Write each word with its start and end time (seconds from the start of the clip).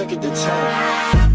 Take 0.00 0.12
it 0.12 0.22
to 0.22 0.30
10. 0.30 1.29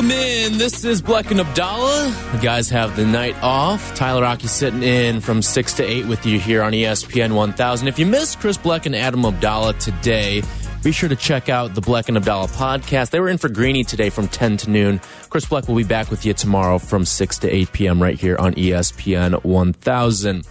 Welcome 0.00 0.16
in. 0.16 0.56
This 0.56 0.82
is 0.82 1.02
Bleck 1.02 1.30
and 1.30 1.40
Abdallah. 1.40 2.16
The 2.32 2.38
guys 2.38 2.70
have 2.70 2.96
the 2.96 3.04
night 3.04 3.36
off. 3.42 3.94
Tyler 3.94 4.22
Rocky 4.22 4.46
sitting 4.46 4.82
in 4.82 5.20
from 5.20 5.42
6 5.42 5.74
to 5.74 5.84
8 5.84 6.06
with 6.06 6.24
you 6.24 6.40
here 6.40 6.62
on 6.62 6.72
ESPN 6.72 7.34
1000. 7.34 7.86
If 7.86 7.98
you 7.98 8.06
missed 8.06 8.40
Chris 8.40 8.56
Bleck 8.56 8.86
and 8.86 8.96
Adam 8.96 9.26
Abdallah 9.26 9.74
today, 9.74 10.42
be 10.82 10.90
sure 10.90 11.10
to 11.10 11.16
check 11.16 11.50
out 11.50 11.74
the 11.74 11.82
Bleck 11.82 12.08
and 12.08 12.16
Abdallah 12.16 12.48
podcast. 12.48 13.10
They 13.10 13.20
were 13.20 13.28
in 13.28 13.36
for 13.36 13.50
Greeny 13.50 13.84
today 13.84 14.08
from 14.08 14.26
10 14.28 14.56
to 14.58 14.70
noon. 14.70 15.02
Chris 15.28 15.44
Bleck 15.44 15.68
will 15.68 15.76
be 15.76 15.84
back 15.84 16.10
with 16.10 16.24
you 16.24 16.32
tomorrow 16.32 16.78
from 16.78 17.04
6 17.04 17.38
to 17.40 17.54
8 17.54 17.72
p.m. 17.72 18.02
right 18.02 18.18
here 18.18 18.38
on 18.38 18.54
ESPN 18.54 19.44
1000. 19.44 20.46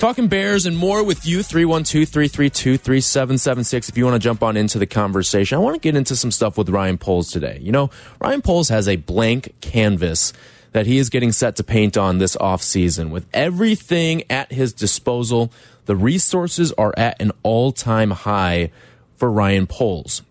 Talking 0.00 0.28
Bears 0.28 0.64
and 0.64 0.78
more 0.78 1.04
with 1.04 1.26
you, 1.26 1.42
312 1.42 2.08
332 2.08 2.78
3776. 2.78 3.90
If 3.90 3.98
you 3.98 4.06
want 4.06 4.14
to 4.14 4.18
jump 4.18 4.42
on 4.42 4.56
into 4.56 4.78
the 4.78 4.86
conversation, 4.86 5.56
I 5.56 5.60
want 5.60 5.74
to 5.74 5.78
get 5.78 5.94
into 5.94 6.16
some 6.16 6.30
stuff 6.30 6.56
with 6.56 6.70
Ryan 6.70 6.96
Poles 6.96 7.30
today. 7.30 7.58
You 7.60 7.70
know, 7.70 7.90
Ryan 8.18 8.40
Poles 8.40 8.70
has 8.70 8.88
a 8.88 8.96
blank 8.96 9.56
canvas 9.60 10.32
that 10.72 10.86
he 10.86 10.96
is 10.96 11.10
getting 11.10 11.32
set 11.32 11.56
to 11.56 11.64
paint 11.64 11.98
on 11.98 12.16
this 12.16 12.34
offseason. 12.36 13.10
With 13.10 13.26
everything 13.34 14.22
at 14.30 14.50
his 14.50 14.72
disposal, 14.72 15.52
the 15.84 15.96
resources 15.96 16.72
are 16.78 16.94
at 16.96 17.20
an 17.20 17.32
all 17.42 17.70
time 17.70 18.12
high 18.12 18.70
for 19.16 19.30
Ryan 19.30 19.66
Poles. 19.66 20.22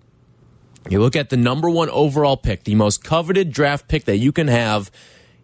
You 0.89 0.99
look 0.99 1.15
at 1.15 1.29
the 1.29 1.37
number 1.37 1.69
one 1.69 1.91
overall 1.91 2.37
pick, 2.37 2.63
the 2.63 2.73
most 2.73 3.03
coveted 3.03 3.51
draft 3.51 3.87
pick 3.87 4.05
that 4.05 4.17
you 4.17 4.31
can 4.31 4.47
have, 4.47 4.89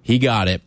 he 0.02 0.18
got 0.18 0.48
it 0.48 0.64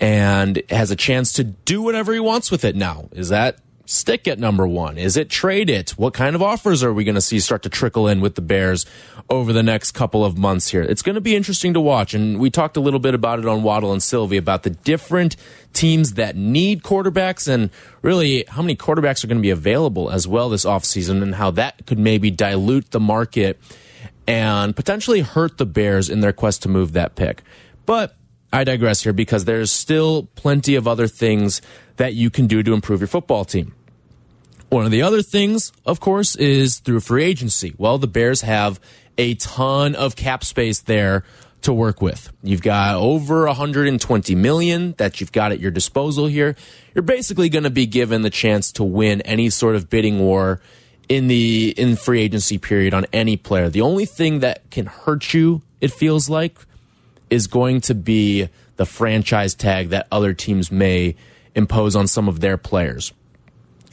and 0.00 0.62
has 0.70 0.90
a 0.90 0.96
chance 0.96 1.34
to 1.34 1.44
do 1.44 1.82
whatever 1.82 2.12
he 2.12 2.20
wants 2.20 2.50
with 2.50 2.64
it 2.64 2.74
now. 2.74 3.08
Is 3.12 3.28
that 3.28 3.58
stick 3.90 4.28
at 4.28 4.38
number 4.38 4.66
one? 4.66 4.96
Is 4.96 5.16
it 5.16 5.28
trade 5.28 5.68
it? 5.68 5.90
What 5.90 6.14
kind 6.14 6.36
of 6.36 6.42
offers 6.42 6.82
are 6.82 6.92
we 6.92 7.04
going 7.04 7.16
to 7.16 7.20
see 7.20 7.40
start 7.40 7.62
to 7.64 7.68
trickle 7.68 8.06
in 8.08 8.20
with 8.20 8.36
the 8.36 8.40
Bears 8.40 8.86
over 9.28 9.52
the 9.52 9.62
next 9.62 9.92
couple 9.92 10.24
of 10.24 10.38
months 10.38 10.68
here? 10.68 10.82
It's 10.82 11.02
going 11.02 11.16
to 11.16 11.20
be 11.20 11.34
interesting 11.34 11.74
to 11.74 11.80
watch. 11.80 12.14
And 12.14 12.38
we 12.38 12.50
talked 12.50 12.76
a 12.76 12.80
little 12.80 13.00
bit 13.00 13.14
about 13.14 13.40
it 13.40 13.46
on 13.46 13.62
Waddle 13.62 13.92
and 13.92 14.02
Silvy 14.02 14.36
about 14.36 14.62
the 14.62 14.70
different 14.70 15.36
teams 15.72 16.14
that 16.14 16.36
need 16.36 16.82
quarterbacks 16.82 17.48
and 17.48 17.70
really 18.00 18.44
how 18.48 18.62
many 18.62 18.76
quarterbacks 18.76 19.24
are 19.24 19.26
going 19.26 19.38
to 19.38 19.42
be 19.42 19.50
available 19.50 20.08
as 20.08 20.26
well 20.26 20.48
this 20.48 20.64
offseason 20.64 21.22
and 21.22 21.34
how 21.34 21.50
that 21.50 21.84
could 21.86 21.98
maybe 21.98 22.30
dilute 22.30 22.92
the 22.92 23.00
market 23.00 23.60
and 24.26 24.76
potentially 24.76 25.20
hurt 25.20 25.58
the 25.58 25.66
Bears 25.66 26.08
in 26.08 26.20
their 26.20 26.32
quest 26.32 26.62
to 26.62 26.68
move 26.68 26.92
that 26.92 27.16
pick. 27.16 27.42
But 27.86 28.16
I 28.52 28.64
digress 28.64 29.02
here 29.02 29.12
because 29.12 29.44
there's 29.44 29.70
still 29.70 30.24
plenty 30.34 30.74
of 30.74 30.88
other 30.88 31.06
things 31.06 31.62
that 31.96 32.14
you 32.14 32.30
can 32.30 32.46
do 32.46 32.62
to 32.62 32.72
improve 32.72 33.00
your 33.00 33.08
football 33.08 33.44
team. 33.44 33.74
One 34.70 34.84
of 34.84 34.90
the 34.90 35.02
other 35.02 35.22
things, 35.22 35.72
of 35.84 36.00
course, 36.00 36.36
is 36.36 36.78
through 36.78 37.00
free 37.00 37.24
agency. 37.24 37.74
Well, 37.76 37.98
the 37.98 38.06
Bears 38.06 38.42
have 38.42 38.80
a 39.18 39.34
ton 39.34 39.94
of 39.94 40.16
cap 40.16 40.44
space 40.44 40.80
there 40.80 41.24
to 41.62 41.72
work 41.72 42.00
with. 42.00 42.32
You've 42.42 42.62
got 42.62 42.96
over 42.96 43.46
120 43.46 44.34
million 44.34 44.94
that 44.98 45.20
you've 45.20 45.32
got 45.32 45.52
at 45.52 45.60
your 45.60 45.70
disposal 45.70 46.26
here. 46.26 46.56
You're 46.94 47.02
basically 47.02 47.48
going 47.48 47.64
to 47.64 47.70
be 47.70 47.86
given 47.86 48.22
the 48.22 48.30
chance 48.30 48.72
to 48.72 48.84
win 48.84 49.20
any 49.22 49.50
sort 49.50 49.76
of 49.76 49.90
bidding 49.90 50.20
war 50.20 50.60
in 51.08 51.26
the 51.26 51.74
in 51.76 51.96
free 51.96 52.20
agency 52.20 52.56
period 52.56 52.94
on 52.94 53.04
any 53.12 53.36
player. 53.36 53.68
The 53.68 53.82
only 53.82 54.06
thing 54.06 54.38
that 54.40 54.70
can 54.70 54.86
hurt 54.86 55.34
you, 55.34 55.62
it 55.80 55.92
feels 55.92 56.30
like, 56.30 56.56
is 57.30 57.46
going 57.46 57.80
to 57.82 57.94
be 57.94 58.48
the 58.76 58.86
franchise 58.86 59.54
tag 59.54 59.90
that 59.90 60.06
other 60.10 60.34
teams 60.34 60.70
may 60.70 61.14
impose 61.54 61.96
on 61.96 62.06
some 62.06 62.28
of 62.28 62.40
their 62.40 62.56
players. 62.56 63.12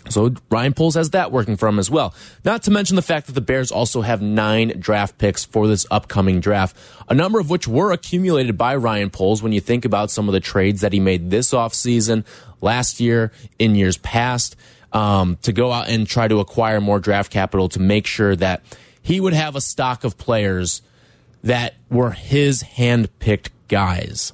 So 0.10 0.34
Ryan 0.50 0.74
Poles 0.74 0.96
has 0.96 1.10
that 1.12 1.32
working 1.32 1.58
for 1.58 1.68
him 1.68 1.80
as 1.80 1.90
well. 1.90 2.14
Not 2.46 2.64
to 2.64 2.72
mention 2.72 2.96
the 2.96 3.02
fact 3.02 3.28
that 3.28 3.34
the 3.34 3.42
Bears 3.42 3.72
also 3.72 4.02
have 4.02 4.22
nine 4.22 4.74
draft 4.80 5.18
picks 5.18 5.44
for 5.44 5.68
this 5.68 5.86
upcoming 5.92 6.40
draft, 6.40 6.78
a 7.10 7.14
number 7.14 7.40
of 7.40 7.50
which 7.50 7.68
were 7.68 7.92
accumulated 7.92 8.58
by 8.58 8.76
Ryan 8.76 9.10
Poles 9.10 9.44
when 9.44 9.52
you 9.52 9.60
think 9.60 9.86
about 9.86 10.12
some 10.12 10.30
of 10.30 10.34
the 10.34 10.40
trades 10.40 10.82
that 10.82 10.94
he 10.94 11.00
made 11.00 11.30
this 11.30 11.52
offseason, 11.52 12.26
last 12.62 13.00
year, 13.00 13.32
in 13.60 13.76
years 13.76 13.98
past, 13.98 14.56
um, 14.94 15.38
to 15.42 15.52
go 15.52 15.72
out 15.72 15.90
and 15.90 16.08
try 16.08 16.28
to 16.28 16.40
acquire 16.40 16.80
more 16.80 17.00
draft 17.00 17.32
capital 17.32 17.70
to 17.70 17.80
make 17.80 18.08
sure 18.08 18.36
that 18.36 18.64
he 19.02 19.20
would 19.20 19.34
have 19.34 19.56
a 19.56 19.62
stock 19.62 20.04
of 20.04 20.18
players 20.18 20.82
that 21.48 21.76
were 21.90 22.12
his 22.12 22.62
hand-picked 22.62 23.52
guys. 23.70 24.34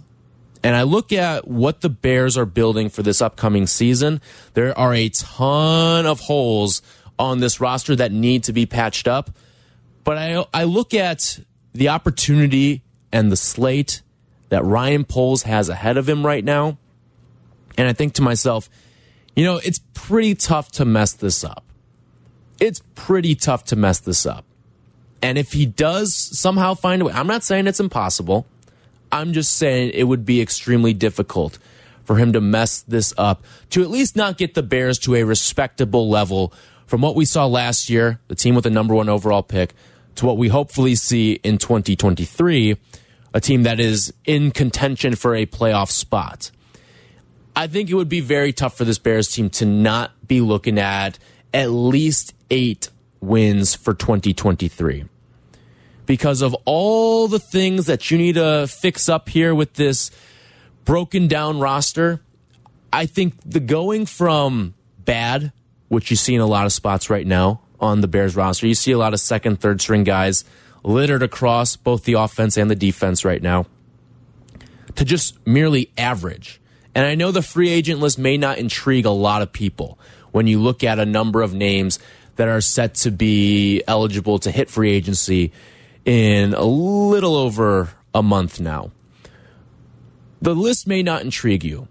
And 0.63 0.75
I 0.75 0.81
look 0.81 1.11
at 1.11 1.47
what 1.47 1.81
the 1.81 1.89
Bears 1.89 2.37
are 2.37 2.45
building 2.45 2.89
for 2.89 3.03
this 3.03 3.21
upcoming 3.21 3.67
season. 3.67 4.19
There 4.55 4.77
are 4.77 4.93
a 4.93 5.09
ton 5.09 6.05
of 6.05 6.21
holes 6.21 6.81
on 7.19 7.39
this 7.39 7.59
roster 7.59 7.95
that 7.97 8.11
need 8.11 8.45
to 8.45 8.53
be 8.53 8.65
patched 8.65 9.07
up. 9.07 9.29
But 10.03 10.17
I, 10.17 10.45
I 10.53 10.63
look 10.63 10.93
at 10.93 11.39
the 11.73 11.89
opportunity 11.89 12.81
and 13.11 13.31
the 13.31 13.37
slate 13.37 14.01
that 14.49 14.63
Ryan 14.63 15.03
Poles 15.03 15.43
has 15.43 15.69
ahead 15.69 15.97
of 15.97 16.09
him 16.09 16.25
right 16.25 16.43
now. 16.43 16.77
And 17.77 17.87
I 17.87 17.93
think 17.93 18.13
to 18.13 18.21
myself, 18.23 18.69
you 19.35 19.43
know, 19.43 19.57
it's 19.57 19.81
pretty 19.93 20.33
tough 20.33 20.71
to 20.73 20.85
mess 20.85 21.13
this 21.13 21.43
up. 21.43 21.63
It's 22.59 22.81
pretty 22.95 23.35
tough 23.35 23.65
to 23.65 23.75
mess 23.75 23.99
this 23.99 24.25
up. 24.25 24.45
And 25.23 25.37
if 25.37 25.53
he 25.53 25.65
does 25.65 26.13
somehow 26.13 26.73
find 26.73 27.01
a 27.01 27.05
way, 27.05 27.13
I'm 27.13 27.27
not 27.27 27.43
saying 27.43 27.65
it's 27.65 27.79
impossible. 27.79 28.45
I'm 29.09 29.31
just 29.31 29.53
saying 29.53 29.91
it 29.93 30.03
would 30.03 30.25
be 30.25 30.41
extremely 30.41 30.93
difficult 30.93 31.57
for 32.03 32.17
him 32.17 32.33
to 32.33 32.41
mess 32.41 32.81
this 32.81 33.13
up, 33.17 33.45
to 33.69 33.81
at 33.81 33.89
least 33.89 34.17
not 34.17 34.37
get 34.37 34.53
the 34.53 34.61
Bears 34.61 34.99
to 34.99 35.15
a 35.15 35.23
respectable 35.23 36.09
level 36.09 36.51
from 36.87 36.99
what 36.99 37.15
we 37.15 37.23
saw 37.23 37.45
last 37.45 37.89
year, 37.89 38.19
the 38.27 38.35
team 38.35 38.53
with 38.53 38.65
the 38.65 38.69
number 38.69 38.93
one 38.93 39.07
overall 39.07 39.41
pick, 39.41 39.73
to 40.15 40.25
what 40.25 40.37
we 40.37 40.49
hopefully 40.49 40.93
see 40.93 41.39
in 41.41 41.57
2023, 41.57 42.75
a 43.33 43.39
team 43.39 43.63
that 43.63 43.79
is 43.79 44.13
in 44.25 44.51
contention 44.51 45.15
for 45.15 45.35
a 45.35 45.45
playoff 45.45 45.89
spot. 45.89 46.51
I 47.55 47.67
think 47.67 47.89
it 47.89 47.93
would 47.93 48.09
be 48.09 48.19
very 48.19 48.51
tough 48.51 48.75
for 48.75 48.83
this 48.83 48.99
Bears 48.99 49.31
team 49.31 49.49
to 49.51 49.65
not 49.65 50.27
be 50.27 50.41
looking 50.41 50.77
at 50.77 51.17
at 51.53 51.69
least 51.69 52.33
eight 52.51 52.89
wins 53.21 53.73
for 53.73 53.93
2023 53.93 55.05
because 56.05 56.41
of 56.41 56.55
all 56.65 57.27
the 57.27 57.39
things 57.39 57.85
that 57.85 58.11
you 58.11 58.17
need 58.17 58.35
to 58.35 58.67
fix 58.67 59.07
up 59.09 59.29
here 59.29 59.55
with 59.55 59.73
this 59.73 60.11
broken 60.85 61.27
down 61.27 61.59
roster. 61.59 62.21
I 62.91 63.05
think 63.05 63.35
the 63.45 63.59
going 63.59 64.05
from 64.05 64.73
bad, 64.99 65.51
which 65.87 66.11
you 66.11 66.17
see 66.17 66.35
in 66.35 66.41
a 66.41 66.45
lot 66.45 66.65
of 66.65 66.73
spots 66.73 67.09
right 67.09 67.25
now 67.25 67.61
on 67.79 68.01
the 68.01 68.07
Bears 68.07 68.35
roster, 68.35 68.67
you 68.67 68.75
see 68.75 68.91
a 68.91 68.97
lot 68.97 69.13
of 69.13 69.19
second, 69.19 69.59
third 69.59 69.81
string 69.81 70.03
guys 70.03 70.45
littered 70.83 71.23
across 71.23 71.75
both 71.75 72.03
the 72.03 72.13
offense 72.13 72.57
and 72.57 72.69
the 72.69 72.75
defense 72.75 73.23
right 73.23 73.41
now, 73.41 73.65
to 74.95 75.05
just 75.05 75.35
merely 75.47 75.91
average. 75.97 76.59
And 76.93 77.05
I 77.05 77.15
know 77.15 77.31
the 77.31 77.41
free 77.41 77.69
agent 77.69 77.99
list 77.99 78.19
may 78.19 78.37
not 78.37 78.57
intrigue 78.57 79.05
a 79.05 79.11
lot 79.11 79.41
of 79.41 79.51
people 79.51 79.97
when 80.31 80.45
you 80.45 80.59
look 80.59 80.83
at 80.83 80.99
a 80.99 81.05
number 81.05 81.41
of 81.41 81.53
names 81.53 81.99
that 82.35 82.47
are 82.47 82.61
set 82.61 82.95
to 82.95 83.11
be 83.11 83.81
eligible 83.87 84.39
to 84.39 84.51
hit 84.51 84.69
free 84.69 84.91
agency 84.91 85.51
in 86.05 86.53
a 86.53 86.63
little 86.63 87.35
over 87.35 87.89
a 88.13 88.21
month 88.23 88.59
now. 88.59 88.91
The 90.41 90.53
list 90.53 90.87
may 90.87 91.03
not 91.03 91.21
intrigue 91.21 91.63
you, 91.63 91.87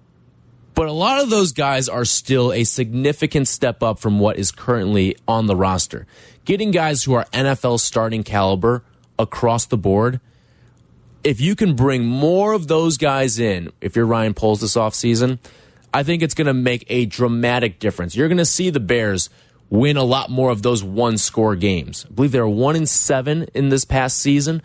but 0.74 0.86
a 0.86 0.92
lot 0.92 1.20
of 1.20 1.30
those 1.30 1.52
guys 1.52 1.88
are 1.88 2.04
still 2.04 2.52
a 2.52 2.64
significant 2.64 3.48
step 3.48 3.82
up 3.82 3.98
from 3.98 4.18
what 4.18 4.38
is 4.38 4.50
currently 4.50 5.16
on 5.26 5.46
the 5.46 5.56
roster. 5.56 6.06
Getting 6.44 6.70
guys 6.70 7.04
who 7.04 7.14
are 7.14 7.24
NFL 7.32 7.80
starting 7.80 8.22
caliber 8.22 8.84
across 9.18 9.66
the 9.66 9.78
board, 9.78 10.20
if 11.24 11.40
you 11.40 11.54
can 11.54 11.76
bring 11.76 12.04
more 12.04 12.52
of 12.52 12.66
those 12.68 12.96
guys 12.96 13.38
in, 13.38 13.72
if 13.80 13.96
you're 13.96 14.06
Ryan 14.06 14.34
Poles 14.34 14.60
this 14.60 14.74
offseason, 14.74 15.38
I 15.94 16.02
think 16.02 16.22
it's 16.22 16.34
going 16.34 16.46
to 16.46 16.54
make 16.54 16.84
a 16.88 17.06
dramatic 17.06 17.78
difference. 17.78 18.16
You're 18.16 18.28
going 18.28 18.38
to 18.38 18.44
see 18.44 18.70
the 18.70 18.80
Bears 18.80 19.30
win 19.72 19.96
a 19.96 20.04
lot 20.04 20.28
more 20.28 20.50
of 20.50 20.60
those 20.60 20.84
one 20.84 21.16
score 21.16 21.56
games. 21.56 22.04
I 22.06 22.12
believe 22.12 22.32
they 22.32 22.40
were 22.40 22.48
one 22.48 22.76
in 22.76 22.84
seven 22.84 23.48
in 23.54 23.70
this 23.70 23.86
past 23.86 24.18
season, 24.18 24.60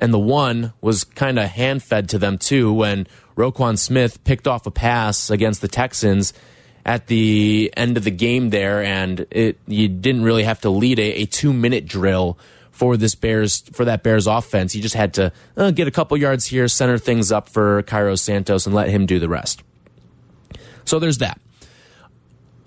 and 0.00 0.12
the 0.12 0.18
one 0.18 0.72
was 0.80 1.04
kind 1.04 1.38
of 1.38 1.48
hand 1.48 1.84
fed 1.84 2.08
to 2.08 2.18
them 2.18 2.38
too 2.38 2.72
when 2.72 3.06
Roquan 3.36 3.78
Smith 3.78 4.22
picked 4.24 4.48
off 4.48 4.66
a 4.66 4.72
pass 4.72 5.30
against 5.30 5.60
the 5.60 5.68
Texans 5.68 6.32
at 6.84 7.06
the 7.06 7.72
end 7.76 7.96
of 7.96 8.02
the 8.02 8.10
game 8.10 8.50
there, 8.50 8.82
and 8.82 9.26
it 9.30 9.58
you 9.68 9.86
didn't 9.86 10.24
really 10.24 10.42
have 10.42 10.60
to 10.62 10.70
lead 10.70 10.98
a, 10.98 11.22
a 11.22 11.26
two 11.26 11.52
minute 11.52 11.86
drill 11.86 12.36
for 12.72 12.96
this 12.96 13.14
Bears 13.14 13.60
for 13.72 13.84
that 13.84 14.02
Bears 14.02 14.26
offense. 14.26 14.74
You 14.74 14.82
just 14.82 14.96
had 14.96 15.14
to 15.14 15.32
uh, 15.56 15.70
get 15.70 15.86
a 15.86 15.92
couple 15.92 16.16
yards 16.16 16.46
here, 16.46 16.66
center 16.66 16.98
things 16.98 17.30
up 17.30 17.48
for 17.48 17.82
Cairo 17.84 18.16
Santos, 18.16 18.66
and 18.66 18.74
let 18.74 18.88
him 18.88 19.06
do 19.06 19.20
the 19.20 19.28
rest. 19.28 19.62
So 20.84 20.98
there's 20.98 21.18
that. 21.18 21.40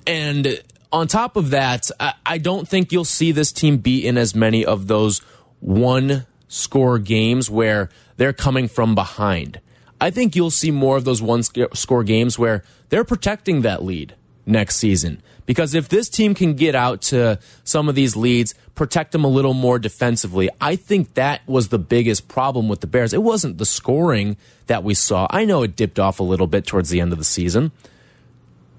And 0.07 0.61
on 0.91 1.07
top 1.07 1.35
of 1.35 1.51
that, 1.51 1.89
I, 1.99 2.13
I 2.25 2.37
don't 2.37 2.67
think 2.67 2.91
you'll 2.91 3.05
see 3.05 3.31
this 3.31 3.51
team 3.51 3.77
be 3.77 4.05
in 4.05 4.17
as 4.17 4.35
many 4.35 4.65
of 4.65 4.87
those 4.87 5.19
one 5.59 6.25
score 6.47 6.99
games 6.99 7.49
where 7.49 7.89
they're 8.17 8.33
coming 8.33 8.67
from 8.67 8.95
behind. 8.95 9.59
I 9.99 10.09
think 10.09 10.35
you'll 10.35 10.51
see 10.51 10.71
more 10.71 10.97
of 10.97 11.05
those 11.05 11.21
one 11.21 11.43
score 11.43 12.03
games 12.03 12.37
where 12.37 12.63
they're 12.89 13.03
protecting 13.03 13.61
that 13.61 13.83
lead 13.83 14.15
next 14.45 14.77
season. 14.77 15.21
Because 15.45 15.73
if 15.73 15.89
this 15.89 16.09
team 16.09 16.33
can 16.33 16.55
get 16.55 16.75
out 16.75 17.01
to 17.03 17.39
some 17.63 17.89
of 17.89 17.95
these 17.95 18.15
leads, 18.15 18.53
protect 18.75 19.11
them 19.11 19.23
a 19.23 19.27
little 19.27 19.53
more 19.53 19.79
defensively, 19.79 20.49
I 20.59 20.75
think 20.75 21.15
that 21.15 21.47
was 21.47 21.69
the 21.69 21.79
biggest 21.79 22.27
problem 22.27 22.67
with 22.67 22.81
the 22.81 22.87
Bears. 22.87 23.13
It 23.13 23.23
wasn't 23.23 23.57
the 23.57 23.65
scoring 23.65 24.37
that 24.67 24.83
we 24.83 24.93
saw. 24.93 25.27
I 25.29 25.45
know 25.45 25.63
it 25.63 25.75
dipped 25.75 25.99
off 25.99 26.19
a 26.19 26.23
little 26.23 26.47
bit 26.47 26.65
towards 26.65 26.89
the 26.89 27.01
end 27.01 27.11
of 27.11 27.17
the 27.17 27.23
season, 27.25 27.71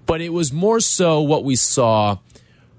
but 0.06 0.20
it 0.20 0.30
was 0.30 0.52
more 0.52 0.80
so 0.80 1.20
what 1.20 1.44
we 1.44 1.56
saw 1.56 2.18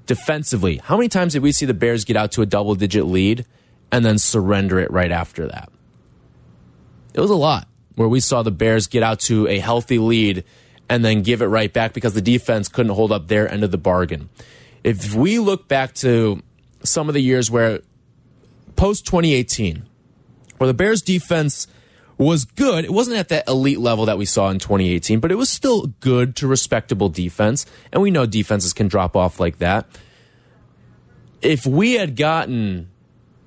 defensively. 0.06 0.78
How 0.78 0.98
many 0.98 1.10
times 1.10 1.34
did 1.34 1.44
we 1.44 1.52
see 1.52 1.66
the 1.66 1.74
Bears 1.74 2.06
get 2.06 2.16
out 2.18 2.31
to 2.34 2.42
a 2.42 2.46
double 2.46 2.75
digit 2.75 3.06
lead 3.06 3.46
and 3.92 4.04
then 4.06 4.18
surrender 4.18 4.80
it 4.80 4.92
right 4.92 5.12
after 5.12 5.48
that? 5.48 5.70
It 7.14 7.22
was 7.22 7.31
a 7.31 7.36
lot 7.36 7.68
where 7.96 8.08
we 8.08 8.20
saw 8.20 8.42
the 8.42 8.52
Bears 8.52 8.88
get 8.88 9.04
out 9.04 9.20
to 9.22 9.48
a 9.48 9.60
healthy 9.60 10.00
lead 10.00 10.44
and 10.90 11.06
then 11.06 11.22
give 11.22 11.42
it 11.42 11.46
right 11.46 11.72
back 11.72 11.94
because 11.94 12.14
the 12.14 12.22
defense 12.22 12.68
couldn't 12.68 12.94
hold 12.94 13.12
up 13.12 13.28
their 13.28 13.50
end 13.50 13.64
of 13.64 13.72
the 13.72 13.78
bargain. 13.78 14.30
If 14.84 15.14
we 15.14 15.40
look 15.40 15.68
back 15.68 15.94
to 15.96 16.42
some 16.84 17.08
of 17.08 17.14
the 17.14 17.22
years 17.22 17.50
where 17.50 17.80
post 18.75 19.06
2018, 19.06 19.84
where 20.58 20.68
the 20.68 20.74
Bears 20.74 21.02
defense 21.02 21.68
was 22.18 22.45
good, 22.45 22.86
it 22.86 22.92
wasn't 22.92 23.18
at 23.18 23.30
that 23.30 23.48
elite 23.48 23.80
level 23.80 24.06
that 24.06 24.18
we 24.18 24.25
saw 24.25 24.50
in 24.50 24.60
2018, 24.60 25.19
but 25.19 25.31
it 25.31 25.36
was 25.36 25.50
still 25.50 25.88
good 26.00 26.36
to 26.38 26.48
respectable 26.48 27.10
defense. 27.10 27.65
And 27.92 28.01
we 28.01 28.12
know 28.12 28.25
defenses 28.25 28.74
can 28.74 28.88
drop 28.88 29.15
off 29.15 29.39
like 29.39 29.57
that. 29.57 29.88
If 31.42 31.65
we 31.65 31.94
had 31.94 32.15
gotten, 32.15 32.89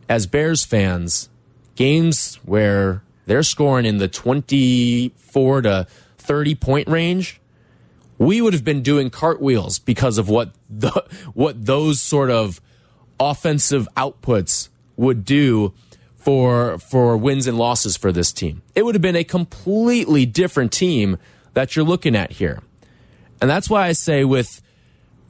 as 0.09 0.27
Bears 0.27 0.65
fans, 0.65 1.29
games 1.75 2.37
where 2.45 3.03
they're 3.27 3.43
scoring 3.43 3.87
in 3.87 3.99
the 3.99 4.09
24 4.09 5.63
to 5.63 5.87
30 6.19 6.55
point 6.57 6.89
range, 6.89 7.41
we 8.19 8.41
would 8.41 8.53
have 8.53 8.65
been 8.65 8.83
doing 8.83 9.11
cartwheels 9.11 9.79
because 9.79 10.19
of 10.19 10.29
what 10.29 10.53
the 10.69 10.91
what 11.35 11.65
those 11.65 12.01
sort 12.01 12.31
of 12.31 12.61
offensive 13.21 13.89
outputs 13.97 14.69
would 14.97 15.25
do 15.25 15.73
for 16.27 16.77
for 16.81 17.17
wins 17.17 17.47
and 17.47 17.57
losses 17.57 17.97
for 17.97 18.11
this 18.11 18.33
team. 18.33 18.61
It 18.75 18.85
would 18.85 18.97
have 18.97 19.03
been 19.03 19.15
a 19.15 19.23
completely 19.23 20.27
different 20.27 20.73
team 20.73 21.19
that 21.55 21.77
you're 21.77 21.85
looking 21.85 22.17
at 22.17 22.33
here. 22.33 22.65
And 23.41 23.49
that's 23.49 23.71
why 23.71 23.87
I 23.87 23.93
say 23.93 24.25
with 24.25 24.61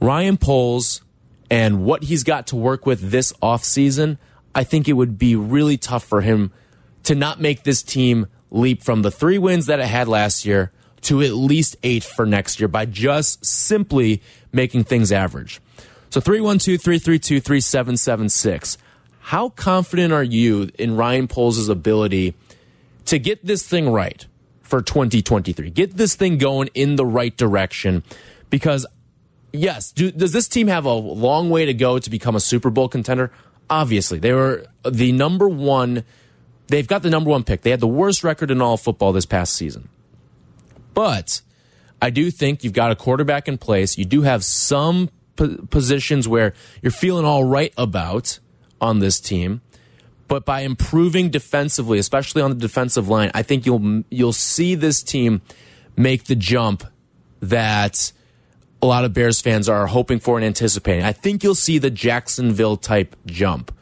Ryan 0.00 0.38
Poles 0.38 1.02
and 1.50 1.84
what 1.84 2.04
he's 2.04 2.24
got 2.24 2.46
to 2.46 2.56
work 2.56 2.86
with 2.86 3.10
this 3.10 3.34
offseason, 3.42 4.16
I 4.54 4.64
think 4.64 4.88
it 4.88 4.94
would 4.94 5.18
be 5.18 5.36
really 5.36 5.76
tough 5.76 6.02
for 6.02 6.22
him 6.22 6.50
to 7.02 7.14
not 7.14 7.42
make 7.42 7.64
this 7.64 7.82
team 7.82 8.26
leap 8.50 8.82
from 8.82 9.02
the 9.02 9.10
three 9.10 9.36
wins 9.36 9.66
that 9.66 9.80
it 9.80 9.88
had 9.88 10.08
last 10.08 10.46
year 10.46 10.72
to 11.02 11.20
at 11.20 11.32
least 11.32 11.76
eight 11.82 12.04
for 12.04 12.24
next 12.24 12.58
year 12.58 12.68
by 12.68 12.86
just 12.86 13.44
simply 13.44 14.22
making 14.50 14.84
things 14.84 15.12
average. 15.12 15.60
So 16.08 16.22
312 16.22 16.80
332 16.80 17.40
3776. 17.40 18.78
How 19.26 19.48
confident 19.48 20.12
are 20.12 20.22
you 20.22 20.70
in 20.78 20.96
Ryan 20.96 21.26
Poles' 21.26 21.68
ability 21.68 22.34
to 23.06 23.18
get 23.18 23.44
this 23.44 23.66
thing 23.66 23.88
right 23.90 24.24
for 24.62 24.80
2023? 24.80 25.70
Get 25.70 25.96
this 25.96 26.14
thing 26.14 26.38
going 26.38 26.68
in 26.74 26.94
the 26.94 27.04
right 27.04 27.36
direction 27.36 28.04
because 28.50 28.86
yes, 29.52 29.90
do, 29.90 30.12
does 30.12 30.32
this 30.32 30.46
team 30.46 30.68
have 30.68 30.84
a 30.84 30.92
long 30.92 31.50
way 31.50 31.64
to 31.66 31.74
go 31.74 31.98
to 31.98 32.08
become 32.08 32.36
a 32.36 32.40
Super 32.40 32.70
Bowl 32.70 32.88
contender? 32.88 33.32
Obviously, 33.68 34.20
they 34.20 34.32
were 34.32 34.64
the 34.88 35.10
number 35.10 35.48
one 35.48 36.04
They've 36.68 36.86
got 36.86 37.02
the 37.02 37.10
number 37.10 37.30
one 37.30 37.42
pick. 37.44 37.62
They 37.62 37.70
had 37.70 37.80
the 37.80 37.86
worst 37.88 38.24
record 38.24 38.52
in 38.52 38.60
all 38.60 38.76
football 38.76 39.12
this 39.12 39.26
past 39.26 39.54
season. 39.54 39.88
But 40.94 41.40
I 42.00 42.10
do 42.10 42.30
think 42.30 42.64
you've 42.64 42.72
got 42.72 42.90
a 42.90 42.96
quarterback 42.96 43.48
in 43.48 43.58
place. 43.58 43.98
You 43.98 44.04
do 44.04 44.22
have 44.22 44.44
some 44.44 45.10
positions 45.36 46.26
where 46.26 46.54
you're 46.82 46.92
feeling 46.92 47.24
all 47.24 47.44
right 47.44 47.72
about 47.76 48.38
on 48.80 48.98
this 48.98 49.20
team. 49.20 49.60
But 50.28 50.44
by 50.44 50.60
improving 50.60 51.30
defensively, 51.30 51.98
especially 51.98 52.42
on 52.42 52.50
the 52.50 52.56
defensive 52.56 53.08
line, 53.08 53.30
I 53.34 53.42
think 53.42 53.64
you'll 53.64 54.02
you'll 54.10 54.32
see 54.32 54.74
this 54.74 55.02
team 55.02 55.40
make 55.96 56.24
the 56.24 56.34
jump 56.34 56.84
that 57.40 58.12
a 58.82 58.86
lot 58.86 59.04
of 59.04 59.12
Bears 59.12 59.40
fans 59.40 59.68
are 59.68 59.86
hoping 59.86 60.18
for 60.18 60.36
and 60.36 60.44
anticipating. 60.44 61.04
I 61.04 61.12
think 61.12 61.42
you'll 61.42 61.54
see 61.54 61.78
the 61.78 61.90
Jacksonville 61.90 62.76
type 62.76 63.16
jump. 63.24 63.72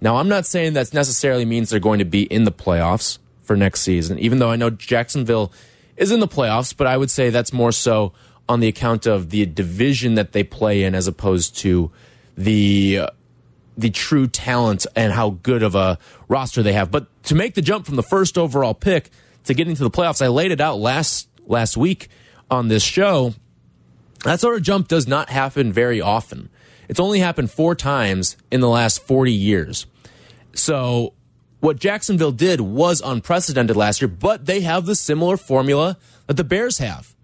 Now, 0.00 0.16
I'm 0.16 0.28
not 0.28 0.46
saying 0.46 0.74
that 0.74 0.92
necessarily 0.92 1.44
means 1.44 1.70
they're 1.70 1.80
going 1.80 1.98
to 1.98 2.04
be 2.04 2.22
in 2.22 2.44
the 2.44 2.52
playoffs 2.52 3.18
for 3.42 3.56
next 3.56 3.80
season, 3.80 4.18
even 4.18 4.38
though 4.38 4.50
I 4.50 4.56
know 4.56 4.70
Jacksonville 4.70 5.52
is 5.96 6.10
in 6.10 6.20
the 6.20 6.28
playoffs, 6.28 6.76
but 6.76 6.86
I 6.86 6.96
would 6.96 7.10
say 7.10 7.30
that's 7.30 7.52
more 7.52 7.72
so 7.72 8.12
on 8.48 8.60
the 8.60 8.68
account 8.68 9.06
of 9.06 9.30
the 9.30 9.46
division 9.46 10.14
that 10.14 10.32
they 10.32 10.44
play 10.44 10.84
in 10.84 10.94
as 10.94 11.06
opposed 11.06 11.56
to 11.58 11.90
the 12.36 12.98
uh, 13.02 13.10
the 13.76 13.90
true 13.90 14.26
talent 14.26 14.86
and 14.96 15.12
how 15.12 15.30
good 15.42 15.62
of 15.62 15.74
a 15.74 15.98
roster 16.28 16.62
they 16.62 16.72
have. 16.72 16.90
But 16.90 17.06
to 17.24 17.34
make 17.34 17.54
the 17.54 17.62
jump 17.62 17.86
from 17.86 17.96
the 17.96 18.02
first 18.02 18.38
overall 18.38 18.74
pick 18.74 19.10
to 19.44 19.54
getting 19.54 19.76
to 19.76 19.82
the 19.82 19.90
playoffs, 19.90 20.22
I 20.22 20.28
laid 20.28 20.50
it 20.50 20.60
out 20.60 20.78
last 20.78 21.28
last 21.46 21.76
week 21.76 22.08
on 22.50 22.68
this 22.68 22.82
show. 22.82 23.34
That 24.24 24.40
sort 24.40 24.56
of 24.56 24.62
jump 24.62 24.88
does 24.88 25.06
not 25.06 25.28
happen 25.28 25.72
very 25.72 26.00
often. 26.00 26.48
It's 26.88 27.00
only 27.00 27.18
happened 27.18 27.50
four 27.50 27.74
times 27.74 28.36
in 28.50 28.60
the 28.60 28.68
last 28.68 29.02
40 29.02 29.32
years. 29.32 29.86
So 30.54 31.14
what 31.60 31.78
Jacksonville 31.78 32.32
did 32.32 32.60
was 32.60 33.02
unprecedented 33.04 33.76
last 33.76 34.00
year, 34.00 34.08
but 34.08 34.46
they 34.46 34.60
have 34.60 34.86
the 34.86 34.94
similar 34.94 35.36
formula 35.36 35.98
that 36.26 36.34
the 36.34 36.44
Bears 36.44 36.78
have. 36.78 37.14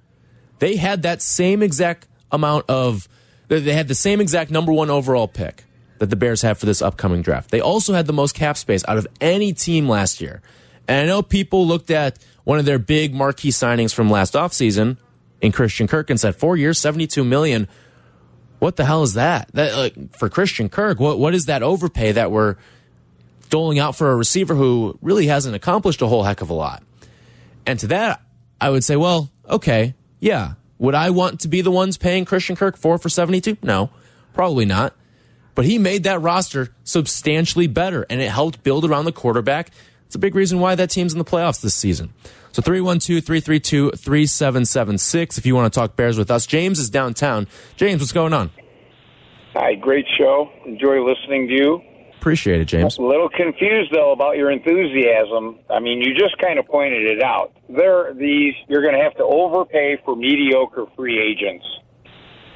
They 0.58 0.76
had 0.76 1.02
that 1.02 1.22
same 1.22 1.62
exact 1.62 2.06
amount 2.31 2.66
of, 2.69 3.08
they 3.48 3.72
had 3.72 3.88
the 3.88 3.94
same 3.94 4.20
exact 4.20 4.50
number 4.50 4.72
one 4.72 4.90
overall 4.90 5.28
pick 5.28 5.64
that 6.02 6.10
the 6.10 6.16
Bears 6.16 6.43
have 6.43 6.58
for 6.58 6.66
this 6.66 6.82
upcoming 6.82 7.22
draft. 7.22 7.52
They 7.52 7.60
also 7.60 7.94
had 7.94 8.08
the 8.08 8.12
most 8.12 8.34
cap 8.34 8.56
space 8.56 8.82
out 8.88 8.99
of 8.99 9.06
any 9.20 9.52
team 9.52 9.88
last 9.88 10.20
year. 10.20 10.43
And 10.88 10.99
I 10.99 11.06
know 11.06 11.22
people 11.22 11.64
looked 11.64 11.93
at 11.93 12.19
one 12.43 12.58
of 12.58 12.64
their 12.64 12.81
big 12.81 13.14
marquee 13.14 13.50
signings 13.50 13.94
from 13.94 14.10
last 14.10 14.34
offseason 14.34 14.96
in 15.40 15.52
Christian 15.52 15.87
Kirk 15.87 16.10
and 16.10 16.19
said, 16.19 16.34
four 16.34 16.56
years, 16.56 16.81
72 16.81 17.22
million 17.22 17.69
what 18.58 18.76
the 18.76 18.84
hell 18.84 19.02
is 19.02 19.14
that? 19.14 19.50
That 19.54 19.76
like 19.76 20.16
for 20.16 20.28
Christian 20.28 20.69
Kirk, 20.69 21.00
what 21.00 21.19
what 21.19 21.34
is 21.34 21.46
that 21.46 21.64
overpay 21.64 22.12
that 22.12 22.31
we're 22.31 22.55
doling 23.50 23.81
out 23.81 23.96
for 23.96 24.12
a 24.12 24.17
receiver 24.17 24.55
who 24.55 24.96
really 25.03 25.27
hasn't 25.27 25.56
accomplished 25.56 26.00
a 26.00 26.06
whole 26.06 26.22
heck 26.22 26.43
of 26.43 26.50
a 26.50 26.55
lot? 26.55 26.84
And 27.67 27.77
to 27.81 27.88
that, 27.88 28.22
I 28.60 28.70
would 28.70 28.84
say, 28.84 28.94
well, 28.94 29.32
okay, 29.48 29.94
yeah. 30.20 30.53
Would 30.79 30.94
I 30.94 31.10
want 31.10 31.41
to 31.41 31.48
be 31.48 31.60
the 31.60 31.72
ones 31.72 31.96
paying 31.96 32.24
Christian 32.24 32.55
Kirk 32.55 32.77
four 32.77 32.98
for 32.98 33.08
seventy 33.08 33.41
two? 33.41 33.56
No, 33.65 33.91
probably 34.32 34.65
not. 34.65 34.94
But 35.55 35.65
he 35.65 35.79
made 35.79 36.05
that 36.05 36.21
roster 36.21 36.69
substantially 36.85 37.67
better, 37.67 38.06
and 38.09 38.21
it 38.21 38.31
helped 38.31 38.63
build 38.63 38.85
around 38.85 39.05
the 39.05 39.13
quarterback. 39.13 39.71
It's 40.06 40.15
a 40.15 40.19
big 40.19 40.35
reason 40.35 40.61
why 40.61 40.75
that 40.75 40.91
team's 40.91 41.13
in 41.13 41.19
the 41.19 41.25
playoffs 41.25 41.61
this 41.61 41.75
season. 41.75 42.13
So 42.53 42.61
312 42.61 43.25
332 43.25 43.93
3776 43.93 45.39
if 45.39 45.47
you 45.47 45.55
want 45.55 45.73
to 45.73 45.79
talk 45.79 45.97
Bears 45.97 46.19
with 46.19 46.31
us. 46.31 46.47
James 46.47 46.79
is 46.79 46.91
downtown. 46.91 47.49
James, 47.77 48.01
what's 48.01 48.13
going 48.13 48.35
on? 48.35 48.51
Hi, 49.55 49.75
great 49.75 50.06
show. 50.19 50.51
Enjoy 50.67 51.03
listening 51.03 51.49
to 51.49 51.55
you. 51.55 51.82
Appreciate 52.19 52.61
it, 52.61 52.67
James. 52.67 52.99
A 52.99 53.03
little 53.03 53.29
confused 53.29 53.93
though 53.93 54.13
about 54.13 54.37
your 54.37 54.51
enthusiasm. 54.51 55.59
I 55.69 55.81
mean, 55.81 56.01
you 56.01 56.15
just 56.15 56.39
kind 56.39 56.59
of 56.59 56.67
pointed 56.67 57.05
it 57.05 57.21
out. 57.21 57.53
There, 57.69 58.11
are 58.11 58.15
these 58.15 58.55
you're 58.69 58.82
going 58.82 58.94
to 58.94 59.03
have 59.03 59.17
to 59.17 59.25
overpay 59.25 59.99
for 60.05 60.15
mediocre 60.15 60.85
free 60.94 61.19
agents. 61.19 61.65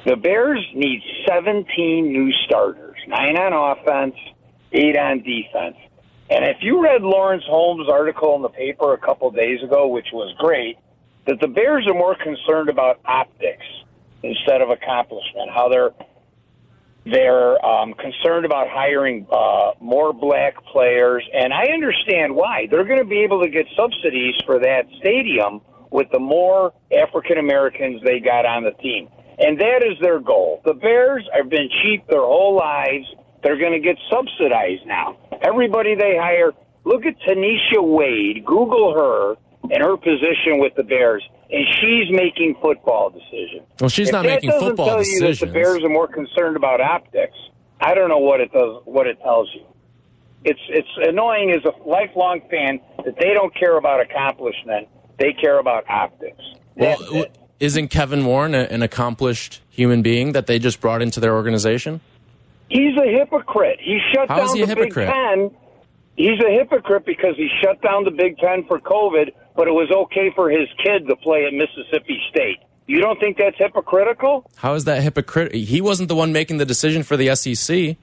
The 0.05 0.15
Bears 0.15 0.65
need 0.73 1.01
17 1.27 1.67
new 2.07 2.31
starters, 2.45 2.86
nine 3.07 3.37
on 3.37 3.77
offense, 3.77 4.15
eight 4.71 4.97
on 4.97 5.21
defense. 5.23 5.77
And 6.29 6.43
if 6.43 6.57
you 6.61 6.83
read 6.83 7.01
Laurence 7.01 7.43
Holmes' 7.47 7.87
article 7.89 8.35
in 8.35 8.41
the 8.41 8.49
paper 8.49 8.93
a 8.93 8.97
couple 8.97 9.31
days 9.31 9.63
ago, 9.63 9.87
which 9.87 10.07
was 10.11 10.35
great, 10.37 10.77
that 11.25 11.39
the 11.39 11.47
Bears 11.47 11.87
are 11.87 11.93
more 11.93 12.15
concerned 12.15 12.69
about 12.69 12.99
optics 13.05 13.65
instead 14.23 14.61
of 14.61 14.69
accomplishment. 14.69 15.49
How 15.53 15.69
they're 15.69 15.91
they're 17.05 17.65
um, 17.65 17.93
concerned 17.93 18.45
about 18.45 18.67
hiring 18.69 19.27
uh, 19.31 19.71
more 19.79 20.11
black 20.11 20.55
players, 20.65 21.23
and 21.33 21.53
I 21.53 21.67
understand 21.67 22.35
why. 22.35 22.67
They're 22.69 22.83
going 22.83 22.99
to 22.99 23.05
be 23.05 23.19
able 23.19 23.41
to 23.43 23.49
get 23.49 23.65
subsidies 23.77 24.35
for 24.45 24.59
that 24.59 24.83
stadium 24.99 25.61
with 25.89 26.07
the 26.11 26.19
more 26.19 26.73
African 26.91 27.37
Americans 27.37 28.01
they 28.03 28.19
got 28.19 28.45
on 28.45 28.63
the 28.65 28.71
team. 28.71 29.07
And 29.39 29.59
that 29.59 29.83
is 29.83 29.99
their 30.01 30.19
goal. 30.19 30.61
The 30.65 30.73
Bears 30.73 31.27
have 31.33 31.49
been 31.49 31.69
cheap 31.83 32.07
their 32.07 32.21
whole 32.21 32.55
lives. 32.55 33.05
They're 33.43 33.57
going 33.57 33.73
to 33.73 33.79
get 33.79 33.97
subsidized 34.09 34.85
now. 34.85 35.17
Everybody 35.41 35.95
they 35.95 36.17
hire, 36.17 36.51
look 36.85 37.05
at 37.05 37.15
Tanisha 37.21 37.81
Wade, 37.81 38.43
Google 38.45 38.93
her 38.93 39.35
and 39.71 39.83
her 39.83 39.95
position 39.97 40.59
with 40.59 40.73
the 40.75 40.83
Bears. 40.83 41.23
and 41.51 41.65
she's 41.79 42.09
making 42.11 42.55
football 42.61 43.09
decisions. 43.09 43.67
Well, 43.79 43.89
she's 43.89 44.07
if 44.09 44.13
not 44.13 44.25
making 44.25 44.49
doesn't 44.49 44.69
football 44.69 44.87
tell 44.87 44.97
decisions. 44.99 45.39
You 45.41 45.45
that 45.47 45.53
the 45.53 45.59
Bears 45.59 45.83
are 45.83 45.89
more 45.89 46.07
concerned 46.07 46.55
about 46.55 46.81
optics. 46.81 47.37
I 47.79 47.93
don't 47.93 48.09
know 48.09 48.17
what 48.17 48.41
it 48.41 48.51
does. 48.51 48.81
What 48.85 49.07
it 49.07 49.19
tells 49.21 49.49
you. 49.53 49.65
It's 50.43 50.59
it's 50.69 50.87
annoying 50.97 51.51
as 51.51 51.61
a 51.65 51.87
lifelong 51.87 52.41
fan 52.49 52.79
that 53.05 53.15
they 53.19 53.33
don't 53.33 53.53
care 53.55 53.77
about 53.77 53.99
accomplishment. 54.01 54.87
They 55.19 55.33
care 55.33 55.59
about 55.59 55.89
optics. 55.89 56.41
Well, 56.75 56.97
it. 57.01 57.37
Isn't 57.59 57.89
Kevin 57.89 58.25
Warren 58.25 58.53
a, 58.55 58.59
an 58.63 58.81
accomplished 58.81 59.61
human 59.69 60.01
being 60.01 60.33
that 60.33 60.47
they 60.47 60.59
just 60.59 60.79
brought 60.79 61.01
into 61.01 61.19
their 61.19 61.35
organization? 61.35 62.01
He's 62.69 62.97
a 62.97 63.07
hypocrite. 63.07 63.79
He 63.81 63.99
shut 64.13 64.27
How 64.27 64.45
down 64.45 64.55
he 64.55 64.61
the 64.61 64.67
hypocrite? 64.67 65.07
Big 65.07 65.13
Ten. 65.13 65.51
He's 66.15 66.39
a 66.43 66.51
hypocrite 66.51 67.05
because 67.05 67.35
he 67.37 67.47
shut 67.61 67.81
down 67.81 68.03
the 68.03 68.11
Big 68.11 68.37
Ten 68.39 68.65
for 68.67 68.79
COVID, 68.79 69.31
but 69.55 69.67
it 69.67 69.71
was 69.71 69.89
okay 69.91 70.31
for 70.35 70.49
his 70.49 70.67
kid 70.83 71.07
to 71.07 71.15
play 71.15 71.45
at 71.45 71.53
Mississippi 71.53 72.19
State. 72.29 72.57
You 72.87 73.01
don't 73.01 73.19
think 73.19 73.37
that's 73.37 73.57
hypocritical? 73.57 74.49
How 74.55 74.73
is 74.73 74.85
that 74.85 75.03
hypocritical? 75.03 75.59
He 75.59 75.81
wasn't 75.81 76.09
the 76.09 76.15
one 76.15 76.31
making 76.31 76.57
the 76.57 76.65
decision 76.65 77.03
for 77.03 77.17
the 77.17 77.35
SEC. 77.35 77.97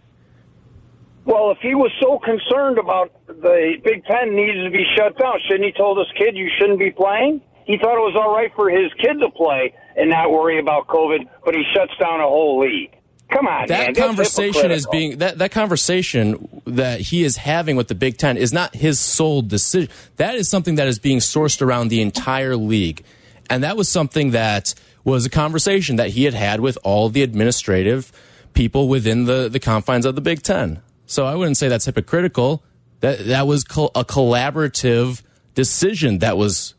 Well, 1.25 1.51
if 1.51 1.59
he 1.63 1.75
was 1.75 1.91
so 2.03 2.19
concerned 2.19 2.79
about 2.79 3.11
the 3.27 3.77
Big 3.83 4.05
Ten 4.05 4.35
needed 4.37 4.65
to 4.65 4.71
be 4.71 4.85
shut 4.97 5.19
down, 5.19 5.37
shouldn't 5.47 5.65
he 5.65 5.73
told 5.73 5.99
his 5.99 6.07
kid 6.19 6.37
you 6.37 6.51
shouldn't 6.59 6.79
be 6.79 6.91
playing? 6.91 7.41
He 7.65 7.79
thought 7.79 7.97
it 7.97 8.05
was 8.05 8.17
all 8.17 8.35
right 8.35 8.53
for 8.55 8.69
his 8.69 8.93
kid 9.01 9.15
to 9.21 9.31
play 9.31 9.75
and 9.97 10.11
not 10.11 10.31
worry 10.31 10.59
about 10.59 10.87
COVID, 10.87 11.29
but 11.45 11.55
he 11.55 11.63
shuts 11.75 11.93
down 11.99 12.21
a 12.21 12.25
whole 12.25 12.61
league. 12.61 12.97
Come 13.31 13.47
on. 13.47 13.67
That 13.69 13.95
That's 13.95 13.99
conversation 13.99 14.71
is 14.71 14.87
being 14.87 15.19
that 15.19 15.39
that 15.39 15.51
conversation 15.51 16.63
that 16.67 17.01
he 17.01 17.25
is 17.25 17.37
having 17.37 17.75
with 17.77 17.89
the 17.89 17.95
Big 17.95 18.19
Ten 18.19 18.37
is 18.37 18.53
not 18.53 18.75
his 18.75 19.01
sole 19.01 19.43
decision. 19.43 19.91
That 20.17 20.35
is 20.35 20.49
something 20.49 20.75
that 20.77 20.87
is 20.87 20.99
being 20.99 21.19
sourced 21.19 21.63
around 21.63 21.89
the 21.89 22.01
entire 22.01 22.55
league, 22.55 23.03
and 23.49 23.65
that 23.65 23.77
was 23.77 23.89
something 23.89 24.33
that 24.33 24.75
was 25.05 25.27
a 25.27 25.31
conversation 25.31 25.97
that 25.97 26.11
he 26.11 26.25
had 26.25 26.35
had 26.35 26.61
with 26.61 26.79
all 26.85 27.09
the 27.09 27.23
administrative 27.23 28.13
people 28.53 28.89
within 28.89 29.25
the 29.25 29.49
the 29.49 29.61
confines 29.61 30.05
of 30.05 30.15
the 30.15 30.21
Big 30.21 30.43
Ten. 30.43 30.83
So 31.07 31.27
I 31.27 31.35
wouldn't 31.35 31.57
say 31.57 31.69
that's 31.69 31.87
hypocritical. 31.87 32.63
That 33.01 33.27
that 33.27 33.47
was 33.47 33.63
a 33.63 34.05
collaborative 34.05 35.23
decision 35.55 36.19
that 36.19 36.37
was 36.37 36.74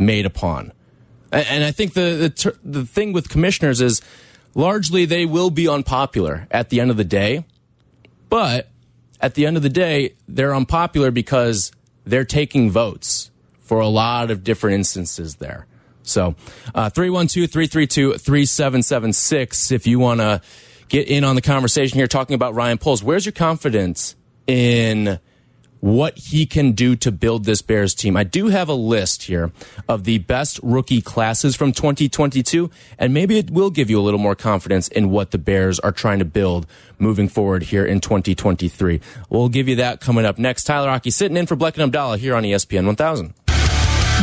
made 0.00 0.26
upon. 0.26 0.72
And- 1.30 1.62
I 1.62 1.70
think 1.70 1.92
the 1.92 2.32
the, 2.34 2.56
the 2.64 2.86
thing 2.86 3.12
with 3.12 3.28
commissioners 3.28 3.80
is 3.80 4.00
largely 4.54 5.04
they 5.04 5.26
will 5.26 5.50
be 5.50 5.68
unpopular 5.68 6.48
at 6.50 6.70
the 6.70 6.80
end 6.80 6.90
of 6.90 6.96
the 6.96 7.04
day. 7.04 7.44
But 8.28 8.68
at 9.20 9.34
the 9.34 9.46
end 9.46 9.56
of 9.56 9.62
the 9.62 9.68
day, 9.68 10.14
they're 10.28 10.54
unpopular 10.54 11.10
because 11.10 11.72
they're 12.04 12.24
taking 12.24 12.70
votes 12.70 13.30
for 13.60 13.80
a 13.80 13.88
lot 13.88 14.30
of 14.30 14.42
different 14.42 14.74
instances 14.74 15.36
there. 15.36 15.66
So, 16.02 16.34
uh, 16.74 16.90
312 16.90 17.50
332 17.50 18.14
3776. 18.14 19.70
If 19.70 19.86
you 19.86 19.98
want 19.98 20.20
to 20.20 20.42
get 20.88 21.06
in 21.06 21.22
on 21.22 21.36
the 21.36 21.42
conversation 21.42 21.98
here 21.98 22.08
talking 22.08 22.34
about 22.34 22.54
Ryan 22.54 22.78
Poles, 22.78 23.02
where's 23.02 23.24
your 23.24 23.32
confidence 23.32 24.16
in 24.46 25.20
what 25.80 26.16
he 26.16 26.46
can 26.46 26.72
do 26.72 26.94
to 26.96 27.10
build 27.10 27.44
this 27.44 27.62
Bears 27.62 27.94
team. 27.94 28.16
I 28.16 28.24
do 28.24 28.48
have 28.48 28.68
a 28.68 28.74
list 28.74 29.24
here 29.24 29.50
of 29.88 30.04
the 30.04 30.18
best 30.18 30.60
rookie 30.62 31.00
classes 31.00 31.56
from 31.56 31.72
2022, 31.72 32.70
and 32.98 33.12
maybe 33.12 33.38
it 33.38 33.50
will 33.50 33.70
give 33.70 33.90
you 33.90 33.98
a 33.98 34.02
little 34.02 34.20
more 34.20 34.34
confidence 34.34 34.88
in 34.88 35.10
what 35.10 35.30
the 35.30 35.38
Bears 35.38 35.80
are 35.80 35.92
trying 35.92 36.18
to 36.18 36.24
build 36.24 36.66
moving 36.98 37.28
forward 37.28 37.64
here 37.64 37.84
in 37.84 38.00
2023. 38.00 39.00
We'll 39.28 39.48
give 39.48 39.68
you 39.68 39.76
that 39.76 40.00
coming 40.00 40.24
up 40.24 40.38
next. 40.38 40.64
Tyler 40.64 40.88
Rocky 40.88 41.10
sitting 41.10 41.36
in 41.36 41.46
for 41.46 41.56
Bleck 41.56 41.74
and 41.74 41.82
Abdallah 41.82 42.18
here 42.18 42.34
on 42.34 42.42
ESPN 42.42 42.86
1000. 42.86 43.34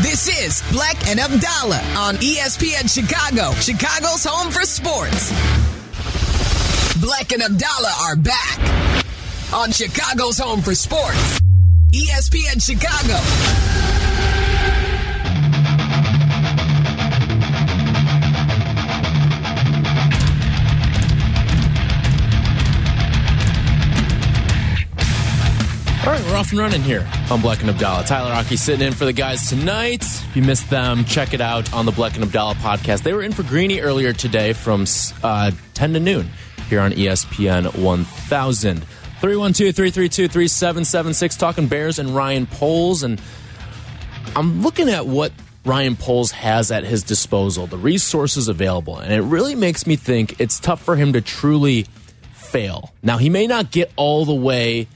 This 0.02 0.28
is 0.28 0.62
Bleck 0.72 1.10
and 1.10 1.20
Abdallah 1.20 1.82
on 1.98 2.16
ESPN 2.18 2.88
Chicago, 2.88 3.52
Chicago's 3.56 4.24
home 4.24 4.52
for 4.52 4.62
sports. 4.62 5.32
Bleck 7.02 7.34
and 7.34 7.42
Abdallah 7.42 7.96
are 8.04 8.16
back 8.16 9.04
on 9.54 9.72
Chicago's 9.72 10.38
home 10.38 10.62
for 10.62 10.76
sports. 10.76 11.40
ESPN 11.94 12.62
Chicago. 12.62 14.28
All 26.06 26.14
right, 26.14 26.24
we're 26.26 26.38
off 26.38 26.52
and 26.52 26.60
running 26.60 26.82
here 26.82 27.02
on 27.30 27.42
Bleck 27.42 27.60
and 27.60 27.70
Abdallah. 27.70 28.06
Tyler 28.06 28.32
Rocky 28.32 28.56
sitting 28.56 28.88
in 28.88 28.94
for 28.94 29.04
the 29.04 29.12
guys 29.12 29.50
tonight. 29.50 30.04
If 30.04 30.36
you 30.38 30.42
missed 30.42 30.70
them, 30.70 31.04
check 31.04 31.34
it 31.34 31.42
out 31.42 31.74
on 31.74 31.86
the 31.86 31.92
Bleck 31.92 32.16
and 32.16 32.24
Abdallah 32.24 32.56
podcast. 32.56 33.04
They 33.04 33.12
were 33.12 33.24
in 33.24 33.34
for 33.34 33.44
Greeny 33.44 33.82
earlier 33.82 34.14
today 34.14 34.54
from 34.54 34.86
uh, 35.22 35.52
10 35.74 35.94
to 35.94 36.00
noon 36.00 36.30
here 36.70 36.80
on 36.80 36.92
ESPN 36.92 37.78
1000. 37.78 38.86
312 39.20 39.76
332 39.76 40.28
3776, 40.28 41.38
talking 41.38 41.68
Bears 41.68 41.98
and 42.00 42.16
Ryan 42.16 42.46
Poles. 42.46 43.02
And 43.04 43.22
I'm 44.36 44.62
looking 44.62 44.90
at 44.90 45.08
what 45.08 45.32
Ryan 45.66 45.96
Poles 45.96 46.32
has 46.32 46.72
at 46.72 46.84
his 46.84 47.04
disposal, 47.04 47.68
the 47.68 47.78
resources 47.78 48.48
available, 48.48 48.98
and 48.98 49.12
it 49.12 49.22
really 49.22 49.56
makes 49.56 49.88
me 49.88 49.96
think 49.96 50.40
it's 50.40 50.60
tough 50.60 50.82
for 50.82 50.96
him 50.96 51.14
to 51.14 51.22
truly 51.22 51.88
fail. 52.32 52.94
Now, 53.04 53.18
he 53.18 53.30
may 53.30 53.48
not 53.48 53.72
get 53.72 53.92
all 53.96 54.24
the 54.24 54.36
way 54.36 54.88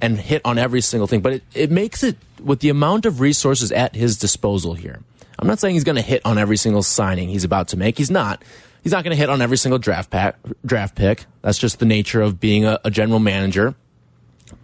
and 0.00 0.18
hit 0.18 0.42
on 0.44 0.58
every 0.58 0.80
single 0.80 1.06
thing, 1.06 1.20
but 1.20 1.34
it, 1.34 1.42
it 1.54 1.70
makes 1.70 2.02
it 2.02 2.16
with 2.42 2.60
the 2.60 2.68
amount 2.68 3.06
of 3.06 3.20
resources 3.20 3.70
at 3.70 3.94
his 3.94 4.16
disposal 4.16 4.74
here. 4.74 5.00
I'm 5.38 5.46
not 5.46 5.58
saying 5.58 5.74
he's 5.74 5.84
going 5.84 5.96
to 5.96 6.02
hit 6.02 6.22
on 6.24 6.38
every 6.38 6.56
single 6.56 6.82
signing 6.82 7.28
he's 7.28 7.44
about 7.44 7.68
to 7.68 7.76
make. 7.76 7.98
He's 7.98 8.10
not. 8.10 8.42
He's 8.86 8.92
not 8.92 9.02
going 9.02 9.16
to 9.16 9.20
hit 9.20 9.28
on 9.28 9.42
every 9.42 9.56
single 9.58 9.80
draft 9.80 10.10
pack, 10.10 10.36
draft 10.64 10.94
pick. 10.94 11.26
That's 11.42 11.58
just 11.58 11.80
the 11.80 11.86
nature 11.86 12.20
of 12.20 12.38
being 12.38 12.64
a, 12.64 12.78
a 12.84 12.90
general 12.92 13.18
manager. 13.18 13.74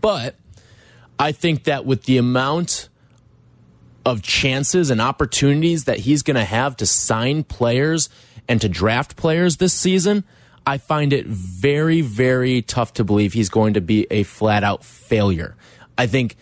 But 0.01 0.37
I 1.19 1.33
think 1.33 1.65
that 1.65 1.85
with 1.85 2.05
the 2.05 2.19
amount 2.19 2.89
of 4.07 4.23
chances 4.23 4.91
and 4.91 5.01
opportunities 5.01 5.87
that 5.87 5.99
he's 5.99 6.23
going 6.23 6.37
to 6.37 6.45
have 6.45 6.77
to 6.77 6.87
sign 6.87 7.43
players 7.43 8.11
and 8.47 8.61
to 8.61 8.69
draft 8.69 9.17
players 9.17 9.57
this 9.57 9.75
season, 9.75 10.23
I 10.65 10.79
find 10.79 11.13
it 11.13 11.27
very, 11.27 12.01
very 12.01 12.63
tough 12.63 12.93
to 12.93 13.03
believe 13.03 13.33
he's 13.33 13.49
going 13.49 13.75
to 13.75 13.81
be 13.81 14.07
a 14.09 14.23
flat 14.23 14.63
out 14.63 14.85
failure. 14.85 15.57
I 15.99 16.07
think 16.07 16.37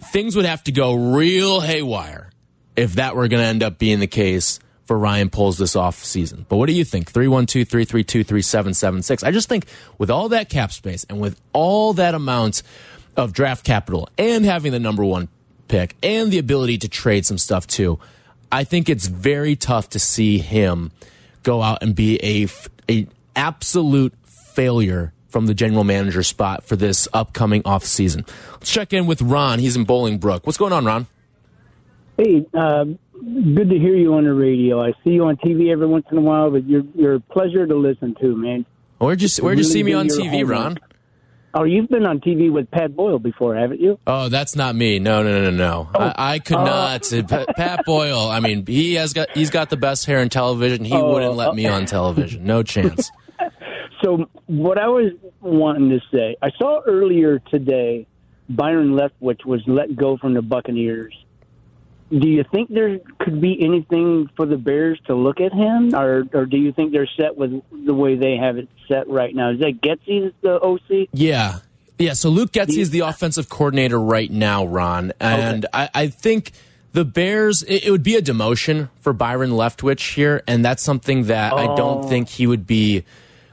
things 0.00 0.34
would 0.34 0.46
have 0.46 0.64
to 0.64 0.72
go 0.72 1.14
real 1.14 1.60
haywire 1.60 2.30
if 2.74 2.94
that 2.94 3.14
were 3.14 3.28
going 3.28 3.40
to 3.40 3.46
end 3.46 3.62
up 3.62 3.78
being 3.78 4.00
the 4.00 4.08
case 4.08 4.58
for 4.84 4.98
Ryan 4.98 5.30
Poles 5.30 5.58
this 5.58 5.76
off 5.76 6.02
season. 6.04 6.46
But 6.48 6.56
what 6.56 6.66
do 6.66 6.72
you 6.72 6.84
think? 6.84 7.10
312 7.10 7.68
332 7.68 8.24
3776. 8.24 9.22
I 9.22 9.30
just 9.30 9.48
think 9.48 9.66
with 9.98 10.10
all 10.10 10.28
that 10.30 10.48
cap 10.48 10.72
space 10.72 11.04
and 11.08 11.20
with 11.20 11.40
all 11.52 11.94
that 11.94 12.14
amount 12.14 12.62
of 13.16 13.32
draft 13.32 13.64
capital 13.64 14.08
and 14.18 14.44
having 14.44 14.72
the 14.72 14.80
number 14.80 15.04
one 15.04 15.28
pick 15.68 15.96
and 16.02 16.30
the 16.30 16.38
ability 16.38 16.78
to 16.78 16.88
trade 16.88 17.24
some 17.24 17.38
stuff 17.38 17.66
too, 17.66 17.98
I 18.52 18.64
think 18.64 18.88
it's 18.88 19.06
very 19.06 19.56
tough 19.56 19.90
to 19.90 19.98
see 19.98 20.38
him 20.38 20.92
go 21.42 21.62
out 21.62 21.82
and 21.82 21.94
be 21.94 22.20
a, 22.22 22.48
a 22.90 23.06
absolute 23.34 24.14
failure 24.54 25.12
from 25.28 25.46
the 25.46 25.54
general 25.54 25.82
manager 25.82 26.22
spot 26.22 26.62
for 26.62 26.76
this 26.76 27.08
upcoming 27.12 27.62
off 27.64 27.84
season. 27.84 28.24
Let's 28.52 28.70
check 28.70 28.92
in 28.92 29.06
with 29.06 29.20
Ron. 29.20 29.58
He's 29.58 29.76
in 29.76 29.84
Bolingbrook. 29.84 30.46
What's 30.46 30.58
going 30.58 30.72
on, 30.72 30.84
Ron? 30.84 31.06
Hey, 32.16 32.46
uh, 32.54 32.84
good 33.54 33.70
to 33.70 33.78
hear 33.78 33.94
you 33.94 34.14
on 34.14 34.24
the 34.24 34.34
radio. 34.34 34.82
I 34.82 34.92
see 35.02 35.10
you 35.10 35.24
on 35.24 35.36
TV 35.36 35.72
every 35.72 35.86
once 35.86 36.06
in 36.10 36.18
a 36.18 36.20
while, 36.20 36.50
but 36.50 36.66
you're 36.68 36.84
you're 36.94 37.14
a 37.14 37.20
pleasure 37.20 37.66
to 37.66 37.74
listen 37.74 38.14
to, 38.20 38.36
man. 38.36 38.66
Where'd 38.98 39.22
you 39.22 39.28
Where'd 39.42 39.58
you 39.58 39.62
really 39.64 39.72
see 39.72 39.82
me 39.82 39.92
on 39.92 40.08
TV, 40.08 40.30
homework. 40.30 40.48
Ron? 40.48 40.78
Oh, 41.56 41.62
you've 41.62 41.88
been 41.88 42.04
on 42.04 42.20
TV 42.20 42.50
with 42.50 42.68
Pat 42.70 42.96
Boyle 42.96 43.20
before, 43.20 43.54
haven't 43.54 43.80
you? 43.80 43.98
Oh, 44.08 44.28
that's 44.28 44.56
not 44.56 44.74
me. 44.74 44.98
No, 44.98 45.22
no, 45.22 45.40
no, 45.40 45.50
no, 45.50 45.56
no. 45.56 45.90
Oh. 45.94 46.00
I, 46.00 46.34
I 46.34 46.38
could 46.40 46.56
uh. 46.56 46.64
not. 46.64 47.56
Pat 47.56 47.84
Boyle. 47.84 48.28
I 48.28 48.40
mean, 48.40 48.66
he 48.66 48.94
has 48.94 49.12
got 49.12 49.30
he's 49.30 49.50
got 49.50 49.70
the 49.70 49.76
best 49.76 50.06
hair 50.06 50.20
in 50.20 50.28
television. 50.28 50.84
He 50.84 50.94
oh, 50.94 51.12
wouldn't 51.12 51.34
let 51.34 51.48
uh, 51.48 51.54
me 51.54 51.66
on 51.66 51.86
television. 51.86 52.44
No 52.44 52.62
chance. 52.62 53.10
So, 54.02 54.26
what 54.46 54.78
I 54.78 54.88
was 54.88 55.12
wanting 55.40 55.90
to 55.90 56.00
say, 56.12 56.36
I 56.42 56.50
saw 56.58 56.82
earlier 56.86 57.38
today 57.50 58.06
Byron 58.48 58.90
Leftwich 58.90 59.44
was 59.46 59.62
let 59.66 59.94
go 59.96 60.16
from 60.16 60.34
the 60.34 60.42
Buccaneers. 60.42 61.14
Do 62.16 62.28
you 62.28 62.44
think 62.52 62.72
there 62.72 62.98
could 63.18 63.40
be 63.40 63.58
anything 63.64 64.30
for 64.36 64.46
the 64.46 64.56
Bears 64.56 65.00
to 65.06 65.14
look 65.14 65.40
at 65.40 65.52
him, 65.52 65.94
or 65.94 66.24
or 66.32 66.46
do 66.46 66.56
you 66.56 66.72
think 66.72 66.92
they're 66.92 67.08
set 67.18 67.36
with 67.36 67.60
the 67.72 67.94
way 67.94 68.14
they 68.14 68.36
have 68.36 68.56
it 68.56 68.68
set 68.86 69.08
right 69.08 69.34
now? 69.34 69.50
Is 69.50 69.58
that 69.60 69.80
Getsy's 69.80 70.32
the 70.42 70.60
OC? 70.60 71.08
Yeah. 71.12 71.58
Yeah, 71.98 72.14
so 72.14 72.28
Luke 72.28 72.50
Getsy 72.50 72.78
is 72.78 72.90
the 72.90 73.00
offensive 73.00 73.48
coordinator 73.48 74.00
right 74.00 74.30
now, 74.30 74.66
Ron. 74.66 75.12
And 75.20 75.64
I, 75.72 75.88
I 75.94 76.06
think 76.08 76.50
the 76.92 77.04
Bears, 77.04 77.62
it, 77.62 77.84
it 77.84 77.90
would 77.90 78.02
be 78.02 78.16
a 78.16 78.22
demotion 78.22 78.88
for 79.00 79.12
Byron 79.12 79.50
Leftwich 79.50 80.14
here. 80.14 80.42
And 80.48 80.64
that's 80.64 80.82
something 80.82 81.24
that 81.24 81.52
I 81.52 81.66
don't 81.66 82.04
oh. 82.04 82.08
think 82.08 82.28
he 82.28 82.46
would 82.46 82.66
be. 82.66 83.04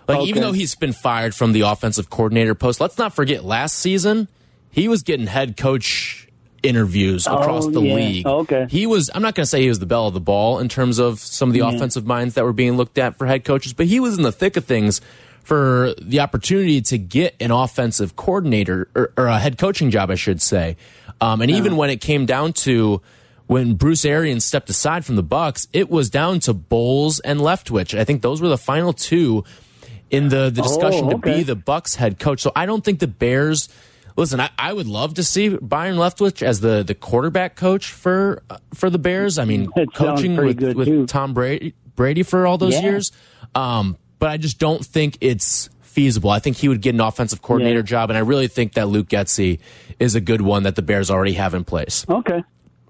Like, 0.07 0.27
even 0.27 0.41
though 0.41 0.51
he's 0.51 0.75
been 0.75 0.91
fired 0.91 1.35
from 1.35 1.53
the 1.53 1.61
offensive 1.61 2.09
coordinator 2.09 2.55
post, 2.55 2.81
let's 2.81 2.97
not 2.97 3.13
forget 3.13 3.45
last 3.45 3.77
season, 3.77 4.27
he 4.69 4.87
was 4.87 5.03
getting 5.03 5.27
head 5.27 5.55
coach 5.55 6.20
interviews 6.63 7.27
across 7.27 7.65
Oh, 7.65 7.71
the 7.71 7.81
yeah. 7.81 7.95
league. 7.95 8.25
Okay. 8.25 8.67
He 8.69 8.85
was, 8.87 9.09
I'm 9.13 9.21
not 9.21 9.35
going 9.35 9.43
to 9.43 9.49
say 9.49 9.61
he 9.61 9.69
was 9.69 9.79
the 9.79 9.85
belle 9.85 10.07
of 10.07 10.13
the 10.13 10.19
ball 10.19 10.59
in 10.59 10.69
terms 10.69 10.99
of 10.99 11.19
some 11.19 11.49
of 11.49 11.53
the 11.53 11.61
offensive 11.61 12.05
minds 12.05 12.35
that 12.35 12.43
were 12.43 12.53
being 12.53 12.77
looked 12.77 12.97
at 12.97 13.17
for 13.17 13.25
head 13.25 13.43
coaches, 13.43 13.73
but 13.73 13.85
he 13.85 13.99
was 13.99 14.17
in 14.17 14.23
the 14.23 14.31
thick 14.31 14.57
of 14.57 14.65
things 14.65 15.01
for 15.43 15.93
the 15.99 16.19
opportunity 16.19 16.81
to 16.81 16.97
get 16.97 17.35
an 17.39 17.51
offensive 17.51 18.15
coordinator 18.15 18.87
or, 18.95 19.11
or 19.17 19.27
a 19.27 19.39
head 19.39 19.57
coaching 19.57 19.89
job, 19.89 20.11
I 20.11 20.15
should 20.15 20.41
say. 20.41 20.77
Um, 21.19 21.41
and 21.41 21.49
even 21.51 21.77
when 21.77 21.89
it 21.89 22.01
came 22.01 22.25
down 22.25 22.53
to 22.53 23.01
when 23.47 23.73
Bruce 23.75 24.05
Arians 24.05 24.45
stepped 24.45 24.69
aside 24.69 25.03
from 25.03 25.15
the 25.15 25.23
Bucs, 25.23 25.67
it 25.73 25.89
was 25.89 26.09
down 26.09 26.39
to 26.41 26.53
Bowles 26.53 27.19
and 27.19 27.39
Leftwich. 27.39 27.97
I 27.97 28.03
think 28.03 28.21
those 28.21 28.41
were 28.41 28.47
the 28.47 28.57
final 28.57 28.93
two 28.93 29.43
in 30.09 30.29
the, 30.29 30.49
the 30.49 30.61
discussion 30.61 31.09
to 31.09 31.15
okay. 31.15 31.37
be 31.37 31.43
the 31.43 31.55
Bucs 31.55 31.95
head 31.95 32.19
coach. 32.19 32.41
So 32.41 32.51
I 32.55 32.65
don't 32.65 32.83
think 32.83 32.99
the 32.99 33.07
Bears. 33.07 33.67
Listen, 34.17 34.39
I, 34.39 34.49
I 34.59 34.73
would 34.73 34.87
love 34.87 35.13
to 35.15 35.23
see 35.23 35.49
Byron 35.49 35.95
Leftwich 35.97 36.41
as 36.43 36.59
the, 36.59 36.83
the 36.83 36.93
quarterback 36.95 37.55
coach 37.55 37.91
for 37.91 38.43
uh, 38.49 38.57
for 38.73 38.89
the 38.89 38.99
Bears. 38.99 39.37
I 39.39 39.45
mean, 39.45 39.69
That 39.75 39.93
coaching 39.93 40.35
with, 40.37 40.61
with 40.61 40.87
too. 40.87 41.05
Tom 41.07 41.33
Brady 41.33 41.73
Brady 41.95 42.23
for 42.23 42.45
all 42.45 42.57
those 42.57 42.73
Yeah. 42.73 42.81
years. 42.83 43.11
Um, 43.55 43.97
but 44.19 44.29
I 44.29 44.37
just 44.37 44.59
don't 44.59 44.85
think 44.85 45.17
it's 45.21 45.69
feasible. 45.81 46.29
I 46.29 46.39
think 46.39 46.57
he 46.57 46.67
would 46.69 46.81
get 46.81 46.93
an 46.95 47.01
offensive 47.01 47.41
coordinator 47.41 47.79
Yeah. 47.79 47.83
job, 47.85 48.09
and 48.09 48.17
I 48.17 48.21
really 48.21 48.47
think 48.47 48.73
that 48.73 48.87
Luke 48.87 49.07
Getsy 49.09 49.59
is 49.99 50.15
a 50.15 50.21
good 50.21 50.41
one 50.41 50.63
that 50.63 50.75
the 50.75 50.81
Bears 50.81 51.09
already 51.11 51.33
have 51.33 51.53
in 51.53 51.63
place. 51.63 52.05
Okay. 52.09 52.43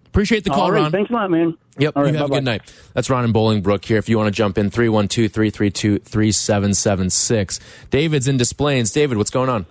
Appreciate 0.07 0.43
the 0.43 0.49
call, 0.49 0.63
All 0.63 0.71
right. 0.71 0.81
Ron. 0.81 0.91
Thanks 0.91 1.09
a 1.09 1.13
lot, 1.13 1.31
man. 1.31 1.55
Yep. 1.79 1.93
All 1.95 2.03
right, 2.03 2.11
you 2.11 2.17
have 2.17 2.25
a 2.25 2.27
bye-bye. 2.29 2.37
good 2.39 2.43
night. 2.45 2.73
That's 2.93 3.09
Ron 3.09 3.23
in 3.23 3.31
Bolingbrook 3.31 3.85
here. 3.85 3.97
If 3.97 4.09
you 4.09 4.17
want 4.17 4.27
to 4.27 4.31
jump 4.31 4.57
in, 4.57 4.69
312 4.69 5.31
332 5.31 5.99
3776. 5.99 7.59
David's 7.89 8.27
in 8.27 8.37
Des 8.37 8.53
Plaines. 8.55 8.91
David, 8.91 9.17
what's 9.17 9.29
going 9.29 9.49
on? 9.49 9.65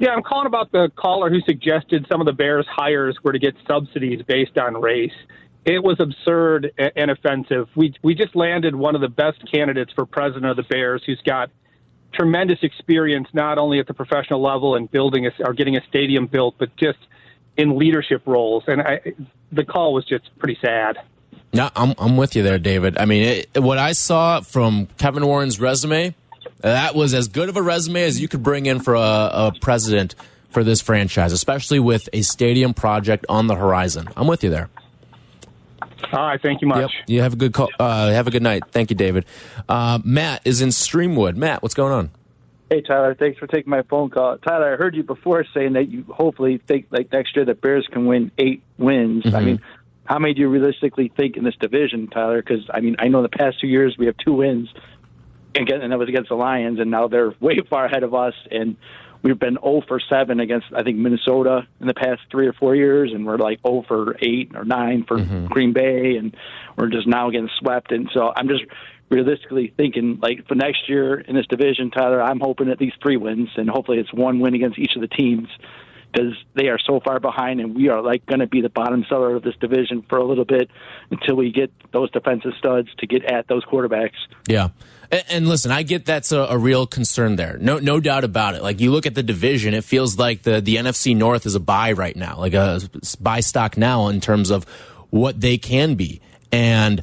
Yeah, 0.00 0.10
I'm 0.10 0.22
calling 0.22 0.46
about 0.46 0.72
the 0.72 0.90
caller 0.96 1.28
who 1.28 1.40
suggested 1.42 2.06
some 2.10 2.22
of 2.22 2.26
the 2.26 2.32
Bears' 2.32 2.66
hires 2.66 3.18
were 3.22 3.32
to 3.32 3.38
get 3.38 3.54
subsidies 3.68 4.22
based 4.26 4.56
on 4.56 4.80
race. 4.80 5.12
It 5.66 5.84
was 5.84 6.00
absurd 6.00 6.72
and 6.96 7.10
offensive. 7.10 7.68
We 7.76 7.94
we 8.02 8.14
just 8.14 8.34
landed 8.34 8.74
one 8.74 8.94
of 8.94 9.02
the 9.02 9.10
best 9.10 9.38
candidates 9.52 9.92
for 9.92 10.06
president 10.06 10.46
of 10.46 10.56
the 10.56 10.62
Bears, 10.62 11.02
who's 11.04 11.20
got 11.20 11.50
tremendous 12.14 12.60
experience 12.62 13.28
not 13.34 13.58
only 13.58 13.78
at 13.78 13.86
the 13.86 13.94
professional 13.94 14.42
level 14.42 14.74
and 14.74 14.90
building 14.90 15.26
a, 15.26 15.30
or 15.44 15.52
getting 15.52 15.76
a 15.76 15.82
stadium 15.88 16.26
built, 16.26 16.54
but 16.58 16.74
just 16.76 16.98
in 17.58 17.78
leadership 17.78 18.22
roles. 18.24 18.64
And 18.66 18.80
I, 18.80 19.00
the 19.52 19.66
call 19.66 19.92
was 19.92 20.06
just 20.06 20.30
pretty 20.38 20.58
sad. 20.62 20.96
No, 21.52 21.68
I'm, 21.76 21.94
I'm 21.98 22.16
with 22.16 22.36
you 22.36 22.42
there, 22.42 22.58
David. 22.58 22.96
I 22.96 23.04
mean, 23.04 23.22
it, 23.22 23.62
what 23.62 23.76
I 23.76 23.92
saw 23.92 24.40
from 24.40 24.86
Kevin 24.96 25.26
Warren's 25.26 25.60
resume, 25.60 26.14
that 26.58 26.94
was 26.94 27.14
as 27.14 27.28
good 27.28 27.48
of 27.48 27.56
a 27.56 27.62
resume 27.62 28.02
as 28.02 28.20
you 28.20 28.28
could 28.28 28.42
bring 28.42 28.66
in 28.66 28.80
for 28.80 28.94
a, 28.94 29.00
a 29.00 29.52
president 29.60 30.14
for 30.50 30.64
this 30.64 30.80
franchise, 30.80 31.32
especially 31.32 31.78
with 31.78 32.08
a 32.12 32.22
stadium 32.22 32.74
project 32.74 33.24
on 33.28 33.46
the 33.46 33.54
horizon. 33.54 34.08
I'm 34.16 34.26
with 34.26 34.44
you 34.44 34.50
there. 34.50 34.68
All 36.12 36.26
right, 36.26 36.40
thank 36.40 36.60
you 36.60 36.68
much. 36.68 36.80
Yep. 36.80 37.08
You 37.08 37.22
have 37.22 37.34
a 37.34 37.36
good 37.36 37.52
call. 37.52 37.68
Uh, 37.78 38.10
have 38.10 38.26
a 38.26 38.30
good 38.30 38.42
night. 38.42 38.64
Thank 38.72 38.90
you, 38.90 38.96
David. 38.96 39.26
Uh, 39.68 40.00
Matt 40.02 40.42
is 40.44 40.60
in 40.60 40.70
Streamwood. 40.70 41.36
Matt, 41.36 41.62
what's 41.62 41.74
going 41.74 41.92
on? 41.92 42.10
Hey 42.70 42.82
Tyler, 42.82 43.16
thanks 43.16 43.36
for 43.36 43.48
taking 43.48 43.68
my 43.68 43.82
phone 43.82 44.10
call. 44.10 44.38
Tyler, 44.38 44.74
I 44.74 44.76
heard 44.76 44.94
you 44.94 45.02
before 45.02 45.44
saying 45.52 45.72
that 45.72 45.88
you 45.88 46.04
hopefully 46.08 46.58
think 46.68 46.86
like 46.90 47.12
next 47.12 47.34
year 47.34 47.44
the 47.44 47.54
Bears 47.54 47.88
can 47.90 48.06
win 48.06 48.30
eight 48.38 48.62
wins. 48.78 49.34
I 49.34 49.40
mean, 49.40 49.60
how 50.04 50.20
many 50.20 50.34
do 50.34 50.42
you 50.42 50.48
realistically 50.48 51.10
think 51.16 51.36
in 51.36 51.42
this 51.42 51.56
division, 51.56 52.06
Tyler? 52.06 52.40
Because 52.40 52.70
I 52.72 52.78
mean, 52.78 52.94
I 53.00 53.08
know 53.08 53.22
the 53.22 53.28
past 53.28 53.60
two 53.60 53.66
years 53.66 53.96
we 53.98 54.06
have 54.06 54.16
two 54.18 54.34
wins, 54.34 54.68
again, 55.54 55.82
and 55.82 55.92
that 55.92 55.98
was 55.98 56.08
against 56.08 56.28
the 56.28 56.34
Lions, 56.34 56.78
and 56.80 56.90
now 56.90 57.08
they're 57.08 57.34
way 57.40 57.58
far 57.68 57.86
ahead 57.86 58.02
of 58.02 58.14
us, 58.14 58.34
and 58.50 58.76
we've 59.22 59.38
been 59.38 59.58
0 59.62 59.82
for 59.86 60.00
seven 60.08 60.40
against 60.40 60.66
I 60.74 60.82
think 60.82 60.96
Minnesota 60.98 61.66
in 61.80 61.86
the 61.86 61.94
past 61.94 62.22
three 62.30 62.46
or 62.46 62.52
four 62.52 62.74
years, 62.74 63.12
and 63.12 63.26
we're 63.26 63.38
like 63.38 63.60
0 63.66 63.84
for 63.86 64.16
eight 64.20 64.52
or 64.54 64.64
nine 64.64 65.04
for 65.06 65.18
mm-hmm. 65.18 65.46
Green 65.46 65.72
Bay, 65.72 66.16
and 66.16 66.36
we're 66.76 66.88
just 66.88 67.06
now 67.06 67.30
getting 67.30 67.50
swept. 67.58 67.92
And 67.92 68.08
so 68.12 68.32
I'm 68.34 68.48
just 68.48 68.64
realistically 69.10 69.72
thinking 69.76 70.20
like 70.22 70.46
for 70.46 70.54
next 70.54 70.88
year 70.88 71.20
in 71.20 71.34
this 71.34 71.46
division, 71.46 71.90
Tyler, 71.90 72.22
I'm 72.22 72.40
hoping 72.40 72.70
at 72.70 72.80
least 72.80 72.96
three 73.02 73.16
wins, 73.16 73.48
and 73.56 73.68
hopefully 73.68 73.98
it's 73.98 74.12
one 74.12 74.40
win 74.40 74.54
against 74.54 74.78
each 74.78 74.94
of 74.94 75.02
the 75.02 75.08
teams 75.08 75.48
because 76.12 76.34
they 76.54 76.68
are 76.68 76.78
so 76.78 77.00
far 77.00 77.20
behind, 77.20 77.60
and 77.60 77.74
we 77.74 77.88
are 77.88 78.02
like 78.02 78.26
going 78.26 78.40
to 78.40 78.46
be 78.46 78.60
the 78.60 78.68
bottom 78.68 79.04
cellar 79.08 79.36
of 79.36 79.42
this 79.42 79.54
division 79.60 80.02
for 80.08 80.18
a 80.18 80.24
little 80.24 80.44
bit 80.44 80.70
until 81.10 81.36
we 81.36 81.52
get 81.52 81.70
those 81.92 82.10
defensive 82.10 82.52
studs 82.58 82.88
to 82.98 83.06
get 83.06 83.24
at 83.24 83.46
those 83.48 83.64
quarterbacks. 83.64 84.16
Yeah. 84.48 84.68
And, 85.10 85.24
and 85.30 85.48
listen, 85.48 85.70
I 85.70 85.82
get 85.82 86.06
that's 86.06 86.32
a, 86.32 86.40
a 86.40 86.58
real 86.58 86.86
concern 86.86 87.36
there. 87.36 87.58
No, 87.58 87.78
no 87.78 88.00
doubt 88.00 88.24
about 88.24 88.54
it. 88.54 88.62
Like 88.62 88.80
you 88.80 88.90
look 88.90 89.06
at 89.06 89.14
the 89.14 89.22
division, 89.22 89.74
it 89.74 89.84
feels 89.84 90.18
like 90.18 90.42
the, 90.42 90.60
the 90.60 90.76
NFC 90.76 91.16
North 91.16 91.46
is 91.46 91.54
a 91.54 91.60
buy 91.60 91.92
right 91.92 92.16
now, 92.16 92.38
like 92.38 92.54
a 92.54 92.80
buy 93.20 93.40
stock 93.40 93.76
now 93.76 94.08
in 94.08 94.20
terms 94.20 94.50
of 94.50 94.64
what 95.10 95.40
they 95.40 95.58
can 95.58 95.94
be. 95.94 96.20
And 96.52 97.02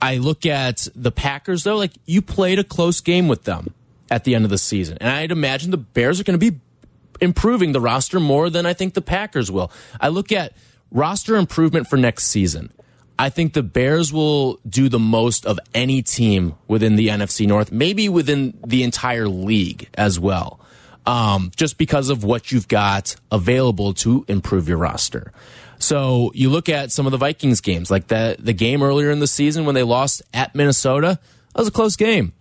I 0.00 0.18
look 0.18 0.44
at 0.44 0.88
the 0.94 1.10
Packers 1.10 1.64
though, 1.64 1.76
like 1.76 1.92
you 2.04 2.20
played 2.20 2.58
a 2.58 2.64
close 2.64 3.00
game 3.00 3.28
with 3.28 3.44
them 3.44 3.74
at 4.10 4.24
the 4.24 4.34
end 4.34 4.44
of 4.44 4.50
the 4.50 4.58
season. 4.58 4.98
And 5.00 5.10
I'd 5.10 5.32
imagine 5.32 5.70
the 5.70 5.78
Bears 5.78 6.20
are 6.20 6.24
going 6.24 6.38
to 6.38 6.50
be 6.50 6.58
improving 7.20 7.72
the 7.72 7.80
roster 7.80 8.20
more 8.20 8.50
than 8.50 8.66
I 8.66 8.72
think 8.72 8.94
the 8.94 9.02
Packers 9.02 9.50
will. 9.50 9.70
I 10.00 10.08
look 10.08 10.32
at 10.32 10.52
roster 10.90 11.36
improvement 11.36 11.88
for 11.88 11.96
next 11.96 12.26
season. 12.26 12.72
I 13.18 13.28
think 13.28 13.52
the 13.52 13.62
Bears 13.62 14.12
will 14.12 14.58
do 14.68 14.88
the 14.88 14.98
most 14.98 15.46
of 15.46 15.60
any 15.72 16.02
team 16.02 16.54
within 16.66 16.96
the 16.96 17.08
NFC 17.08 17.46
North, 17.46 17.70
maybe 17.70 18.08
within 18.08 18.58
the 18.66 18.82
entire 18.82 19.28
league 19.28 19.88
as 19.94 20.18
well. 20.18 20.60
Um, 21.06 21.52
just 21.54 21.76
because 21.76 22.08
of 22.08 22.24
what 22.24 22.50
you've 22.50 22.66
got 22.66 23.14
available 23.30 23.92
to 23.94 24.24
improve 24.26 24.68
your 24.68 24.78
roster. 24.78 25.32
So 25.78 26.32
you 26.34 26.48
look 26.48 26.70
at 26.70 26.90
some 26.92 27.04
of 27.04 27.12
the 27.12 27.18
Vikings 27.18 27.60
games, 27.60 27.90
like 27.90 28.06
the 28.06 28.36
the 28.38 28.54
game 28.54 28.82
earlier 28.82 29.10
in 29.10 29.20
the 29.20 29.26
season 29.26 29.66
when 29.66 29.74
they 29.74 29.82
lost 29.82 30.22
at 30.32 30.54
Minnesota. 30.54 31.18
That 31.54 31.60
was 31.60 31.68
a 31.68 31.72
close 31.72 31.94
game. 31.94 32.32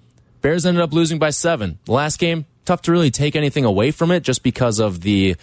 Bears 0.41 0.65
ended 0.65 0.81
up 0.81 0.93
losing 0.93 1.19
by 1.19 1.31
seven. 1.31 1.77
The 1.85 1.91
last 1.91 2.19
game, 2.19 2.45
tough 2.65 2.81
to 2.83 2.91
really 2.91 3.11
take 3.11 3.35
anything 3.35 3.65
away 3.65 3.91
from 3.91 4.11
it, 4.11 4.23
just 4.23 4.43
because 4.43 4.79
of 4.79 5.01
the 5.01 5.35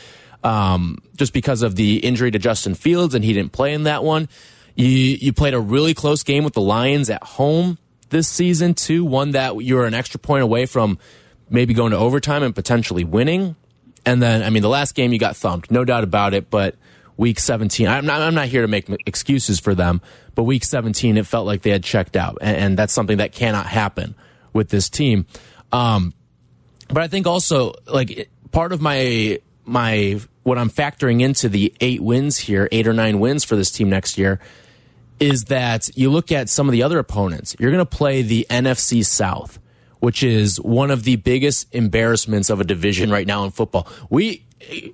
um, 0.43 0.99
just 1.17 1.33
because 1.33 1.63
of 1.63 1.77
the 1.77 1.99
injury 1.99 2.31
to 2.31 2.39
Justin 2.39 2.75
Fields, 2.75 3.15
and 3.15 3.25
he 3.25 3.33
didn't 3.33 3.53
play 3.53 3.75
in 3.75 3.85
that 3.85 4.05
one. 4.05 4.29
You 4.75 4.87
you 4.87 5.33
played 5.33 5.55
a 5.55 5.61
really 5.61 5.95
close 5.95 6.23
game 6.23 6.45
with 6.45 6.55
the 6.55 6.61
Lions 6.61 7.11
at 7.11 7.23
home 7.23 7.79
this 8.11 8.29
season 8.29 8.75
too. 8.75 9.05
One 9.05 9.33
that 9.33 9.63
you 9.63 9.77
were 9.77 9.87
an 9.87 9.95
extra 9.95 10.21
point 10.21 10.43
away 10.43 10.67
from 10.67 10.99
maybe 11.51 11.75
going 11.75 11.91
to 11.91 11.99
overtime 11.99 12.43
and 12.43 12.55
potentially 12.55 13.05
winning. 13.05 13.57
And 14.07 14.23
then, 14.23 14.43
I 14.43 14.51
mean, 14.51 14.63
the 14.63 14.69
last 14.69 14.95
game 14.95 15.13
you 15.13 15.19
got 15.19 15.37
thumped, 15.37 15.71
no 15.71 15.85
doubt 15.85 16.05
about 16.05 16.33
it. 16.33 16.49
But 16.49 16.77
week 17.17 17.39
17, 17.39 17.87
I'm 17.87 18.07
not, 18.07 18.23
I'm 18.23 18.35
not 18.35 18.47
here 18.47 18.63
to 18.63 18.69
make 18.69 18.89
excuses 19.05 19.61
for 19.61 19.75
them, 19.75 20.01
but 20.35 20.45
week 20.45 20.65
17, 20.65 21.19
it 21.19 21.27
felt 21.27 21.47
like 21.47 21.63
they 21.63 21.71
had 21.71 21.85
checked 21.85 22.17
out. 22.17 22.39
And, 22.41 22.57
and 22.57 22.79
that's 22.79 22.93
something 22.93 23.19
that 23.19 23.33
cannot 23.33 23.67
happen 23.67 24.15
with 24.53 24.71
this 24.71 24.89
team. 24.89 25.27
Um, 25.73 26.15
but 26.93 27.03
I 27.03 27.09
think 27.09 27.27
also, 27.27 27.75
like, 27.87 28.31
part 28.51 28.73
of 28.73 28.81
my, 28.81 29.41
my, 29.65 30.21
what 30.43 30.59
I'm 30.59 30.71
factoring 30.71 31.23
into 31.23 31.49
the 31.49 31.73
eight 31.81 32.01
wins 32.01 32.37
here, 32.37 32.69
eight 32.73 32.87
or 32.87 32.93
nine 32.93 33.21
wins 33.21 33.45
for 33.45 33.57
this 33.57 33.71
team 33.71 33.91
next 33.91 34.19
year, 34.19 34.41
is 35.21 35.45
that 35.45 35.97
you 35.97 36.11
look 36.11 36.33
at 36.33 36.49
some 36.49 36.69
of 36.69 36.73
the 36.73 36.83
other 36.83 36.99
opponents. 36.99 37.55
You're 37.59 37.71
going 37.71 37.85
to 37.85 37.97
play 37.97 38.23
the 38.23 38.47
NFC 38.51 39.05
South, 39.05 39.59
which 40.01 40.23
is 40.23 40.59
one 40.61 40.91
of 40.91 41.05
the 41.05 41.17
biggest 41.17 41.73
embarrassments 41.75 42.51
of 42.51 42.61
a 42.61 42.65
division 42.65 43.11
right 43.11 43.27
now 43.27 43.45
in 43.45 43.51
football. 43.51 43.87
We 44.09 44.45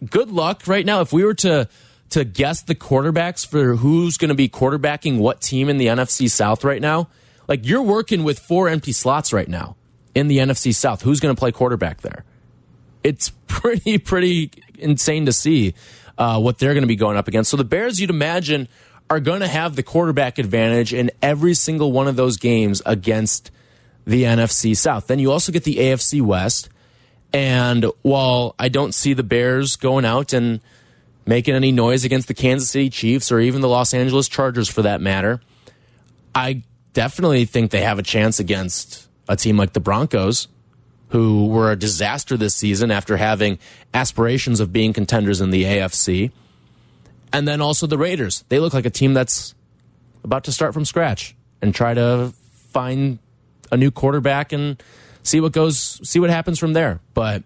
good 0.08 0.30
luck 0.30 0.66
right 0.66 0.86
now 0.86 1.00
if 1.00 1.12
we 1.12 1.24
were 1.24 1.34
to 1.34 1.68
to 2.10 2.24
guess 2.24 2.62
the 2.62 2.74
quarterbacks 2.74 3.46
for 3.46 3.76
who's 3.76 4.16
going 4.16 4.28
to 4.28 4.34
be 4.34 4.48
quarterbacking 4.48 5.18
what 5.18 5.40
team 5.40 5.68
in 5.68 5.76
the 5.76 5.86
NFC 5.86 6.30
South 6.30 6.64
right 6.64 6.80
now. 6.80 7.08
Like 7.48 7.66
you're 7.66 7.82
working 7.82 8.24
with 8.24 8.38
four 8.38 8.68
empty 8.68 8.92
slots 8.92 9.32
right 9.32 9.48
now 9.48 9.76
in 10.16 10.26
the 10.26 10.38
NFC 10.38 10.74
South. 10.74 11.02
Who's 11.02 11.20
going 11.20 11.34
to 11.34 11.38
play 11.38 11.52
quarterback 11.52 12.00
there? 12.00 12.24
it's 13.06 13.30
pretty 13.46 13.98
pretty 13.98 14.50
insane 14.78 15.26
to 15.26 15.32
see 15.32 15.74
uh, 16.18 16.40
what 16.40 16.58
they're 16.58 16.74
going 16.74 16.82
to 16.82 16.88
be 16.88 16.96
going 16.96 17.16
up 17.16 17.28
against. 17.28 17.50
So 17.50 17.56
the 17.56 17.64
Bears, 17.64 18.00
you'd 18.00 18.10
imagine, 18.10 18.68
are 19.08 19.20
going 19.20 19.40
to 19.40 19.48
have 19.48 19.76
the 19.76 19.82
quarterback 19.82 20.38
advantage 20.38 20.92
in 20.92 21.10
every 21.22 21.54
single 21.54 21.92
one 21.92 22.08
of 22.08 22.16
those 22.16 22.36
games 22.36 22.82
against 22.84 23.50
the 24.04 24.24
NFC 24.24 24.76
South. 24.76 25.06
Then 25.06 25.18
you 25.18 25.30
also 25.30 25.52
get 25.52 25.64
the 25.64 25.76
AFC 25.76 26.20
West, 26.20 26.68
and 27.32 27.86
while 28.02 28.54
I 28.58 28.68
don't 28.68 28.92
see 28.92 29.14
the 29.14 29.22
Bears 29.22 29.76
going 29.76 30.04
out 30.04 30.32
and 30.32 30.60
making 31.26 31.54
any 31.54 31.72
noise 31.72 32.04
against 32.04 32.28
the 32.28 32.34
Kansas 32.34 32.70
City 32.70 32.90
Chiefs 32.90 33.30
or 33.30 33.40
even 33.40 33.60
the 33.60 33.68
Los 33.68 33.94
Angeles 33.94 34.28
Chargers 34.28 34.68
for 34.68 34.82
that 34.82 35.00
matter, 35.00 35.40
I 36.34 36.62
definitely 36.92 37.44
think 37.44 37.70
they 37.70 37.82
have 37.82 37.98
a 37.98 38.02
chance 38.02 38.40
against 38.40 39.06
a 39.28 39.36
team 39.36 39.56
like 39.56 39.72
the 39.72 39.80
Broncos 39.80 40.48
who 41.10 41.46
were 41.46 41.70
a 41.70 41.76
disaster 41.76 42.36
this 42.36 42.54
season 42.54 42.90
after 42.90 43.16
having 43.16 43.58
aspirations 43.94 44.60
of 44.60 44.72
being 44.72 44.92
contenders 44.92 45.40
in 45.40 45.50
the 45.50 45.64
AFC. 45.64 46.32
And 47.32 47.46
then 47.46 47.60
also 47.60 47.86
the 47.86 47.98
Raiders. 47.98 48.44
They 48.48 48.58
look 48.58 48.74
like 48.74 48.86
a 48.86 48.90
team 48.90 49.14
that's 49.14 49.54
about 50.24 50.44
to 50.44 50.52
start 50.52 50.74
from 50.74 50.84
scratch 50.84 51.36
and 51.62 51.74
try 51.74 51.94
to 51.94 52.32
find 52.72 53.18
a 53.70 53.76
new 53.76 53.90
quarterback 53.90 54.52
and 54.52 54.82
see 55.22 55.40
what 55.40 55.52
goes, 55.52 56.00
see 56.08 56.18
what 56.18 56.30
happens 56.30 56.58
from 56.58 56.72
there. 56.72 57.00
But 57.14 57.42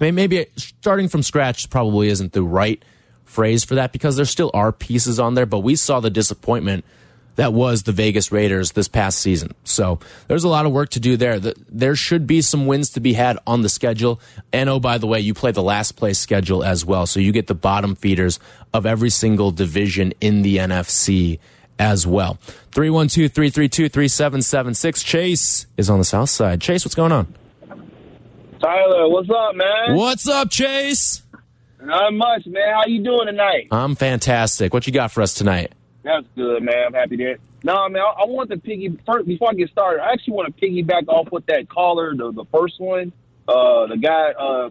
may- 0.00 0.10
maybe 0.10 0.46
starting 0.56 1.08
from 1.08 1.22
scratch 1.22 1.70
probably 1.70 2.08
isn't 2.08 2.32
the 2.32 2.42
right 2.42 2.84
phrase 3.24 3.64
for 3.64 3.74
that 3.74 3.92
because 3.92 4.16
there 4.16 4.24
still 4.24 4.50
are 4.54 4.72
pieces 4.72 5.18
on 5.18 5.34
there, 5.34 5.46
but 5.46 5.60
we 5.60 5.76
saw 5.76 6.00
the 6.00 6.10
disappointment 6.10 6.84
that 7.36 7.52
was 7.52 7.84
the 7.84 7.92
Vegas 7.92 8.32
Raiders 8.32 8.72
this 8.72 8.88
past 8.88 9.18
season. 9.20 9.54
So 9.64 10.00
there's 10.28 10.44
a 10.44 10.48
lot 10.48 10.66
of 10.66 10.72
work 10.72 10.90
to 10.90 11.00
do 11.00 11.16
there. 11.16 11.38
There 11.38 11.94
should 11.94 12.26
be 12.26 12.42
some 12.42 12.66
wins 12.66 12.90
to 12.90 13.00
be 13.00 13.12
had 13.12 13.38
on 13.46 13.62
the 13.62 13.68
schedule. 13.68 14.20
And 14.52 14.68
oh, 14.68 14.80
by 14.80 14.98
the 14.98 15.06
way, 15.06 15.20
you 15.20 15.34
play 15.34 15.52
the 15.52 15.62
last 15.62 15.92
place 15.92 16.18
schedule 16.18 16.64
as 16.64 16.84
well. 16.84 17.06
So 17.06 17.20
you 17.20 17.32
get 17.32 17.46
the 17.46 17.54
bottom 17.54 17.94
feeders 17.94 18.40
of 18.74 18.86
every 18.86 19.10
single 19.10 19.50
division 19.50 20.12
in 20.20 20.42
the 20.42 20.56
NFC 20.56 21.38
as 21.78 22.06
well. 22.06 22.38
312 22.72 23.32
332 23.32 23.88
3776. 23.88 25.02
Chase 25.02 25.66
is 25.76 25.90
on 25.90 25.98
the 25.98 26.04
south 26.04 26.30
side. 26.30 26.60
Chase, 26.60 26.84
what's 26.84 26.94
going 26.94 27.12
on? 27.12 27.34
Tyler, 28.60 29.08
what's 29.08 29.28
up, 29.28 29.54
man? 29.54 29.96
What's 29.96 30.26
up, 30.26 30.50
Chase? 30.50 31.22
Not 31.82 32.14
much, 32.14 32.46
man. 32.46 32.74
How 32.74 32.86
you 32.86 33.04
doing 33.04 33.26
tonight? 33.26 33.68
I'm 33.70 33.94
fantastic. 33.94 34.72
What 34.72 34.86
you 34.86 34.92
got 34.92 35.12
for 35.12 35.20
us 35.22 35.34
tonight? 35.34 35.72
That's 36.06 36.26
good, 36.36 36.62
man. 36.62 36.84
I'm 36.86 36.94
happy 36.94 37.16
to. 37.16 37.36
No, 37.64 37.88
man. 37.88 38.00
I, 38.00 38.22
I 38.22 38.26
want 38.26 38.48
to 38.50 38.58
piggy 38.58 38.96
first 39.04 39.26
before 39.26 39.50
I 39.50 39.54
get 39.54 39.70
started. 39.70 40.02
I 40.02 40.12
actually 40.12 40.34
want 40.34 40.56
to 40.56 40.66
piggyback 40.66 41.08
off 41.08 41.32
with 41.32 41.44
that 41.46 41.68
caller, 41.68 42.14
the 42.14 42.30
the 42.30 42.44
first 42.52 42.78
one, 42.78 43.12
uh, 43.48 43.86
the 43.88 43.96
guy, 43.96 44.30
uh, 44.38 44.70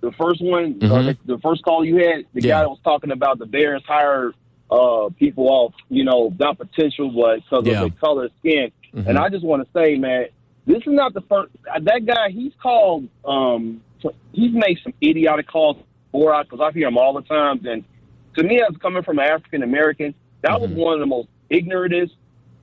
the 0.00 0.10
first 0.18 0.42
one, 0.42 0.74
mm-hmm. 0.74 0.92
uh, 0.92 1.02
the, 1.02 1.18
the, 1.24 1.38
first 1.38 1.62
call 1.62 1.84
you 1.84 1.98
had, 1.98 2.24
the 2.34 2.42
yeah. 2.42 2.54
guy 2.54 2.60
that 2.62 2.68
was 2.68 2.80
talking 2.82 3.12
about 3.12 3.38
the 3.38 3.46
Bears 3.46 3.84
hired 3.86 4.34
uh, 4.72 5.08
people 5.20 5.48
off, 5.48 5.72
you 5.88 6.02
know, 6.02 6.34
not 6.40 6.58
potential, 6.58 7.10
but 7.10 7.36
because 7.36 7.64
yeah. 7.64 7.84
of 7.84 7.92
the 7.92 8.00
color 8.00 8.24
of 8.24 8.32
skin. 8.40 8.72
Mm-hmm. 8.92 9.08
And 9.08 9.18
I 9.18 9.28
just 9.28 9.44
want 9.44 9.62
to 9.62 9.68
say, 9.72 9.94
man, 9.94 10.26
this 10.66 10.78
is 10.78 10.88
not 10.88 11.14
the 11.14 11.20
first. 11.22 11.52
That 11.80 12.04
guy, 12.04 12.30
he's 12.30 12.52
called. 12.60 13.08
Um, 13.24 13.82
he's 14.32 14.52
made 14.52 14.80
some 14.82 14.94
idiotic 15.00 15.46
calls 15.46 15.76
for 16.10 16.34
us 16.34 16.44
because 16.50 16.60
I 16.60 16.72
hear 16.72 16.88
him 16.88 16.98
all 16.98 17.12
the 17.12 17.22
time. 17.22 17.64
And 17.66 17.84
to 18.36 18.42
me, 18.42 18.60
as 18.68 18.76
coming 18.78 19.04
from 19.04 19.20
an 19.20 19.26
African 19.26 19.62
American, 19.62 20.14
that 20.42 20.52
mm-hmm. 20.52 20.62
was 20.62 20.70
one 20.72 20.94
of 20.94 21.00
the 21.00 21.06
most 21.06 21.28
ignorantest, 21.50 22.12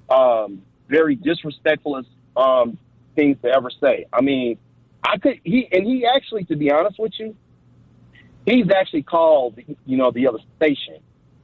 um, 0.10 0.62
very 0.88 1.16
disrespectful 1.16 2.02
um, 2.36 2.78
things 3.16 3.38
to 3.44 3.50
ever 3.50 3.70
say. 3.82 4.06
I 4.14 4.22
mean, 4.22 4.58
I 5.04 5.18
could 5.18 5.40
he 5.44 5.68
and 5.72 5.86
he 5.86 6.06
actually, 6.06 6.46
to 6.46 6.56
be 6.56 6.72
honest 6.72 7.00
with 7.00 7.14
you, 7.18 7.36
he's 8.46 8.70
actually 8.70 9.04
called 9.04 9.58
you 9.86 9.98
know 9.98 10.12
the 10.12 10.28
other 10.28 10.40
station, 10.58 10.98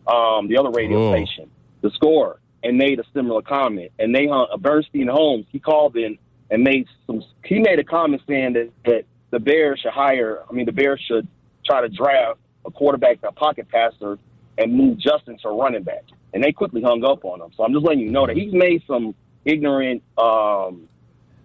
um, 0.08 0.48
the 0.48 0.58
other 0.58 0.72
radio 0.72 1.10
oh. 1.10 1.12
station, 1.14 1.50
the 1.82 1.90
score, 1.92 2.40
and 2.64 2.78
made 2.78 3.00
a 3.00 3.04
similar 3.14 3.42
comment. 3.42 3.92
And 4.00 4.14
they 4.14 4.28
uh, 4.28 4.58
Bernstein 4.58 5.08
Holmes, 5.08 5.46
he 5.52 5.60
called 5.60 5.96
in 5.96 6.18
and 6.50 6.64
made 6.64 6.88
some. 7.08 7.24
He 7.46 7.60
made 7.60 7.80
a 7.80 7.84
comment 7.84 8.22
saying 8.28 8.54
that 8.54 8.72
that 8.86 9.06
the 9.32 9.40
Bears 9.40 9.80
should 9.82 9.94
hire. 9.94 10.44
I 10.50 10.54
mean, 10.54 10.66
the 10.66 10.74
Bears 10.74 11.02
should 11.08 11.28
try 11.66 11.82
to 11.82 11.90
draft 11.90 12.40
a 12.66 12.72
quarterback, 12.72 13.20
a 13.24 13.32
pocket 13.32 13.68
passer, 13.70 14.18
and 14.58 14.74
move 14.74 14.98
Justin 14.98 15.38
to 15.40 15.50
running 15.50 15.84
back 15.84 16.04
and 16.36 16.44
they 16.44 16.52
quickly 16.52 16.82
hung 16.82 17.04
up 17.06 17.24
on 17.24 17.42
him. 17.42 17.50
So 17.56 17.64
I'm 17.64 17.72
just 17.72 17.86
letting 17.86 18.02
you 18.02 18.12
know 18.12 18.28
that 18.28 18.36
he's 18.36 18.54
made 18.54 18.84
some 18.86 19.16
ignorant. 19.46 20.04
Um, 20.18 20.90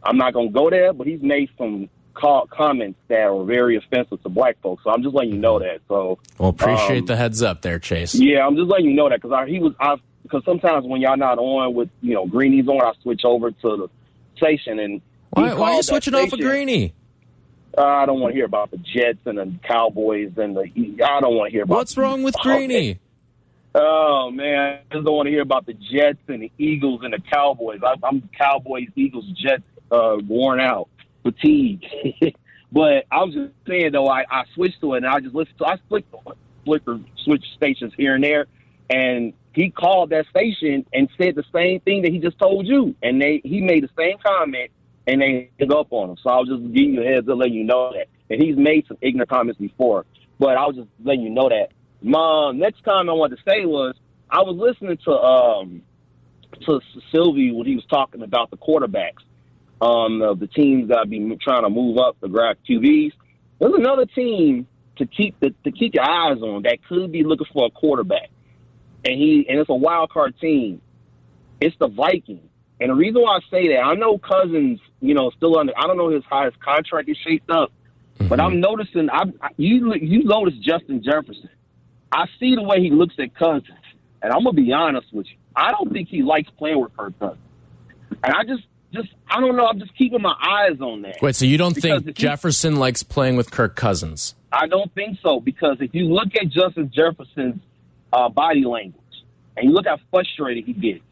I'm 0.03 0.19
not 0.19 0.35
going 0.35 0.49
to 0.49 0.53
go 0.53 0.69
there, 0.69 0.93
but 0.93 1.07
he's 1.07 1.23
made 1.23 1.49
some 1.57 1.89
call, 2.13 2.49
comments 2.49 2.99
that 3.07 3.29
are 3.29 3.45
very 3.45 3.77
offensive 3.77 4.21
to 4.25 4.29
black 4.29 4.61
folks. 4.61 4.83
So 4.83 4.91
I'm 4.91 5.05
just 5.05 5.15
letting 5.15 5.33
you 5.33 5.39
know 5.39 5.61
that. 5.61 5.81
So 5.87 6.19
well, 6.39 6.49
appreciate 6.49 7.03
um, 7.03 7.07
the 7.07 7.17
heads 7.17 7.41
up 7.41 7.63
there, 7.63 7.79
Chase. 7.79 8.17
Yeah, 8.17 8.45
I'm 8.45 8.57
just 8.57 8.69
letting 8.69 8.87
you 8.87 8.95
know 8.95 9.09
that 9.09 9.23
because 9.23 9.49
he 9.49 9.61
was. 9.61 9.75
I 9.79 9.95
because 10.25 10.45
sometimes 10.45 10.85
when 10.85 11.01
y'all 11.01 11.17
not 11.17 11.39
on 11.39 11.73
with 11.73 11.89
you 12.03 12.15
know 12.15 12.27
Greenies 12.27 12.67
on, 12.67 12.83
I 12.83 12.93
switch 13.01 13.23
over 13.25 13.53
to 13.53 13.57
the 13.77 13.89
station 14.37 14.81
and. 14.81 15.01
Why, 15.31 15.55
why 15.55 15.71
are 15.71 15.77
you 15.77 15.83
switching 15.85 16.17
off 16.17 16.33
of 16.33 16.41
Greeny? 16.41 16.93
Uh, 17.79 17.83
I 17.83 18.07
don't 18.07 18.19
want 18.19 18.33
to 18.33 18.37
hear 18.37 18.47
about 18.47 18.73
the 18.73 18.79
Jets 18.79 19.21
and 19.27 19.39
the 19.39 19.55
Cowboys 19.63 20.33
and 20.37 20.57
the. 20.57 20.63
I 21.05 21.21
don't 21.21 21.37
want 21.37 21.51
to 21.51 21.53
hear 21.53 21.63
about. 21.63 21.77
What's 21.77 21.97
wrong 21.97 22.25
with 22.25 22.35
Greeny? 22.39 22.99
Oh 23.75 24.31
man, 24.33 24.59
I 24.59 24.95
just 24.95 25.05
don't 25.05 25.15
want 25.15 25.27
to 25.27 25.31
hear 25.31 25.43
about 25.43 25.67
the 25.67 25.75
Jets 25.75 26.19
and 26.27 26.43
the 26.43 26.51
Eagles 26.59 27.03
and 27.05 27.13
the 27.13 27.21
Cowboys. 27.21 27.81
I, 27.85 27.95
am 28.07 28.29
Cowboys, 28.37 28.89
Eagles, 28.97 29.27
Jets, 29.37 29.63
uh, 29.93 30.17
worn 30.27 30.61
out, 30.61 30.89
fatigued. 31.23 31.87
but 32.73 33.05
I 33.13 33.23
was 33.23 33.35
just 33.35 33.53
saying 33.69 33.93
though, 33.93 34.09
I, 34.09 34.25
I 34.29 34.45
switched 34.55 34.81
to 34.81 34.95
it 34.95 34.99
and 34.99 35.07
I 35.07 35.21
just 35.21 35.35
listened 35.37 35.59
to. 35.59 35.67
I 35.67 35.77
flicked, 35.89 36.13
flicker, 36.65 36.99
switch 37.25 37.45
stations 37.55 37.93
here 37.97 38.17
and 38.17 38.25
there, 38.25 38.47
and 38.89 39.35
he 39.53 39.71
called 39.71 40.11
that 40.11 40.27
station 40.27 40.85
and 40.93 41.09
said 41.17 41.37
the 41.37 41.45
same 41.53 41.81
thing 41.81 42.03
that 42.03 42.11
he 42.11 42.19
just 42.19 42.41
told 42.41 42.67
you, 42.67 42.97
and 43.03 43.23
they 43.23 43.41
he 43.45 43.61
made 43.61 43.85
the 43.85 43.91
same 43.97 44.17
comment 44.19 44.73
and 45.07 45.23
they 45.23 45.51
hung 45.61 45.73
up 45.73 45.89
on 45.91 46.11
him. 46.11 46.17
So 46.23 46.31
I 46.31 46.39
was 46.39 46.49
just 46.49 46.63
giving 46.73 46.95
you 46.95 47.03
a 47.03 47.05
heads 47.05 47.29
up, 47.29 47.39
letting 47.39 47.55
you 47.55 47.65
know 47.65 47.93
that. 47.93 48.09
And 48.29 48.41
he's 48.41 48.57
made 48.57 48.87
some 48.87 48.97
ignorant 49.01 49.31
comments 49.31 49.61
before, 49.61 50.07
but 50.39 50.57
I 50.57 50.67
was 50.67 50.77
just 50.77 50.89
letting 51.05 51.23
you 51.23 51.31
know 51.31 51.49
that 51.49 51.71
my 52.03 52.53
next 52.53 52.83
comment 52.85 53.11
I 53.11 53.13
wanted 53.13 53.37
to 53.37 53.43
say 53.49 53.65
was 53.65 53.95
I 54.31 54.43
was 54.43 54.57
listening 54.57 54.99
to 55.05 55.13
um 55.13 55.83
to 56.67 56.81
Silvy 57.13 57.53
when 57.53 57.67
he 57.67 57.77
was 57.77 57.85
talking 57.87 58.23
about 58.23 58.51
the 58.51 58.57
quarterbacks 58.57 59.23
um 59.81 60.23
of 60.23 60.41
the 60.41 60.47
teams 60.47 60.89
that 60.89 61.09
be 61.09 61.37
trying 61.43 61.63
to 61.63 61.71
move 61.71 61.99
up 61.99 62.17
the 62.21 62.29
grab 62.29 62.57
QBs. 62.69 63.13
There's 63.59 63.75
another 63.75 64.07
team 64.07 64.67
to 64.97 65.07
keep 65.07 65.39
the, 65.41 65.55
to 65.65 65.73
keep 65.73 65.95
your 65.95 66.09
eyes 66.09 66.39
on 66.43 66.63
that 66.63 66.79
could 66.89 67.11
be 67.11 67.25
looking 67.25 67.47
for 67.53 67.67
a 67.67 67.71
quarterback, 67.71 68.31
and 69.05 69.15
he 69.15 69.47
and 69.49 69.59
it's 69.59 69.71
a 69.71 69.75
wild 69.75 70.11
card 70.11 70.39
team. 70.41 70.81
It's 71.61 71.77
the 71.79 71.89
Vikings. 71.89 72.47
And 72.81 72.91
the 72.91 72.95
reason 72.95 73.21
why 73.21 73.37
I 73.37 73.41
say 73.51 73.69
that, 73.69 73.81
I 73.81 73.95
know 73.95 74.17
Cousins, 74.17 74.81
you 75.01 75.13
know, 75.13 75.31
still 75.37 75.59
under. 75.59 75.75
I 75.77 75.87
don't 75.87 75.99
know 75.99 76.09
his 76.09 76.25
highest 76.25 76.59
contract 76.61 77.11
is 77.11 77.17
shaped 77.19 77.51
up, 77.51 77.71
mm-hmm. 78.19 78.29
but 78.29 78.41
I'm 78.41 78.61
noticing. 78.61 79.11
I 79.11 79.25
you 79.57 79.95
you 79.95 80.25
notice 80.25 80.55
Justin 80.61 81.03
Jefferson. 81.03 81.51
I 82.13 82.27
see 82.39 82.55
the 82.55 82.63
way 82.63 82.81
he 82.81 82.91
looks 82.91 83.15
at 83.19 83.35
Cousins, 83.35 83.71
and 84.23 84.33
I'm 84.33 84.45
gonna 84.45 84.53
be 84.53 84.73
honest 84.73 85.07
with 85.13 85.27
you. 85.27 85.37
I 85.55 85.71
don't 85.71 85.93
think 85.93 86.09
he 86.09 86.23
likes 86.23 86.51
playing 86.59 86.81
with 86.81 86.97
Kirk 86.97 87.19
Cousins, 87.19 87.41
and 88.23 88.35
I 88.35 88.45
just, 88.45 88.63
just, 88.93 89.09
I 89.29 89.41
don't 89.41 89.57
know. 89.57 89.67
I'm 89.67 89.79
just 89.79 89.97
keeping 89.97 90.21
my 90.21 90.35
eyes 90.41 90.81
on 90.81 91.03
that. 91.03 91.23
Wait, 91.23 91.37
so 91.37 91.45
you 91.45 91.59
don't 91.59 91.75
think 91.75 92.15
Jefferson 92.15 92.75
he, 92.75 92.79
likes 92.79 93.03
playing 93.03 93.37
with 93.37 93.51
Kirk 93.51 93.77
Cousins? 93.77 94.35
I 94.53 94.67
don't 94.67 94.93
think 94.95 95.19
so 95.23 95.39
because 95.41 95.77
if 95.81 95.95
you 95.95 96.13
look 96.13 96.29
at 96.41 96.49
Justin 96.49 96.91
Jefferson's 96.93 97.63
uh, 98.13 98.29
body 98.29 98.65
language 98.65 98.97
and 99.57 99.69
you 99.69 99.75
look 99.75 99.87
how 99.87 99.99
frustrated 100.11 100.65
he 100.65 100.73
gets, 100.73 101.05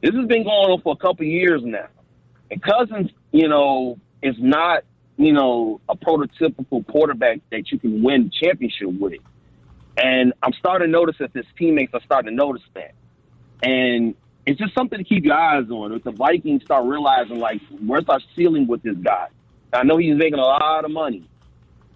this 0.00 0.14
has 0.14 0.26
been 0.26 0.44
going 0.44 0.70
on 0.70 0.80
for 0.82 0.92
a 0.92 0.96
couple 0.96 1.24
years 1.24 1.62
now, 1.64 1.88
and 2.50 2.62
Cousins, 2.62 3.10
you 3.32 3.48
know, 3.48 3.98
is 4.22 4.36
not, 4.38 4.84
you 5.16 5.32
know, 5.32 5.80
a 5.88 5.96
prototypical 5.96 6.86
quarterback 6.86 7.40
that 7.50 7.72
you 7.72 7.78
can 7.78 8.02
win 8.02 8.30
championship 8.30 8.88
with. 9.00 9.20
And 9.96 10.32
I'm 10.42 10.52
starting 10.54 10.88
to 10.88 10.92
notice 10.92 11.16
that 11.20 11.32
his 11.34 11.46
teammates 11.58 11.94
are 11.94 12.00
starting 12.04 12.30
to 12.30 12.36
notice 12.36 12.62
that. 12.74 12.94
And 13.62 14.14
it's 14.46 14.58
just 14.58 14.74
something 14.74 14.98
to 14.98 15.04
keep 15.04 15.24
your 15.24 15.34
eyes 15.34 15.70
on. 15.70 15.92
If 15.92 16.04
the 16.04 16.10
Vikings 16.10 16.64
start 16.64 16.84
realizing, 16.86 17.38
like, 17.38 17.60
where's 17.84 18.04
our 18.08 18.20
ceiling 18.34 18.66
with 18.66 18.82
this 18.82 18.96
guy? 18.96 19.28
I 19.72 19.84
know 19.84 19.96
he's 19.96 20.16
making 20.16 20.38
a 20.38 20.42
lot 20.42 20.84
of 20.84 20.90
money. 20.90 21.28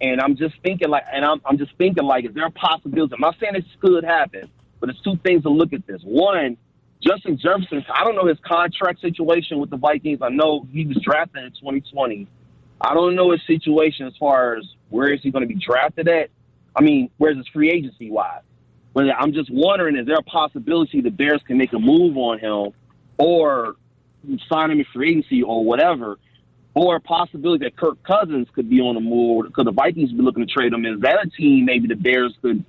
And 0.01 0.21
I'm 0.21 0.37
just 0.37 0.55
thinking, 0.63 0.89
like, 0.89 1.03
and 1.11 1.25
I'm, 1.25 1.41
I'm 1.45 1.57
just 1.57 1.71
thinking, 1.77 2.05
like, 2.05 2.25
is 2.25 2.33
there 2.33 2.45
a 2.45 2.51
possibility? 2.51 3.13
I'm 3.13 3.21
not 3.21 3.35
saying 3.39 3.53
this 3.53 3.65
could 3.81 4.03
happen, 4.03 4.49
but 4.79 4.87
there's 4.87 5.01
two 5.01 5.17
things 5.23 5.43
to 5.43 5.49
look 5.49 5.73
at 5.73 5.85
this. 5.87 6.01
One, 6.03 6.57
Justin 7.01 7.37
Jefferson, 7.37 7.85
I 7.93 8.03
don't 8.03 8.15
know 8.15 8.25
his 8.25 8.37
contract 8.45 9.01
situation 9.01 9.59
with 9.59 9.69
the 9.69 9.77
Vikings. 9.77 10.19
I 10.21 10.29
know 10.29 10.65
he 10.71 10.85
was 10.85 10.97
drafted 11.03 11.43
in 11.43 11.51
2020. 11.51 12.27
I 12.81 12.93
don't 12.93 13.15
know 13.15 13.31
his 13.31 13.41
situation 13.45 14.07
as 14.07 14.13
far 14.17 14.55
as 14.55 14.63
where 14.89 15.13
is 15.13 15.21
he 15.21 15.31
going 15.31 15.47
to 15.47 15.53
be 15.53 15.59
drafted 15.59 16.07
at. 16.07 16.29
I 16.75 16.81
mean, 16.81 17.09
where's 17.17 17.37
his 17.37 17.47
free 17.47 17.71
agency 17.71 18.09
wise? 18.09 18.41
But 18.93 19.05
I'm 19.17 19.33
just 19.33 19.49
wondering, 19.51 19.97
is 19.97 20.05
there 20.05 20.17
a 20.17 20.23
possibility 20.23 21.01
the 21.01 21.11
Bears 21.11 21.41
can 21.45 21.57
make 21.57 21.73
a 21.73 21.79
move 21.79 22.17
on 22.17 22.39
him 22.39 22.73
or 23.17 23.75
sign 24.47 24.71
him 24.71 24.79
in 24.79 24.85
free 24.93 25.11
agency 25.11 25.43
or 25.43 25.63
whatever? 25.63 26.17
Or 26.75 26.95
a 26.95 27.01
possibility 27.01 27.65
that 27.65 27.75
Kirk 27.75 28.01
Cousins 28.03 28.47
could 28.53 28.69
be 28.69 28.79
on 28.79 28.95
the 28.95 29.01
move 29.01 29.47
because 29.47 29.65
the 29.65 29.71
Vikings 29.71 30.11
be 30.11 30.21
looking 30.21 30.45
to 30.45 30.51
trade 30.51 30.71
him. 30.71 30.85
Is 30.85 31.01
that 31.01 31.25
a 31.25 31.29
team 31.29 31.65
maybe 31.65 31.87
the 31.87 31.95
Bears 31.95 32.33
could 32.41 32.63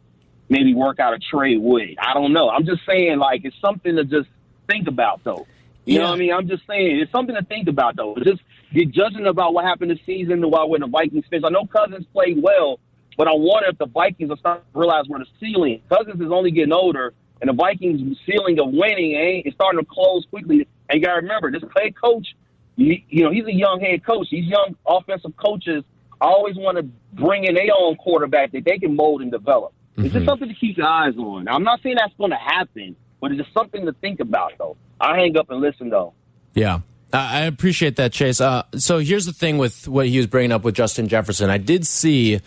maybe 0.48 0.74
work 0.74 0.98
out 0.98 1.14
a 1.14 1.18
trade 1.18 1.60
with? 1.60 1.90
I 1.98 2.14
don't 2.14 2.32
know. 2.32 2.48
I'm 2.48 2.64
just 2.64 2.84
saying, 2.86 3.18
like, 3.18 3.44
it's 3.44 3.56
something 3.60 3.96
to 3.96 4.04
just 4.04 4.28
think 4.68 4.88
about, 4.88 5.22
though. 5.22 5.46
You 5.84 5.94
yeah. 5.94 5.98
know 6.00 6.06
what 6.06 6.14
I 6.14 6.18
mean? 6.18 6.32
I'm 6.32 6.48
just 6.48 6.66
saying 6.66 6.98
it's 6.98 7.12
something 7.12 7.34
to 7.34 7.42
think 7.42 7.68
about, 7.68 7.96
though. 7.96 8.16
Just 8.22 8.42
get 8.72 8.90
judging 8.90 9.26
about 9.26 9.54
what 9.54 9.64
happened 9.64 9.90
this 9.90 10.00
season 10.06 10.42
while 10.50 10.68
when 10.68 10.80
the 10.80 10.86
Vikings 10.86 11.24
finished. 11.28 11.46
I 11.46 11.50
know 11.50 11.66
Cousins 11.66 12.06
played 12.12 12.42
well, 12.42 12.80
but 13.16 13.28
I 13.28 13.32
wonder 13.32 13.68
if 13.68 13.78
the 13.78 13.86
Vikings 13.86 14.30
are 14.30 14.36
starting 14.38 14.64
to 14.72 14.78
realize 14.78 15.04
where 15.08 15.20
the 15.20 15.26
ceiling. 15.38 15.82
Cousins 15.88 16.20
is 16.20 16.30
only 16.30 16.50
getting 16.50 16.72
older, 16.72 17.12
and 17.40 17.48
the 17.48 17.54
Vikings' 17.54 18.16
ceiling 18.26 18.58
of 18.58 18.72
winning 18.72 19.12
ain't 19.12 19.46
is 19.46 19.54
starting 19.54 19.80
to 19.80 19.86
close 19.86 20.24
quickly. 20.30 20.66
And 20.88 21.00
you 21.00 21.06
got 21.06 21.14
to 21.14 21.20
remember, 21.20 21.50
this 21.50 21.62
head 21.76 21.94
coach, 22.00 22.28
you, 22.76 23.00
you 23.08 23.24
know, 23.24 23.30
he's 23.30 23.46
a 23.46 23.52
young 23.52 23.80
head 23.80 24.04
coach. 24.04 24.28
These 24.30 24.46
young 24.46 24.76
offensive 24.86 25.36
coaches 25.36 25.84
always 26.20 26.56
want 26.56 26.76
to 26.78 26.82
bring 27.14 27.44
in 27.44 27.54
their 27.54 27.68
own 27.78 27.96
quarterback 27.96 28.52
that 28.52 28.64
they 28.64 28.78
can 28.78 28.96
mold 28.96 29.22
and 29.22 29.30
develop. 29.30 29.72
Mm-hmm. 29.92 30.06
It's 30.06 30.14
just 30.14 30.26
something 30.26 30.48
to 30.48 30.54
keep 30.54 30.76
your 30.76 30.86
eyes 30.86 31.16
on. 31.16 31.48
I'm 31.48 31.64
not 31.64 31.82
saying 31.82 31.96
that's 31.98 32.14
going 32.16 32.30
to 32.30 32.36
happen, 32.36 32.96
but 33.20 33.32
it's 33.32 33.40
just 33.40 33.54
something 33.54 33.86
to 33.86 33.92
think 33.92 34.20
about, 34.20 34.52
though. 34.58 34.76
I 35.00 35.16
hang 35.16 35.36
up 35.36 35.50
and 35.50 35.60
listen, 35.60 35.90
though. 35.90 36.14
Yeah. 36.54 36.80
I 37.12 37.40
appreciate 37.40 37.96
that, 37.96 38.12
Chase. 38.12 38.40
Uh, 38.40 38.62
so 38.76 38.98
here's 38.98 39.26
the 39.26 39.32
thing 39.32 39.58
with 39.58 39.88
what 39.88 40.06
he 40.06 40.18
was 40.18 40.28
bringing 40.28 40.52
up 40.52 40.62
with 40.62 40.76
Justin 40.76 41.08
Jefferson. 41.08 41.50
I 41.50 41.58
did 41.58 41.84
see 41.84 42.40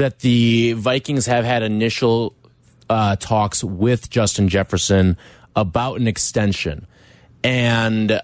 that 0.00 0.20
the 0.20 0.72
Vikings 0.72 1.26
have 1.26 1.44
had 1.44 1.62
initial 1.62 2.34
uh, 2.88 3.16
talks 3.16 3.62
with 3.62 4.08
Justin 4.08 4.48
Jefferson 4.48 5.18
about 5.54 6.00
an 6.00 6.08
extension. 6.08 6.86
And 7.44 8.18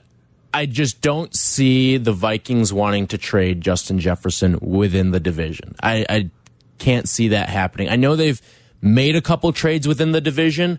I 0.55 0.65
just 0.65 1.03
don't 1.03 1.35
see 1.37 1.99
the 1.99 2.13
Vikings 2.13 2.73
wanting 2.73 3.09
to 3.09 3.19
trade 3.19 3.61
Justin 3.61 3.99
Jefferson 3.99 4.59
within 4.63 5.11
the 5.11 5.21
division. 5.21 5.75
I, 5.83 6.07
I 6.09 6.31
can't 6.79 7.07
see 7.07 7.29
that 7.29 7.51
happening. 7.51 7.91
I 7.91 7.97
know 7.97 8.17
they've 8.17 8.41
made 8.81 9.15
a 9.15 9.21
couple 9.21 9.53
trades 9.53 9.87
within 9.87 10.13
the 10.13 10.23
division, 10.23 10.79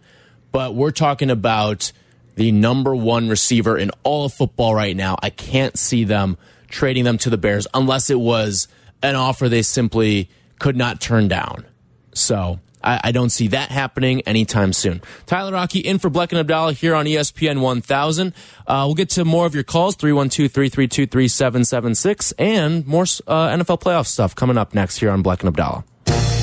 but 0.52 0.74
we're 0.74 0.90
talking 0.90 1.30
about 1.30 1.92
the 2.38 2.52
number 2.52 2.96
one 2.96 3.30
receiver 3.30 3.78
in 3.78 3.92
all 4.02 4.26
of 4.26 4.34
football 4.34 4.74
right 4.74 4.96
now. 4.96 5.16
I 5.22 5.30
can't 5.30 5.78
see 5.78 6.06
them 6.06 6.38
trading 6.70 7.04
them 7.04 7.20
to 7.20 7.30
the 7.30 7.38
Bears 7.38 7.68
unless 7.72 8.10
it 8.10 8.20
was 8.20 8.68
an 9.04 9.14
offer 9.14 9.48
they 9.48 9.62
simply 9.62 10.32
could 10.60 10.76
not 10.76 11.00
turn 11.00 11.28
down. 11.28 11.66
So 12.14 12.60
I, 12.84 13.00
I, 13.06 13.12
don't 13.12 13.30
see 13.30 13.50
that 13.50 13.70
happening 13.70 14.22
anytime 14.22 14.74
soon. 14.74 15.02
Tyler 15.26 15.52
Rocky 15.52 15.80
in 15.80 16.00
for 16.00 16.10
Bleck 16.10 16.30
and 16.30 16.40
Abdallah 16.40 16.74
here 16.74 16.96
on 16.96 17.06
ESPN 17.06 17.62
1000. 17.62 18.34
Uh, 18.66 18.84
we'll 18.86 18.96
get 18.96 19.10
to 19.12 19.26
more 19.26 19.46
of 19.46 19.54
your 19.54 19.64
calls 19.64 19.96
312 19.96 20.52
332 20.52 21.06
3776 21.08 22.32
and 22.34 22.88
more 22.88 23.04
uh, 23.28 23.50
NFL 23.50 23.82
playoff 23.82 24.08
stuff 24.08 24.36
coming 24.36 24.58
up 24.58 24.74
next 24.74 24.98
here 24.98 25.12
on 25.12 25.24
Bleck 25.24 25.40
and 25.42 25.50
Abdallah. 25.50 25.84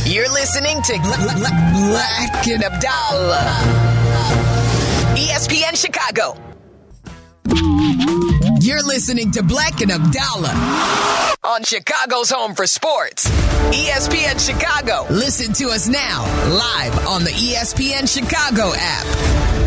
You're 0.07 0.31
listening 0.31 0.83
to 0.83 0.93
Bleck 0.93 2.53
and 2.53 2.63
Abdallah, 2.63 3.45
ESPN 5.17 5.77
Chicago. 5.81 6.39
You're 8.65 8.83
listening 8.83 9.31
to 9.33 9.43
Bleck 9.43 9.83
and 9.83 9.93
Abdallah 9.93 11.37
on 11.45 11.65
Chicago's 11.65 12.31
Home 12.31 12.55
for 12.55 12.67
Sports, 12.67 13.29
ESPN 13.29 14.41
Chicago. 14.41 15.05
Listen 15.13 15.53
to 15.53 15.67
us 15.67 15.87
now, 15.87 16.23
live 16.49 17.07
on 17.07 17.25
the 17.25 17.31
ESPN 17.31 18.09
Chicago 18.09 18.73
app. 18.75 19.64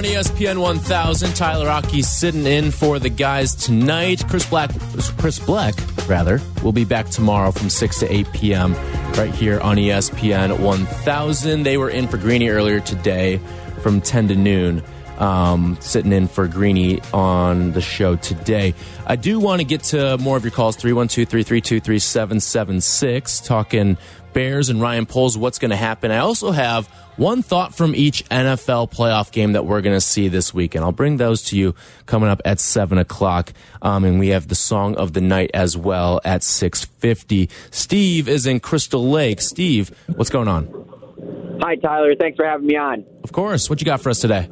On 0.00 0.06
ESPN 0.06 0.58
1000. 0.62 1.36
Tyler 1.36 1.66
Rocky 1.66 2.00
sitting 2.00 2.46
in 2.46 2.70
for 2.70 2.98
the 2.98 3.10
guys 3.10 3.54
tonight. 3.54 4.24
Chris 4.28 4.48
Black, 4.48 4.70
Chris 5.18 5.38
Black, 5.38 5.74
rather, 6.08 6.40
will 6.62 6.72
be 6.72 6.86
back 6.86 7.10
tomorrow 7.10 7.50
from 7.50 7.68
6 7.68 7.98
to 8.00 8.10
8 8.10 8.32
p.m. 8.32 8.72
right 9.12 9.34
here 9.34 9.60
on 9.60 9.76
ESPN 9.76 10.58
1000. 10.58 11.64
They 11.64 11.76
were 11.76 11.90
in 11.90 12.08
for 12.08 12.16
Greeny 12.16 12.48
earlier 12.48 12.80
today 12.80 13.40
from 13.82 14.00
10 14.00 14.28
to 14.28 14.36
noon. 14.36 14.82
Um, 15.18 15.76
sitting 15.80 16.14
in 16.14 16.28
for 16.28 16.48
Greeny 16.48 17.02
on 17.12 17.72
the 17.72 17.82
show 17.82 18.16
today. 18.16 18.72
I 19.06 19.16
do 19.16 19.38
want 19.38 19.60
to 19.60 19.66
get 19.66 19.82
to 19.84 20.16
more 20.16 20.38
of 20.38 20.44
your 20.44 20.50
calls 20.50 20.76
312 20.76 21.28
332 21.28 21.80
3776, 21.80 23.40
talking 23.40 23.98
Bears 24.32 24.68
and 24.68 24.80
Ryan 24.80 25.06
Poles, 25.06 25.36
what's 25.36 25.58
going 25.58 25.70
to 25.70 25.76
happen. 25.76 26.10
I 26.10 26.18
also 26.18 26.50
have 26.50 26.86
one 27.16 27.42
thought 27.42 27.74
from 27.74 27.94
each 27.94 28.24
NFL 28.28 28.90
playoff 28.92 29.30
game 29.32 29.52
that 29.52 29.66
we're 29.66 29.80
going 29.80 29.96
to 29.96 30.00
see 30.00 30.28
this 30.28 30.54
weekend. 30.54 30.84
I'll 30.84 30.92
bring 30.92 31.18
those 31.18 31.42
to 31.44 31.58
you 31.58 31.74
coming 32.06 32.28
up 32.28 32.40
at 32.44 32.60
seven 32.60 32.98
o'clock, 32.98 33.52
um, 33.82 34.04
and 34.04 34.18
we 34.18 34.28
have 34.28 34.48
the 34.48 34.54
song 34.54 34.96
of 34.96 35.12
the 35.12 35.20
night 35.20 35.50
as 35.52 35.76
well 35.76 36.20
at 36.24 36.42
six 36.42 36.84
fifty. 36.84 37.50
Steve 37.70 38.28
is 38.28 38.46
in 38.46 38.60
Crystal 38.60 39.10
Lake. 39.10 39.40
Steve, 39.40 39.90
what's 40.16 40.30
going 40.30 40.48
on? 40.48 41.58
Hi, 41.62 41.76
Tyler. 41.76 42.14
Thanks 42.14 42.36
for 42.36 42.46
having 42.46 42.66
me 42.66 42.76
on. 42.76 43.04
Of 43.22 43.32
course. 43.32 43.68
What 43.68 43.80
you 43.80 43.84
got 43.84 44.00
for 44.00 44.08
us 44.08 44.20
today? 44.20 44.48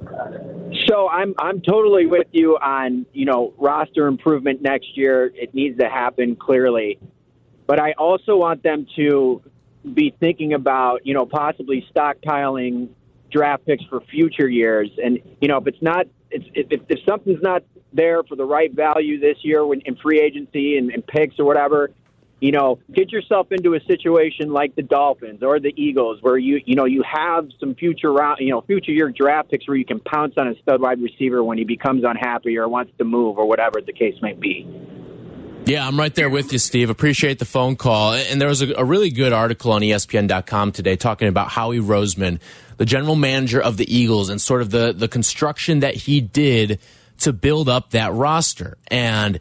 So 0.86 1.08
I'm 1.08 1.34
I'm 1.38 1.60
totally 1.60 2.06
with 2.06 2.26
you 2.32 2.56
on 2.56 3.06
you 3.12 3.24
know 3.24 3.54
roster 3.56 4.06
improvement 4.06 4.62
next 4.62 4.96
year. 4.96 5.32
It 5.34 5.54
needs 5.54 5.78
to 5.78 5.88
happen 5.88 6.36
clearly, 6.36 6.98
but 7.66 7.80
I 7.80 7.92
also 7.92 8.36
want 8.36 8.62
them 8.62 8.86
to 8.96 9.42
be 9.94 10.14
thinking 10.20 10.54
about, 10.54 11.06
you 11.06 11.14
know, 11.14 11.26
possibly 11.26 11.86
stockpiling 11.94 12.88
draft 13.30 13.66
picks 13.66 13.84
for 13.84 14.00
future 14.00 14.48
years. 14.48 14.90
And 15.02 15.18
you 15.40 15.48
know, 15.48 15.58
if 15.58 15.66
it's 15.66 15.82
not, 15.82 16.06
it's, 16.30 16.44
if, 16.54 16.80
if 16.88 16.98
something's 17.08 17.42
not 17.42 17.62
there 17.92 18.22
for 18.22 18.36
the 18.36 18.44
right 18.44 18.72
value 18.72 19.18
this 19.18 19.38
year 19.42 19.64
when 19.64 19.80
in 19.82 19.96
free 19.96 20.20
agency 20.20 20.76
and, 20.76 20.90
and 20.90 21.06
picks 21.06 21.38
or 21.38 21.44
whatever, 21.44 21.90
you 22.40 22.52
know, 22.52 22.78
get 22.92 23.10
yourself 23.10 23.48
into 23.50 23.74
a 23.74 23.80
situation 23.80 24.52
like 24.52 24.76
the 24.76 24.82
Dolphins 24.82 25.42
or 25.42 25.58
the 25.58 25.74
Eagles, 25.76 26.18
where 26.22 26.38
you 26.38 26.60
you 26.64 26.76
know 26.76 26.84
you 26.84 27.02
have 27.02 27.48
some 27.58 27.74
future 27.74 28.12
round, 28.12 28.38
you 28.40 28.50
know, 28.50 28.60
future 28.60 28.92
year 28.92 29.10
draft 29.10 29.50
picks 29.50 29.66
where 29.66 29.76
you 29.76 29.84
can 29.84 29.98
pounce 30.00 30.34
on 30.36 30.46
a 30.48 30.54
stud 30.62 30.80
wide 30.80 31.02
receiver 31.02 31.42
when 31.42 31.58
he 31.58 31.64
becomes 31.64 32.04
unhappy 32.04 32.56
or 32.56 32.68
wants 32.68 32.92
to 32.98 33.04
move 33.04 33.38
or 33.38 33.46
whatever 33.46 33.80
the 33.84 33.92
case 33.92 34.14
may 34.22 34.34
be. 34.34 34.66
Yeah, 35.68 35.86
I'm 35.86 35.98
right 35.98 36.14
there 36.14 36.30
with 36.30 36.50
you, 36.50 36.58
Steve. 36.58 36.88
Appreciate 36.88 37.38
the 37.38 37.44
phone 37.44 37.76
call. 37.76 38.14
And 38.14 38.40
there 38.40 38.48
was 38.48 38.62
a, 38.62 38.72
a 38.72 38.84
really 38.86 39.10
good 39.10 39.34
article 39.34 39.70
on 39.72 39.82
ESPN.com 39.82 40.72
today 40.72 40.96
talking 40.96 41.28
about 41.28 41.50
Howie 41.50 41.78
Roseman, 41.78 42.40
the 42.78 42.86
general 42.86 43.16
manager 43.16 43.60
of 43.60 43.76
the 43.76 43.94
Eagles, 43.94 44.30
and 44.30 44.40
sort 44.40 44.62
of 44.62 44.70
the, 44.70 44.94
the 44.96 45.08
construction 45.08 45.80
that 45.80 45.94
he 45.94 46.22
did 46.22 46.78
to 47.18 47.34
build 47.34 47.68
up 47.68 47.90
that 47.90 48.14
roster. 48.14 48.78
And 48.90 49.40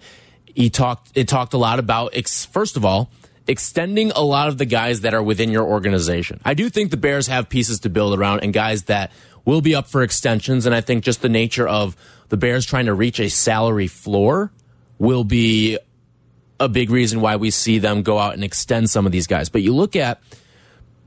he 0.54 0.70
talked, 0.70 1.12
it 1.16 1.30
talked 1.30 1.54
a 1.54 1.58
lot 1.58 1.80
about, 1.80 2.14
first 2.52 2.76
of 2.76 2.84
all, 2.84 3.10
extending 3.48 4.12
a 4.12 4.22
lot 4.22 4.50
of 4.50 4.58
the 4.58 4.66
guys 4.66 5.02
that 5.02 5.14
are 5.14 5.24
within 5.24 5.50
your 5.50 5.64
organization. 5.64 6.42
I 6.44 6.56
do 6.56 6.70
think 6.70 6.92
the 6.92 6.98
Bears 6.98 7.28
have 7.28 7.48
pieces 7.48 7.80
to 7.82 7.90
build 7.90 8.20
around 8.20 8.42
and 8.42 8.52
guys 8.52 8.84
that 8.84 9.14
will 9.46 9.62
be 9.62 9.76
up 9.76 9.88
for 9.88 10.04
extensions. 10.04 10.66
And 10.66 10.76
I 10.76 10.82
think 10.82 11.06
just 11.06 11.22
the 11.22 11.30
nature 11.30 11.66
of 11.66 11.96
the 12.28 12.36
Bears 12.36 12.66
trying 12.66 12.88
to 12.88 12.94
reach 12.94 13.22
a 13.22 13.30
salary 13.30 13.88
floor 13.88 14.52
will 15.00 15.24
be 15.24 15.78
a 16.60 16.68
big 16.70 16.90
reason 16.90 17.22
why 17.22 17.36
we 17.36 17.52
see 17.52 17.80
them 17.80 18.02
go 18.02 18.18
out 18.18 18.34
and 18.34 18.44
extend 18.44 18.90
some 18.90 19.06
of 19.06 19.12
these 19.12 19.28
guys. 19.28 19.50
But 19.50 19.62
you 19.62 19.74
look 19.74 19.96
at 19.96 20.22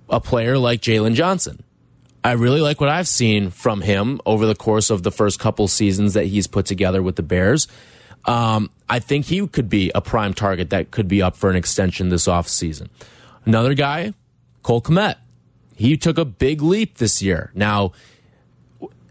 a 0.09 0.21
player 0.21 0.59
like 0.59 0.81
Jaylon 0.81 1.15
Johnson. 1.15 1.63
I 2.23 2.33
really 2.33 2.61
like 2.61 2.81
what 2.81 2.91
I've 2.91 3.09
seen 3.09 3.51
from 3.51 3.81
him 3.81 4.21
over 4.27 4.45
the 4.45 4.55
course 4.55 4.91
of 4.91 5.03
the 5.03 5.11
first 5.11 5.39
couple 5.39 5.67
seasons 5.69 6.15
that 6.15 6.27
he's 6.27 6.47
put 6.47 6.67
together 6.67 7.03
with 7.03 7.17
the 7.17 7.23
Bears. 7.23 7.67
Um, 8.27 8.71
I 8.89 8.99
think 8.99 9.27
he 9.27 9.47
could 9.47 9.71
be 9.71 9.91
a 9.95 10.03
prime 10.03 10.35
target 10.35 10.71
that 10.71 10.91
could 10.91 11.09
be 11.09 11.23
up 11.23 11.37
for 11.37 11.49
an 11.49 11.57
extension 11.57 12.11
this 12.11 12.27
offseason. 12.27 12.89
Another 13.47 13.73
guy, 13.73 14.13
Cole 14.63 14.83
Kmet. 14.83 15.17
He 15.75 15.97
took 15.97 16.19
a 16.19 16.27
big 16.27 16.61
leap 16.61 16.99
this 16.99 17.23
year. 17.23 17.51
Now, 17.55 17.93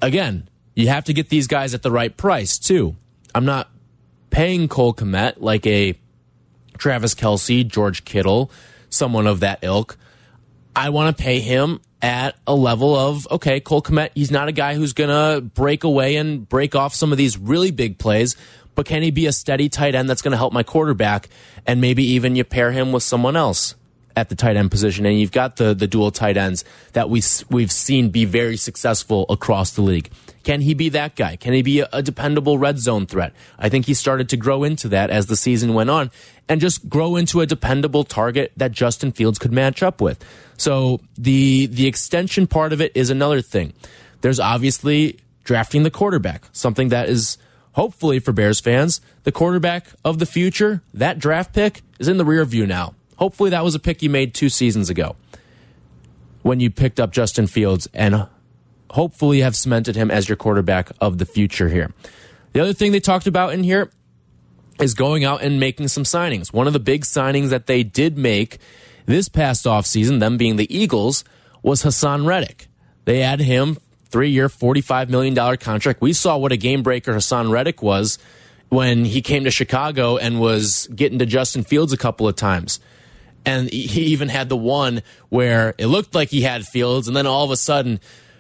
again, 0.04 0.48
you 0.76 0.88
have 0.90 1.06
to 1.06 1.14
get 1.14 1.30
these 1.30 1.48
guys 1.48 1.74
at 1.74 1.82
the 1.82 1.90
right 1.90 2.16
price, 2.16 2.60
too. 2.60 2.96
I'm 3.34 3.46
not 3.46 3.72
paying 4.30 4.68
Cole 4.68 4.94
Kmet 4.94 5.36
like 5.38 5.66
a 5.66 5.98
Travis 6.80 7.14
Kelce, 7.14 7.68
George 7.68 8.04
Kittle, 8.06 8.52
someone 8.90 9.28
of 9.28 9.42
that 9.42 9.60
ilk. 9.62 9.98
I 10.76 10.90
want 10.90 11.16
to 11.16 11.24
pay 11.24 11.40
him 11.40 11.82
at 12.02 12.36
a 12.48 12.56
level 12.56 12.96
of 12.96 13.28
okay, 13.30 13.60
Cole 13.60 13.82
Kmet. 13.82 14.12
He's 14.16 14.32
not 14.32 14.48
a 14.48 14.52
guy 14.52 14.74
who's 14.74 14.94
going 14.94 15.10
to 15.10 15.42
break 15.42 15.84
away 15.84 16.16
and 16.16 16.48
break 16.48 16.74
off 16.76 16.96
some 16.96 17.12
of 17.12 17.18
these 17.18 17.38
really 17.38 17.72
big 17.72 17.98
plays, 17.98 18.36
but 18.76 18.86
can 18.86 19.04
he 19.04 19.12
be 19.12 19.28
a 19.28 19.34
steady 19.34 19.70
tight 19.70 19.94
end 19.94 20.10
that's 20.10 20.22
going 20.22 20.32
to 20.32 20.38
help 20.38 20.54
my 20.54 20.64
quarterback? 20.64 21.30
And 21.68 21.82
maybe 21.82 22.04
even 22.14 22.36
you 22.36 22.44
pair 22.44 22.72
him 22.72 22.92
with 22.92 23.04
someone 23.04 23.36
else 23.36 23.76
at 24.16 24.30
the 24.30 24.36
tight 24.36 24.58
end 24.58 24.72
position, 24.72 25.06
and 25.06 25.20
you've 25.20 25.32
got 25.32 25.58
the 25.58 25.74
the 25.74 25.88
dual 25.88 26.12
tight 26.12 26.38
ends 26.38 26.64
that 26.94 27.10
we 27.10 27.22
we've 27.50 27.72
seen 27.72 28.10
be 28.10 28.26
very 28.26 28.58
successful 28.58 29.26
across 29.30 29.72
the 29.72 29.82
league. 29.82 30.10
Can 30.44 30.62
he 30.62 30.74
be 30.74 30.90
that 30.90 31.16
guy? 31.16 31.36
Can 31.36 31.54
he 31.54 31.62
be 31.62 31.82
a, 31.82 31.90
a 31.92 32.02
dependable 32.02 32.58
red 32.58 32.80
zone 32.80 33.06
threat? 33.06 33.34
I 33.58 33.70
think 33.70 33.86
he 33.86 33.94
started 33.94 34.30
to 34.30 34.38
grow 34.38 34.64
into 34.64 34.88
that 34.90 35.10
as 35.10 35.28
the 35.28 35.36
season 35.36 35.74
went 35.74 35.90
on, 35.90 36.12
and 36.48 36.62
just 36.62 36.90
grow 36.90 37.16
into 37.16 37.42
a 37.42 37.46
dependable 37.46 38.04
target 38.04 38.52
that 38.58 38.72
Justin 38.72 39.12
Fields 39.12 39.38
could 39.40 39.52
match 39.52 39.84
up 39.84 40.02
with. 40.02 40.24
So 40.58 41.02
the 41.18 41.68
the 41.68 41.88
extension 41.88 42.48
part 42.48 42.74
of 42.74 42.82
it 42.82 42.92
is 42.96 43.10
another 43.10 43.42
thing. 43.42 43.74
There's 44.22 44.40
obviously 44.40 45.20
drafting 45.44 45.84
the 45.84 45.92
quarterback, 45.92 46.46
something 46.52 46.90
that 46.90 47.10
is 47.10 47.38
hopefully 47.74 48.20
for 48.20 48.32
Bears 48.32 48.60
fans, 48.60 49.02
the 49.24 49.32
quarterback 49.32 49.88
of 50.04 50.20
the 50.20 50.26
future, 50.26 50.82
that 50.94 51.20
draft 51.20 51.54
pick 51.54 51.82
is 52.00 52.08
in 52.08 52.18
the 52.18 52.26
rear 52.26 52.44
view 52.46 52.66
now. 52.66 52.94
Hopefully, 53.18 53.50
that 53.50 53.64
was 53.64 53.76
a 53.76 53.80
pick 53.80 54.02
you 54.02 54.10
made 54.10 54.34
two 54.34 54.50
seasons 54.50 54.90
ago 54.90 55.16
when 56.42 56.60
you 56.60 56.70
picked 56.70 57.00
up 57.00 57.12
Justin 57.12 57.48
Fields 57.48 57.88
and 57.94 58.28
hopefully 58.92 59.42
have 59.42 59.56
cemented 59.56 59.96
him 59.96 60.12
as 60.12 60.30
your 60.30 60.36
quarterback 60.36 60.92
of 61.00 61.18
the 61.18 61.26
future 61.26 61.70
here. 61.70 61.94
The 62.54 62.62
other 62.62 62.74
thing 62.74 62.92
they 62.92 63.00
talked 63.00 63.28
about 63.28 63.54
in 63.54 63.64
here 63.64 63.92
is 64.82 64.94
going 64.94 65.24
out 65.24 65.42
and 65.42 65.60
making 65.60 65.88
some 65.90 66.04
signings. 66.04 66.54
One 66.54 66.68
of 66.68 66.74
the 66.74 66.80
big 66.80 67.04
signings 67.04 67.50
that 67.50 67.68
they 67.68 67.84
did 67.84 68.18
make 68.18 68.58
this 69.06 69.30
past 69.30 69.66
offseason, 69.66 70.20
them 70.20 70.38
being 70.38 70.56
the 70.56 70.74
Eagles, 70.76 71.24
was 71.62 71.84
Haason 71.84 72.26
Reddick. 72.26 72.68
They 73.06 73.20
had 73.20 73.40
him 73.40 73.78
three 74.06 74.30
year, 74.30 74.48
$45 74.48 75.10
million 75.10 75.58
contract. 75.58 76.02
We 76.02 76.14
saw 76.14 76.38
what 76.38 76.52
a 76.52 76.58
game 76.58 76.84
breaker 76.84 77.14
Haason 77.14 77.52
Reddick 77.52 77.82
was 77.82 78.18
when 78.70 79.06
he 79.06 79.22
came 79.22 79.44
to 79.44 79.52
Chicago 79.52 80.18
and 80.18 80.40
was 80.40 80.88
getting 80.96 81.20
to 81.20 81.26
Justin 81.26 81.64
Fields 81.64 81.92
a 81.92 81.98
couple 81.98 82.28
of 82.28 82.36
times 82.36 82.80
And 83.46 83.70
he 83.70 84.02
even 84.06 84.30
had 84.30 84.50
the 84.50 84.58
one 84.58 85.02
where 85.30 85.74
it 85.78 85.88
looked 85.88 86.14
like 86.14 86.30
he 86.30 86.42
had 86.42 86.66
Fields, 86.66 87.08
and 87.08 87.16
then 87.16 87.26
all 87.26 87.46
of 87.46 87.52
a 87.52 87.58
sudden, 87.58 88.00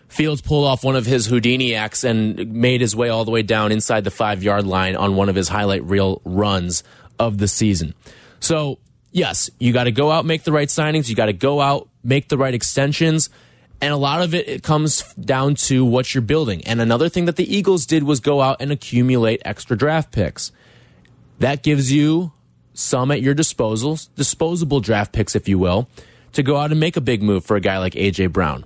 Fields 0.09 0.41
pulled 0.41 0.65
off 0.65 0.83
one 0.83 0.95
of 0.95 1.05
his 1.05 1.27
Houdini 1.27 1.75
acts 1.75 2.03
and 2.03 2.51
made 2.51 2.81
his 2.81 2.95
way 2.95 3.09
all 3.09 3.25
the 3.25 3.31
way 3.31 3.43
down 3.43 3.71
inside 3.71 4.03
the 4.03 4.11
five 4.11 4.43
yard 4.43 4.65
line 4.65 4.95
on 4.95 5.15
one 5.15 5.29
of 5.29 5.35
his 5.35 5.47
highlight 5.47 5.83
reel 5.83 6.21
runs 6.25 6.83
of 7.19 7.37
the 7.37 7.47
season. 7.47 7.93
So, 8.39 8.79
yes, 9.11 9.51
you 9.59 9.71
got 9.71 9.83
to 9.83 9.91
go 9.91 10.11
out, 10.11 10.25
make 10.25 10.43
the 10.43 10.51
right 10.51 10.67
signings. 10.67 11.09
You 11.09 11.15
got 11.15 11.27
to 11.27 11.33
go 11.33 11.61
out, 11.61 11.87
make 12.03 12.27
the 12.27 12.37
right 12.37 12.53
extensions. 12.53 13.29
And 13.81 13.93
a 13.93 13.97
lot 13.97 14.21
of 14.23 14.33
it, 14.33 14.49
it 14.49 14.63
comes 14.63 15.13
down 15.13 15.55
to 15.55 15.85
what 15.85 16.13
you're 16.13 16.21
building. 16.21 16.65
And 16.65 16.81
another 16.81 17.07
thing 17.07 17.25
that 17.25 17.35
the 17.35 17.55
Eagles 17.55 17.85
did 17.85 18.03
was 18.03 18.19
go 18.19 18.41
out 18.41 18.57
and 18.59 18.71
accumulate 18.71 19.41
extra 19.45 19.77
draft 19.77 20.11
picks. 20.11 20.51
That 21.37 21.63
gives 21.63 21.91
you 21.91 22.33
some 22.73 23.11
at 23.11 23.21
your 23.21 23.33
disposal, 23.33 23.99
disposable 24.15 24.79
draft 24.79 25.13
picks, 25.13 25.35
if 25.35 25.47
you 25.47 25.59
will, 25.59 25.87
to 26.33 26.43
go 26.43 26.57
out 26.57 26.71
and 26.71 26.79
make 26.79 26.97
a 26.97 27.01
big 27.01 27.21
move 27.21 27.45
for 27.45 27.55
a 27.55 27.61
guy 27.61 27.77
like 27.77 27.93
AJ 27.93 28.33
Brown. 28.33 28.65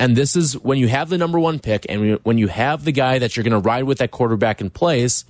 And 0.00 0.16
this 0.16 0.34
is 0.34 0.58
when 0.58 0.78
you 0.78 0.88
have 0.88 1.10
the 1.10 1.18
number 1.18 1.38
one 1.38 1.58
pick 1.58 1.84
and 1.86 2.18
when 2.22 2.38
you 2.38 2.48
have 2.48 2.86
the 2.86 2.90
guy 2.90 3.18
that 3.18 3.36
you're 3.36 3.44
going 3.44 3.52
to 3.52 3.58
ride 3.58 3.84
with 3.84 3.98
that 3.98 4.10
quarterback 4.10 4.62
in 4.62 4.70
place, 4.70 5.26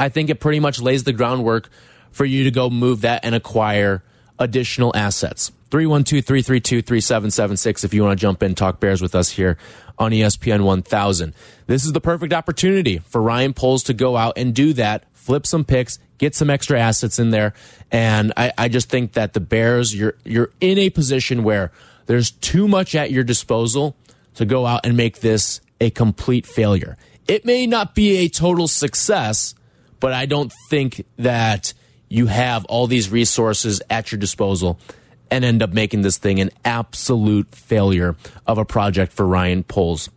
I 0.00 0.08
think 0.08 0.30
it 0.30 0.40
pretty 0.40 0.58
much 0.58 0.80
lays 0.80 1.04
the 1.04 1.12
groundwork 1.12 1.70
for 2.10 2.24
you 2.24 2.42
to 2.42 2.50
go 2.50 2.68
move 2.68 3.02
that 3.02 3.24
and 3.24 3.36
acquire 3.36 4.02
additional 4.36 4.90
assets. 4.96 5.52
312 5.70 6.24
332 6.24 6.82
3776 6.82 7.84
if 7.84 7.94
you 7.94 8.02
want 8.02 8.18
to 8.18 8.20
jump 8.20 8.42
in, 8.42 8.56
talk 8.56 8.80
Bears 8.80 9.00
with 9.00 9.14
us 9.14 9.30
here 9.30 9.56
on 9.96 10.10
ESPN 10.10 10.64
1000. 10.64 11.32
This 11.68 11.84
is 11.84 11.92
the 11.92 12.00
perfect 12.00 12.32
opportunity 12.32 12.98
for 12.98 13.22
Ryan 13.22 13.54
Poles 13.54 13.84
to 13.84 13.94
go 13.94 14.16
out 14.16 14.36
and 14.36 14.52
do 14.52 14.72
that, 14.72 15.04
flip 15.12 15.46
some 15.46 15.64
picks, 15.64 16.00
get 16.18 16.34
some 16.34 16.50
extra 16.50 16.80
assets 16.80 17.20
in 17.20 17.30
there. 17.30 17.54
And 17.92 18.32
I, 18.36 18.52
I 18.58 18.68
just 18.68 18.88
think 18.88 19.12
that 19.12 19.34
the 19.34 19.40
Bears, 19.40 19.94
you're, 19.94 20.14
you're 20.24 20.50
in 20.60 20.78
a 20.78 20.90
position 20.90 21.44
where 21.44 21.70
there's 22.06 22.30
too 22.30 22.68
much 22.68 22.94
at 22.94 23.10
your 23.10 23.24
disposal 23.24 23.96
to 24.34 24.44
go 24.44 24.66
out 24.66 24.84
and 24.84 24.96
make 24.96 25.20
this 25.20 25.60
a 25.80 25.90
complete 25.90 26.46
failure. 26.46 26.96
It 27.28 27.44
may 27.44 27.66
not 27.66 27.94
be 27.94 28.18
a 28.18 28.28
total 28.28 28.68
success, 28.68 29.54
but 30.00 30.12
I 30.12 30.26
don't 30.26 30.52
think 30.68 31.04
that 31.18 31.74
you 32.08 32.26
have 32.26 32.64
all 32.66 32.86
these 32.86 33.10
resources 33.10 33.80
at 33.88 34.12
your 34.12 34.18
disposal 34.18 34.78
and 35.30 35.44
end 35.44 35.62
up 35.62 35.72
making 35.72 36.02
this 36.02 36.18
thing 36.18 36.40
an 36.40 36.50
absolute 36.64 37.54
failure 37.54 38.16
of 38.46 38.58
a 38.58 38.64
project 38.64 39.12
for 39.12 39.26
Ryan 39.26 39.64
Poles. 39.64 40.10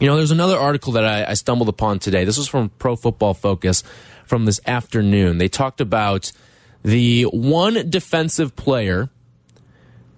You 0.00 0.06
know, 0.06 0.16
there's 0.16 0.30
another 0.30 0.56
article 0.56 0.92
that 0.92 1.04
I, 1.04 1.30
I 1.30 1.34
stumbled 1.34 1.68
upon 1.68 1.98
today. 1.98 2.24
This 2.24 2.38
was 2.38 2.48
from 2.48 2.70
Pro 2.78 2.96
Football 2.96 3.34
Focus 3.34 3.82
from 4.24 4.44
this 4.44 4.60
afternoon. 4.66 5.38
They 5.38 5.48
talked 5.48 5.80
about 5.80 6.32
the 6.82 7.24
one 7.24 7.90
defensive 7.90 8.56
player 8.56 9.10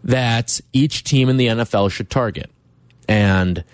that 0.05 0.61
each 0.73 1.05
team 1.05 1.29
in 1.29 1.37
the 1.37 1.47
NFL 1.47 1.91
should 1.91 2.11
target. 2.11 2.51
And 3.09 3.65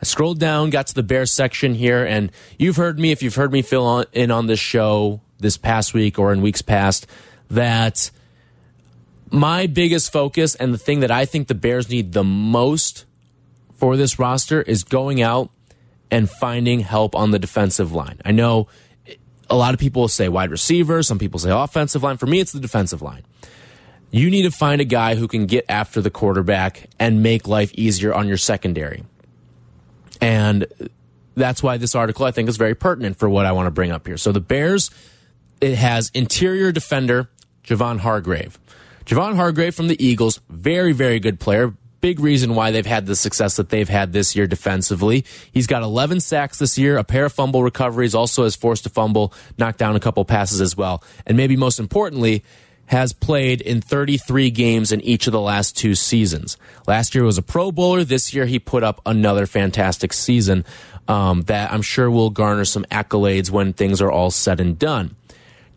I 0.00 0.04
scrolled 0.04 0.38
down, 0.38 0.70
got 0.70 0.86
to 0.88 0.94
the 0.94 1.02
Bears 1.02 1.32
section 1.32 1.74
here, 1.74 2.04
and 2.04 2.30
you've 2.58 2.76
heard 2.76 2.98
me, 2.98 3.12
if 3.12 3.22
you've 3.22 3.34
heard 3.34 3.52
me 3.52 3.62
fill 3.62 3.86
on, 3.86 4.04
in 4.12 4.30
on 4.30 4.46
this 4.46 4.60
show 4.60 5.20
this 5.38 5.56
past 5.56 5.94
week 5.94 6.18
or 6.18 6.32
in 6.32 6.42
weeks 6.42 6.62
past, 6.62 7.06
that 7.50 8.10
my 9.30 9.66
biggest 9.66 10.12
focus 10.12 10.54
and 10.54 10.74
the 10.74 10.78
thing 10.78 11.00
that 11.00 11.10
I 11.10 11.24
think 11.24 11.48
the 11.48 11.54
Bears 11.54 11.88
need 11.88 12.12
the 12.12 12.24
most 12.24 13.04
for 13.74 13.96
this 13.96 14.18
roster 14.18 14.60
is 14.62 14.84
going 14.84 15.22
out 15.22 15.50
and 16.10 16.28
finding 16.28 16.80
help 16.80 17.14
on 17.14 17.30
the 17.30 17.38
defensive 17.38 17.92
line. 17.92 18.20
I 18.24 18.32
know 18.32 18.68
a 19.48 19.56
lot 19.56 19.74
of 19.74 19.80
people 19.80 20.08
say 20.08 20.28
wide 20.28 20.50
receiver, 20.50 21.02
some 21.02 21.18
people 21.18 21.38
say 21.38 21.50
offensive 21.50 22.02
line. 22.02 22.16
For 22.16 22.26
me, 22.26 22.40
it's 22.40 22.52
the 22.52 22.60
defensive 22.60 23.02
line. 23.02 23.22
You 24.10 24.30
need 24.30 24.42
to 24.42 24.50
find 24.50 24.80
a 24.80 24.84
guy 24.84 25.14
who 25.14 25.28
can 25.28 25.46
get 25.46 25.64
after 25.68 26.00
the 26.00 26.10
quarterback 26.10 26.88
and 26.98 27.22
make 27.22 27.46
life 27.46 27.72
easier 27.74 28.12
on 28.12 28.26
your 28.26 28.36
secondary. 28.36 29.04
And 30.20 30.66
that's 31.34 31.62
why 31.62 31.76
this 31.76 31.94
article 31.94 32.26
I 32.26 32.30
think 32.30 32.48
is 32.48 32.56
very 32.56 32.74
pertinent 32.74 33.18
for 33.18 33.28
what 33.28 33.46
I 33.46 33.52
want 33.52 33.66
to 33.66 33.70
bring 33.70 33.92
up 33.92 34.06
here. 34.06 34.16
So 34.16 34.32
the 34.32 34.40
Bears, 34.40 34.90
it 35.60 35.76
has 35.76 36.10
interior 36.12 36.72
defender 36.72 37.30
Javon 37.64 38.00
Hargrave. 38.00 38.58
Javon 39.04 39.36
Hargrave 39.36 39.74
from 39.74 39.88
the 39.88 40.04
Eagles, 40.04 40.40
very, 40.48 40.92
very 40.92 41.20
good 41.20 41.40
player. 41.40 41.74
Big 42.00 42.18
reason 42.18 42.54
why 42.54 42.70
they've 42.70 42.86
had 42.86 43.06
the 43.06 43.16
success 43.16 43.56
that 43.56 43.68
they've 43.68 43.88
had 43.88 44.12
this 44.12 44.34
year 44.34 44.46
defensively. 44.46 45.24
He's 45.52 45.66
got 45.66 45.82
11 45.82 46.20
sacks 46.20 46.58
this 46.58 46.78
year, 46.78 46.96
a 46.96 47.04
pair 47.04 47.26
of 47.26 47.32
fumble 47.32 47.62
recoveries, 47.62 48.14
also 48.14 48.44
has 48.44 48.56
forced 48.56 48.86
a 48.86 48.88
fumble, 48.88 49.34
knocked 49.58 49.78
down 49.78 49.96
a 49.96 50.00
couple 50.00 50.24
passes 50.24 50.60
as 50.60 50.76
well. 50.76 51.02
And 51.26 51.36
maybe 51.36 51.56
most 51.56 51.78
importantly, 51.78 52.42
has 52.90 53.12
played 53.12 53.60
in 53.60 53.80
33 53.80 54.50
games 54.50 54.90
in 54.90 55.00
each 55.02 55.28
of 55.28 55.32
the 55.32 55.40
last 55.40 55.76
two 55.76 55.94
seasons. 55.94 56.56
Last 56.88 57.14
year 57.14 57.22
was 57.22 57.38
a 57.38 57.42
Pro 57.42 57.70
Bowler. 57.70 58.02
This 58.02 58.34
year 58.34 58.46
he 58.46 58.58
put 58.58 58.82
up 58.82 59.00
another 59.06 59.46
fantastic 59.46 60.12
season 60.12 60.64
um, 61.06 61.42
that 61.42 61.72
I'm 61.72 61.82
sure 61.82 62.10
will 62.10 62.30
garner 62.30 62.64
some 62.64 62.84
accolades 62.90 63.48
when 63.48 63.74
things 63.74 64.02
are 64.02 64.10
all 64.10 64.32
said 64.32 64.58
and 64.58 64.76
done. 64.76 65.14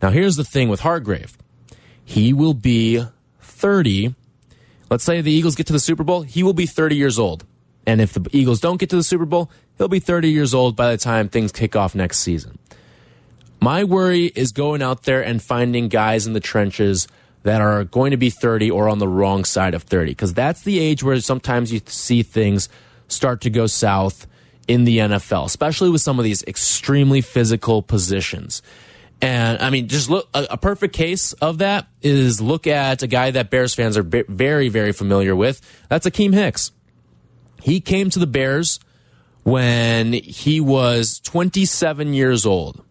Now, 0.02 0.10
here's 0.10 0.34
the 0.34 0.42
thing 0.42 0.68
with 0.68 0.80
Hargrave 0.80 1.38
he 2.04 2.32
will 2.32 2.52
be 2.52 3.04
30. 3.42 4.16
Let's 4.90 5.04
say 5.04 5.20
the 5.20 5.30
Eagles 5.30 5.54
get 5.54 5.68
to 5.68 5.72
the 5.72 5.78
Super 5.78 6.02
Bowl, 6.02 6.22
he 6.22 6.42
will 6.42 6.52
be 6.52 6.66
30 6.66 6.96
years 6.96 7.16
old. 7.16 7.46
And 7.86 8.00
if 8.00 8.12
the 8.12 8.28
Eagles 8.32 8.58
don't 8.58 8.78
get 8.78 8.90
to 8.90 8.96
the 8.96 9.04
Super 9.04 9.24
Bowl, 9.24 9.52
he'll 9.78 9.86
be 9.86 10.00
30 10.00 10.30
years 10.30 10.52
old 10.52 10.74
by 10.74 10.90
the 10.90 10.98
time 10.98 11.28
things 11.28 11.52
kick 11.52 11.76
off 11.76 11.94
next 11.94 12.18
season. 12.18 12.58
My 13.64 13.82
worry 13.82 14.26
is 14.26 14.52
going 14.52 14.82
out 14.82 15.04
there 15.04 15.24
and 15.24 15.42
finding 15.42 15.88
guys 15.88 16.26
in 16.26 16.34
the 16.34 16.40
trenches 16.40 17.08
that 17.44 17.62
are 17.62 17.84
going 17.84 18.10
to 18.10 18.18
be 18.18 18.28
30 18.28 18.70
or 18.70 18.90
on 18.90 18.98
the 18.98 19.08
wrong 19.08 19.46
side 19.46 19.72
of 19.72 19.84
30 19.84 20.10
because 20.10 20.34
that's 20.34 20.64
the 20.64 20.78
age 20.78 21.02
where 21.02 21.18
sometimes 21.20 21.72
you 21.72 21.80
see 21.86 22.22
things 22.22 22.68
start 23.08 23.40
to 23.40 23.48
go 23.48 23.66
south 23.66 24.26
in 24.68 24.84
the 24.84 24.98
NFL, 24.98 25.46
especially 25.46 25.88
with 25.88 26.02
some 26.02 26.18
of 26.18 26.26
these 26.26 26.42
extremely 26.42 27.22
physical 27.22 27.80
positions. 27.80 28.60
And 29.22 29.58
I 29.62 29.70
mean, 29.70 29.88
just 29.88 30.10
look, 30.10 30.28
a, 30.34 30.46
a, 30.50 30.58
perfect 30.58 30.94
case 30.94 31.32
of 31.32 31.56
that 31.58 31.86
is 32.02 32.42
look 32.42 32.66
at 32.66 33.02
a 33.02 33.06
guy 33.06 33.30
that 33.30 33.48
Bears 33.48 33.74
fans 33.74 33.96
are 33.96 34.02
very, 34.02 34.68
very 34.68 34.92
familiar 34.92 35.34
with. 35.34 35.62
That's 35.88 36.06
Akiem 36.06 36.34
Hicks. 36.34 36.70
He 37.62 37.80
came 37.80 38.10
to 38.10 38.18
the 38.18 38.26
Bears 38.26 38.78
when 39.42 40.12
he 40.12 40.60
was 40.60 41.18
27 41.20 42.12
years 42.12 42.44
old. 42.44 42.84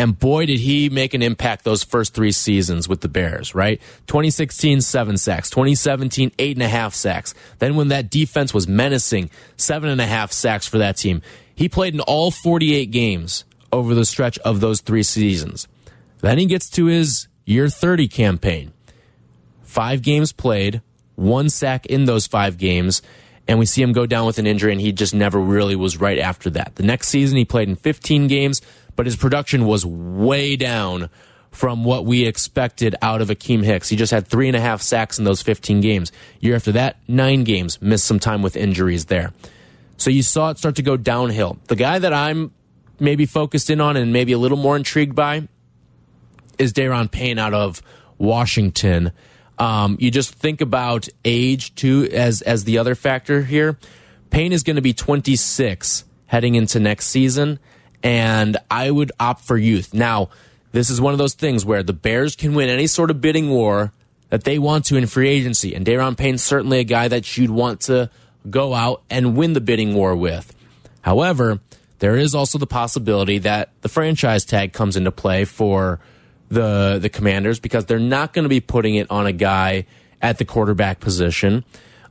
And 0.00 0.18
boy, 0.18 0.46
did 0.46 0.60
he 0.60 0.88
make 0.88 1.12
an 1.12 1.20
impact 1.20 1.62
those 1.62 1.84
first 1.84 2.14
three 2.14 2.32
seasons 2.32 2.88
with 2.88 3.02
the 3.02 3.08
Bears, 3.08 3.54
right? 3.54 3.78
2016, 4.06 4.80
seven 4.80 5.18
sacks. 5.18 5.50
2017, 5.50 6.32
eight 6.38 6.56
and 6.56 6.62
a 6.62 6.68
half 6.68 6.94
sacks. 6.94 7.34
Then 7.58 7.76
when 7.76 7.88
that 7.88 8.08
defense 8.08 8.54
was 8.54 8.66
menacing, 8.66 9.28
seven 9.58 9.90
and 9.90 10.00
a 10.00 10.06
half 10.06 10.32
sacks 10.32 10.66
for 10.66 10.78
that 10.78 10.96
team. 10.96 11.20
He 11.54 11.68
played 11.68 11.92
in 11.92 12.00
all 12.00 12.30
48 12.30 12.90
games 12.90 13.44
over 13.70 13.94
the 13.94 14.06
stretch 14.06 14.38
of 14.38 14.60
those 14.60 14.80
three 14.80 15.02
seasons. 15.02 15.68
Then 16.22 16.38
he 16.38 16.46
gets 16.46 16.70
to 16.70 16.86
his 16.86 17.28
year 17.44 17.68
30 17.68 18.08
campaign. 18.08 18.72
Five 19.62 20.00
games 20.00 20.32
played, 20.32 20.80
one 21.16 21.50
sack 21.50 21.84
in 21.84 22.06
those 22.06 22.26
five 22.26 22.56
games, 22.56 23.02
and 23.46 23.58
we 23.58 23.66
see 23.66 23.82
him 23.82 23.92
go 23.92 24.06
down 24.06 24.24
with 24.24 24.38
an 24.38 24.46
injury, 24.46 24.72
and 24.72 24.80
he 24.80 24.92
just 24.92 25.12
never 25.12 25.38
really 25.38 25.76
was 25.76 26.00
right 26.00 26.18
after 26.18 26.48
that. 26.50 26.76
The 26.76 26.84
next 26.84 27.08
season, 27.08 27.36
he 27.36 27.44
played 27.44 27.68
in 27.68 27.76
15 27.76 28.28
games, 28.28 28.62
but 29.00 29.06
his 29.06 29.16
production 29.16 29.64
was 29.64 29.86
way 29.86 30.56
down 30.56 31.08
from 31.50 31.84
what 31.84 32.04
we 32.04 32.26
expected 32.26 32.94
out 33.00 33.22
of 33.22 33.28
Akiem 33.28 33.64
Hicks. 33.64 33.88
He 33.88 33.96
just 33.96 34.12
had 34.12 34.28
three 34.28 34.46
and 34.46 34.54
a 34.54 34.60
half 34.60 34.82
sacks 34.82 35.18
in 35.18 35.24
those 35.24 35.40
15 35.40 35.80
games. 35.80 36.12
Year 36.38 36.54
after 36.54 36.72
that, 36.72 36.98
nine 37.08 37.44
games, 37.44 37.80
missed 37.80 38.04
some 38.04 38.18
time 38.18 38.42
with 38.42 38.58
injuries 38.58 39.06
there. 39.06 39.32
So 39.96 40.10
you 40.10 40.22
saw 40.22 40.50
it 40.50 40.58
start 40.58 40.76
to 40.76 40.82
go 40.82 40.98
downhill. 40.98 41.56
The 41.68 41.76
guy 41.76 41.98
that 41.98 42.12
I'm 42.12 42.52
maybe 42.98 43.24
focused 43.24 43.70
in 43.70 43.80
on 43.80 43.96
and 43.96 44.12
maybe 44.12 44.32
a 44.32 44.38
little 44.38 44.58
more 44.58 44.76
intrigued 44.76 45.16
by 45.16 45.48
is 46.58 46.74
Daron 46.74 47.10
Payne 47.10 47.38
out 47.38 47.54
of 47.54 47.80
Washington. 48.18 49.12
Um, 49.58 49.96
you 49.98 50.10
just 50.10 50.34
think 50.34 50.60
about 50.60 51.08
age 51.24 51.74
too 51.74 52.06
as 52.12 52.42
as 52.42 52.64
the 52.64 52.76
other 52.76 52.94
factor 52.94 53.44
here. 53.44 53.78
Payne 54.28 54.52
is 54.52 54.62
going 54.62 54.76
to 54.76 54.82
be 54.82 54.92
26 54.92 56.04
heading 56.26 56.54
into 56.54 56.78
next 56.78 57.06
season 57.06 57.60
and 58.02 58.56
I 58.70 58.90
would 58.90 59.12
opt 59.20 59.44
for 59.44 59.56
youth. 59.56 59.92
Now, 59.94 60.30
this 60.72 60.90
is 60.90 61.00
one 61.00 61.12
of 61.12 61.18
those 61.18 61.34
things 61.34 61.64
where 61.64 61.82
the 61.82 61.92
Bears 61.92 62.36
can 62.36 62.54
win 62.54 62.68
any 62.68 62.86
sort 62.86 63.10
of 63.10 63.20
bidding 63.20 63.50
war 63.50 63.92
that 64.28 64.44
they 64.44 64.58
want 64.58 64.84
to 64.86 64.96
in 64.96 65.06
free 65.06 65.28
agency, 65.28 65.74
and 65.74 65.84
Daron 65.84 66.16
Payne's 66.16 66.42
certainly 66.42 66.78
a 66.78 66.84
guy 66.84 67.08
that 67.08 67.36
you'd 67.36 67.50
want 67.50 67.82
to 67.82 68.10
go 68.48 68.74
out 68.74 69.02
and 69.10 69.36
win 69.36 69.52
the 69.52 69.60
bidding 69.60 69.94
war 69.94 70.14
with. 70.14 70.54
However, 71.02 71.60
there 71.98 72.16
is 72.16 72.34
also 72.34 72.56
the 72.58 72.66
possibility 72.66 73.38
that 73.38 73.70
the 73.82 73.88
franchise 73.88 74.44
tag 74.44 74.72
comes 74.72 74.96
into 74.96 75.10
play 75.10 75.44
for 75.44 76.00
the 76.48 76.98
the 77.00 77.08
Commanders 77.08 77.60
because 77.60 77.86
they're 77.86 77.98
not 77.98 78.32
going 78.32 78.44
to 78.44 78.48
be 78.48 78.60
putting 78.60 78.94
it 78.94 79.10
on 79.10 79.26
a 79.26 79.32
guy 79.32 79.86
at 80.22 80.38
the 80.38 80.44
quarterback 80.44 81.00
position. 81.00 81.64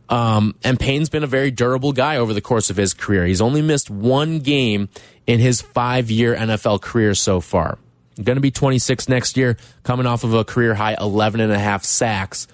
Um, 0.10 0.56
and 0.64 0.80
Payne's 0.80 1.10
been 1.10 1.24
a 1.24 1.28
very 1.28 1.52
durable 1.52 1.94
guy 1.94 2.18
over 2.18 2.34
the 2.34 2.42
course 2.42 2.70
of 2.70 2.78
his 2.78 2.94
career. 2.94 3.26
He's 3.26 3.42
only 3.42 3.62
missed 3.62 3.90
one 3.90 4.40
game 4.40 4.90
in 5.28 5.40
his 5.40 5.62
five 5.62 6.10
year 6.10 6.36
NFL 6.36 6.82
career 6.82 7.14
so 7.14 7.40
far. 7.40 7.78
Going 8.22 8.36
to 8.36 8.42
be 8.42 8.52
26 8.52 9.08
next 9.08 9.38
year, 9.38 9.56
coming 9.84 10.06
off 10.06 10.24
of 10.24 10.34
a 10.34 10.44
career 10.44 10.74
high 10.74 10.98
11 11.00 11.40
and 11.40 11.54
a 11.54 11.60
half 11.60 11.86
sacks 11.86 12.48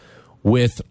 with 0.43 0.81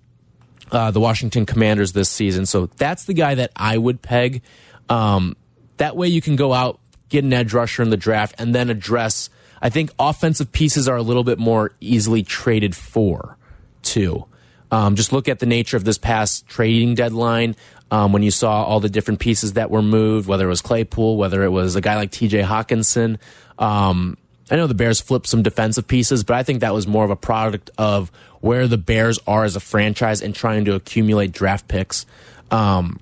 uh, 0.72 0.90
the 0.90 1.00
Washington 1.00 1.46
Commanders 1.46 1.92
this 1.92 2.08
season. 2.08 2.46
So 2.46 2.66
that's 2.66 3.04
the 3.04 3.14
guy 3.14 3.36
that 3.36 3.52
I 3.54 3.78
would 3.78 4.02
peg. 4.02 4.42
Um, 4.88 5.36
that 5.76 5.96
way 5.96 6.08
you 6.08 6.20
can 6.20 6.34
go 6.34 6.52
out, 6.52 6.80
get 7.08 7.24
an 7.24 7.32
edge 7.32 7.52
rusher 7.52 7.82
in 7.82 7.90
the 7.90 7.96
draft, 7.96 8.34
and 8.38 8.54
then 8.54 8.70
address. 8.70 9.28
I 9.62 9.68
think 9.68 9.92
offensive 9.98 10.50
pieces 10.50 10.88
are 10.88 10.96
a 10.96 11.02
little 11.02 11.24
bit 11.24 11.38
more 11.38 11.72
easily 11.80 12.22
traded 12.22 12.74
for, 12.74 13.36
too. 13.82 14.26
Um, 14.74 14.96
just 14.96 15.12
look 15.12 15.28
at 15.28 15.38
the 15.38 15.46
nature 15.46 15.76
of 15.76 15.84
this 15.84 15.98
past 15.98 16.48
trading 16.48 16.96
deadline. 16.96 17.54
Um, 17.92 18.12
when 18.12 18.24
you 18.24 18.32
saw 18.32 18.64
all 18.64 18.80
the 18.80 18.88
different 18.88 19.20
pieces 19.20 19.52
that 19.52 19.70
were 19.70 19.82
moved, 19.82 20.26
whether 20.26 20.46
it 20.46 20.48
was 20.48 20.62
Claypool, 20.62 21.16
whether 21.16 21.44
it 21.44 21.50
was 21.50 21.76
a 21.76 21.80
guy 21.80 21.94
like 21.94 22.10
TJ 22.10 22.44
Hockenson. 22.44 23.18
Um, 23.56 24.16
I 24.50 24.56
know 24.56 24.66
the 24.66 24.74
Bears 24.74 25.00
flipped 25.00 25.28
some 25.28 25.44
defensive 25.44 25.86
pieces, 25.86 26.24
but 26.24 26.34
I 26.34 26.42
think 26.42 26.60
that 26.60 26.74
was 26.74 26.88
more 26.88 27.04
of 27.04 27.10
a 27.10 27.16
product 27.16 27.70
of 27.78 28.10
where 28.40 28.66
the 28.66 28.76
Bears 28.76 29.20
are 29.28 29.44
as 29.44 29.54
a 29.54 29.60
franchise 29.60 30.22
and 30.22 30.34
trying 30.34 30.64
to 30.64 30.74
accumulate 30.74 31.30
draft 31.30 31.68
picks. 31.68 32.04
Um, 32.50 32.98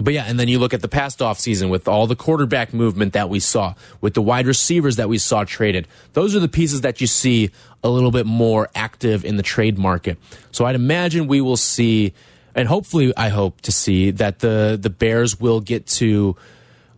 but 0.00 0.14
yeah, 0.14 0.24
and 0.26 0.40
then 0.40 0.48
you 0.48 0.58
look 0.58 0.72
at 0.72 0.80
the 0.80 0.88
past 0.88 1.18
offseason 1.18 1.68
with 1.70 1.86
all 1.86 2.06
the 2.06 2.16
quarterback 2.16 2.72
movement 2.72 3.12
that 3.12 3.28
we 3.28 3.40
saw, 3.40 3.74
with 4.00 4.14
the 4.14 4.22
wide 4.22 4.46
receivers 4.46 4.96
that 4.96 5.08
we 5.08 5.18
saw 5.18 5.44
traded. 5.44 5.86
Those 6.14 6.34
are 6.34 6.40
the 6.40 6.48
pieces 6.48 6.80
that 6.80 7.00
you 7.00 7.06
see 7.06 7.50
a 7.84 7.90
little 7.90 8.10
bit 8.10 8.26
more 8.26 8.70
active 8.74 9.24
in 9.24 9.36
the 9.36 9.42
trade 9.42 9.78
market. 9.78 10.18
So 10.50 10.64
I'd 10.64 10.74
imagine 10.74 11.26
we 11.26 11.40
will 11.40 11.58
see, 11.58 12.14
and 12.54 12.68
hopefully 12.68 13.12
I 13.16 13.28
hope 13.28 13.60
to 13.62 13.72
see 13.72 14.10
that 14.12 14.38
the 14.38 14.78
the 14.80 14.90
Bears 14.90 15.38
will 15.38 15.60
get 15.60 15.86
to 15.88 16.36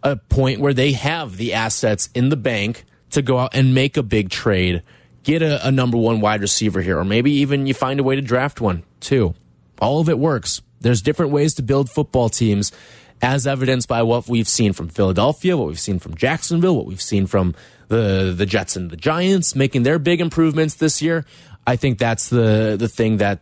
a 0.03 0.17
point 0.17 0.61
where 0.61 0.75
they 0.75 0.93
have 0.93 1.37
the 1.37 1.55
assets 1.55 2.11
in 2.15 2.29
the 2.29 2.37
bank 2.37 2.85
to 3.11 3.23
go 3.23 3.39
out 3.39 3.55
and 3.55 3.75
make 3.75 3.97
a 3.97 4.03
big 4.03 4.29
trade, 4.29 4.83
get 5.23 5.43
a, 5.43 5.67
a 5.67 5.73
number 5.73 5.97
one 5.97 6.21
wide 6.21 6.43
receiver 6.43 6.81
here, 6.81 6.99
or 6.99 7.05
maybe 7.05 7.33
even 7.33 7.67
you 7.67 7.75
find 7.75 7.99
a 7.99 8.05
way 8.05 8.15
to 8.15 8.23
draft 8.23 8.61
one 8.61 8.85
too. 9.01 9.35
All 9.81 10.01
of 10.01 10.09
it 10.09 10.19
works. 10.19 10.63
There's 10.85 11.01
different 11.01 11.33
ways 11.33 11.55
to 11.55 11.63
build 11.63 11.89
football 11.89 12.29
teams, 12.29 12.71
as 13.23 13.47
evidenced 13.47 13.89
by 13.89 14.03
what 14.03 14.29
we've 14.29 14.47
seen 14.47 14.75
from 14.75 14.91
Philadelphia, 14.91 15.57
what 15.57 15.69
we've 15.69 15.81
seen 15.81 15.99
from 15.99 16.15
Jacksonville, 16.15 16.77
what 16.77 16.85
we've 16.85 17.01
seen 17.01 17.27
from 17.27 17.55
the 17.89 18.35
the 18.37 18.45
Jets 18.45 18.77
and 18.77 18.91
the 18.91 18.97
Giants 18.97 19.57
making 19.57 19.85
their 19.85 19.99
big 19.99 20.21
improvements 20.21 20.75
this 20.75 21.01
year. 21.01 21.25
I 21.67 21.77
think 21.77 21.99
that's 21.99 22.29
the 22.29 22.77
the 22.79 22.87
thing 22.87 23.17
that 23.17 23.41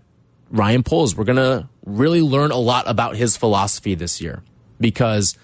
Ryan 0.53 0.84
Poles. 0.84 1.16
We're 1.16 1.24
gonna 1.24 1.68
really 1.84 2.22
learn 2.22 2.53
a 2.53 2.59
lot 2.59 2.88
about 2.88 3.16
his 3.16 3.36
philosophy 3.36 3.97
this 3.97 4.20
year 4.20 4.45
because 4.80 5.36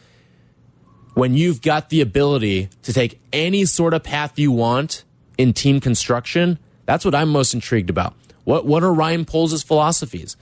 when 1.15 1.35
you've 1.35 1.61
got 1.63 1.89
the 1.89 2.01
ability 2.01 2.69
to 2.83 2.93
take 2.93 3.21
any 3.33 3.65
sort 3.65 3.93
of 3.93 4.05
path 4.05 4.39
you 4.39 4.53
want 4.53 5.03
in 5.37 5.53
team 5.53 5.81
construction, 5.81 6.61
that's 6.87 7.05
what 7.05 7.17
I'm 7.17 7.31
most 7.31 7.55
intrigued 7.55 7.91
about. 7.91 8.15
What 8.45 8.67
what 8.67 8.85
are 8.85 8.95
Ryan 8.95 9.25
Poles' 9.25 9.65
philosophies? 9.65 10.37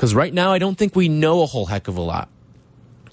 Because 0.00 0.14
right 0.14 0.32
now, 0.32 0.50
I 0.50 0.58
don't 0.58 0.78
think 0.78 0.96
we 0.96 1.10
know 1.10 1.42
a 1.42 1.46
whole 1.46 1.66
heck 1.66 1.86
of 1.86 1.98
a 1.98 2.00
lot. 2.00 2.30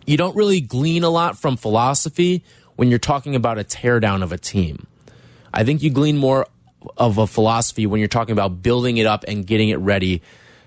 You 0.06 0.16
don't 0.16 0.38
really 0.38 0.62
glean 0.62 1.04
a 1.04 1.10
lot 1.10 1.38
from 1.38 1.58
philosophy 1.58 2.46
when 2.78 2.88
you're 2.88 2.98
talking 2.98 3.36
about 3.36 3.60
a 3.60 3.66
teardown 3.66 4.24
of 4.24 4.32
a 4.32 4.38
team. 4.38 4.88
I 5.54 5.66
think 5.66 5.84
you 5.84 5.90
glean 5.90 6.18
more 6.18 6.48
of 6.96 7.18
a 7.18 7.28
philosophy 7.28 7.88
when 7.88 8.00
you're 8.00 8.08
talking 8.08 8.32
about 8.32 8.64
building 8.64 8.96
it 8.96 9.06
up 9.06 9.26
and 9.28 9.46
getting 9.46 9.68
it 9.68 9.80
ready 9.80 10.22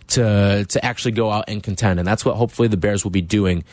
to 0.08 0.66
to 0.68 0.84
actually 0.84 1.12
go 1.12 1.30
out 1.30 1.44
and 1.48 1.62
contend. 1.62 1.98
And 1.98 2.06
that's 2.06 2.22
what 2.22 2.36
hopefully 2.36 2.68
the 2.68 2.76
Bears 2.76 3.02
will 3.02 3.10
be 3.10 3.22
doing 3.22 3.64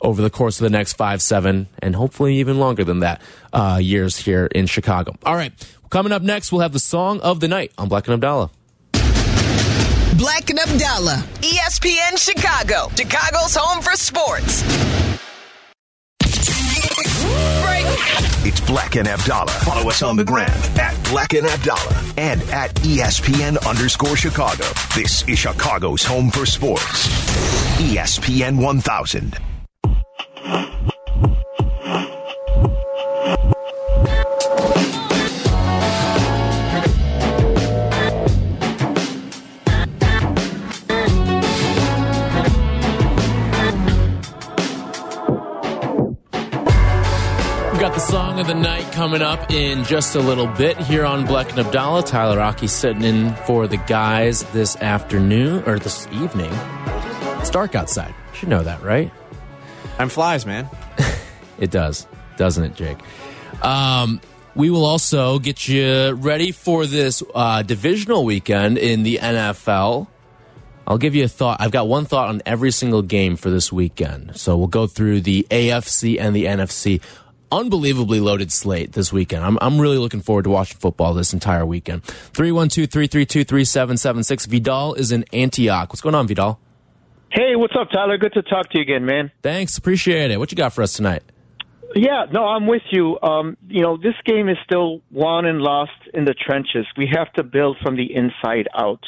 over 0.00 0.22
the 0.22 0.30
course 0.30 0.60
of 0.60 0.70
the 0.70 0.78
next 0.78 0.92
five, 0.92 1.20
seven, 1.20 1.66
and 1.80 1.96
hopefully 1.96 2.36
even 2.36 2.60
longer 2.60 2.84
than 2.84 3.00
that 3.00 3.20
uh, 3.52 3.80
years 3.82 4.18
here 4.18 4.46
in 4.46 4.66
Chicago. 4.66 5.16
All 5.24 5.34
right, 5.34 5.52
coming 5.90 6.12
up 6.12 6.22
next, 6.22 6.52
we'll 6.52 6.60
have 6.60 6.72
the 6.72 6.78
song 6.78 7.18
of 7.22 7.40
the 7.40 7.48
night 7.48 7.72
on 7.76 7.88
Bleck 7.88 8.04
and 8.04 8.14
Abdallah. 8.14 8.52
Bleck 10.18 10.50
and 10.50 10.58
Abdallah, 10.58 11.24
ESPN 11.42 12.18
Chicago, 12.18 12.90
Chicago's 12.96 13.54
home 13.54 13.80
for 13.80 13.92
sports. 13.92 14.64
It's 18.44 18.60
Bleck 18.62 18.98
and 18.98 19.06
Abdallah. 19.06 19.52
Follow 19.62 19.88
us 19.88 20.02
on 20.02 20.16
the 20.16 20.24
gram 20.24 20.50
at 20.76 20.96
Bleck 21.04 21.38
and 21.38 21.46
Abdallah 21.46 22.12
and 22.16 22.42
at 22.50 22.74
ESPN 22.82 23.64
underscore 23.64 24.16
Chicago. 24.16 24.64
This 24.96 25.22
is 25.28 25.38
Chicago's 25.38 26.04
home 26.04 26.30
for 26.32 26.44
sports. 26.44 27.06
ESPN 27.78 28.60
1000. 28.60 29.38
Coming 48.98 49.22
up 49.22 49.52
in 49.52 49.84
just 49.84 50.16
a 50.16 50.18
little 50.18 50.48
bit 50.48 50.76
here 50.76 51.04
on 51.04 51.24
Bleck 51.24 51.50
and 51.50 51.60
Abdallah. 51.60 52.02
Tyler 52.02 52.38
Rocky 52.38 52.66
sitting 52.66 53.04
in 53.04 53.32
for 53.46 53.68
the 53.68 53.76
guys 53.76 54.42
this 54.50 54.74
afternoon 54.78 55.62
or 55.68 55.78
this 55.78 56.08
evening. 56.08 56.50
It's 57.38 57.48
dark 57.48 57.76
outside. 57.76 58.08
You 58.08 58.34
should 58.36 58.48
know 58.48 58.64
that, 58.64 58.82
right? 58.82 59.12
Time 59.98 60.08
flies, 60.08 60.44
man. 60.44 60.68
It 61.60 61.70
does, 61.70 62.08
doesn't 62.36 62.64
it, 62.64 62.74
Jake? 62.74 62.98
Um, 63.64 64.20
we 64.56 64.68
will 64.68 64.84
also 64.84 65.38
get 65.38 65.68
you 65.68 66.14
ready 66.14 66.50
for 66.50 66.84
this 66.84 67.22
uh, 67.36 67.62
divisional 67.62 68.24
weekend 68.24 68.78
in 68.78 69.04
the 69.04 69.18
NFL. 69.18 70.08
I'll 70.88 70.98
give 70.98 71.14
you 71.14 71.22
a 71.22 71.28
thought. 71.28 71.60
I've 71.60 71.70
got 71.70 71.86
one 71.86 72.04
thought 72.04 72.30
on 72.30 72.42
every 72.44 72.72
single 72.72 73.02
game 73.02 73.36
for 73.36 73.48
this 73.48 73.72
weekend. 73.72 74.36
So 74.36 74.56
we'll 74.56 74.66
go 74.66 74.88
through 74.88 75.20
the 75.20 75.46
AFC 75.50 76.18
and 76.18 76.34
the 76.34 76.46
NFC. 76.46 77.00
Unbelievably 77.50 78.20
loaded 78.20 78.52
slate 78.52 78.92
this 78.92 79.12
weekend. 79.12 79.44
I'm, 79.44 79.58
I'm 79.60 79.80
really 79.80 79.98
looking 79.98 80.20
forward 80.20 80.44
to 80.44 80.50
watching 80.50 80.78
football 80.78 81.14
this 81.14 81.32
entire 81.32 81.64
weekend. 81.64 82.04
312 82.04 82.90
332 82.90 83.44
3776. 83.44 84.46
Vidal 84.46 84.94
is 84.94 85.12
in 85.12 85.24
Antioch. 85.32 85.88
What's 85.90 86.00
going 86.00 86.14
on, 86.14 86.26
Vidal? 86.26 86.60
Hey, 87.30 87.56
what's 87.56 87.74
up, 87.78 87.90
Tyler? 87.90 88.16
Good 88.18 88.32
to 88.34 88.42
talk 88.42 88.70
to 88.70 88.78
you 88.78 88.82
again, 88.82 89.04
man. 89.04 89.30
Thanks. 89.42 89.76
Appreciate 89.76 90.30
it. 90.30 90.38
What 90.38 90.50
you 90.50 90.56
got 90.56 90.72
for 90.72 90.82
us 90.82 90.94
tonight? 90.94 91.22
Yeah, 91.94 92.26
no, 92.30 92.44
I'm 92.44 92.66
with 92.66 92.82
you. 92.90 93.18
Um, 93.20 93.56
you 93.66 93.82
know, 93.82 93.96
this 93.96 94.14
game 94.24 94.48
is 94.48 94.56
still 94.64 95.00
won 95.10 95.46
and 95.46 95.60
lost 95.60 95.92
in 96.12 96.24
the 96.24 96.34
trenches. 96.34 96.86
We 96.96 97.10
have 97.14 97.32
to 97.34 97.42
build 97.42 97.78
from 97.82 97.96
the 97.96 98.14
inside 98.14 98.68
out. 98.74 99.04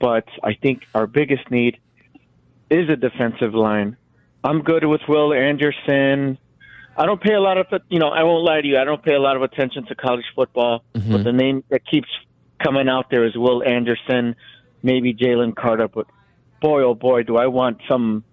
But 0.00 0.24
I 0.42 0.54
think 0.54 0.82
our 0.94 1.06
biggest 1.06 1.50
need 1.50 1.78
is 2.70 2.88
a 2.88 2.96
defensive 2.96 3.54
line. 3.54 3.96
I'm 4.44 4.62
good 4.62 4.84
with 4.84 5.00
Will 5.08 5.32
Anderson. 5.32 6.38
I 6.98 7.06
don't 7.06 7.20
pay 7.20 7.34
a 7.34 7.40
lot 7.40 7.58
of, 7.58 7.66
you 7.88 8.00
know, 8.00 8.08
I 8.08 8.24
won't 8.24 8.44
lie 8.44 8.60
to 8.60 8.66
you. 8.66 8.76
I 8.76 8.84
don't 8.84 9.02
pay 9.02 9.14
a 9.14 9.20
lot 9.20 9.36
of 9.36 9.42
attention 9.42 9.86
to 9.86 9.94
college 9.94 10.24
football, 10.34 10.82
but 11.12 11.22
the 11.22 11.32
name 11.32 11.62
that 11.70 11.86
keeps 11.86 12.08
coming 12.62 12.88
out 12.88 13.08
there 13.08 13.24
is 13.24 13.36
Will 13.36 13.62
Anderson, 13.62 14.34
maybe 14.82 15.14
Jalen 15.14 15.54
Carter. 15.54 15.86
But 15.86 16.08
boy, 16.60 16.82
oh 16.82 16.94
boy, 16.94 17.22
do 17.22 17.36
I 17.36 17.46
want 17.46 17.78
some 17.88 18.24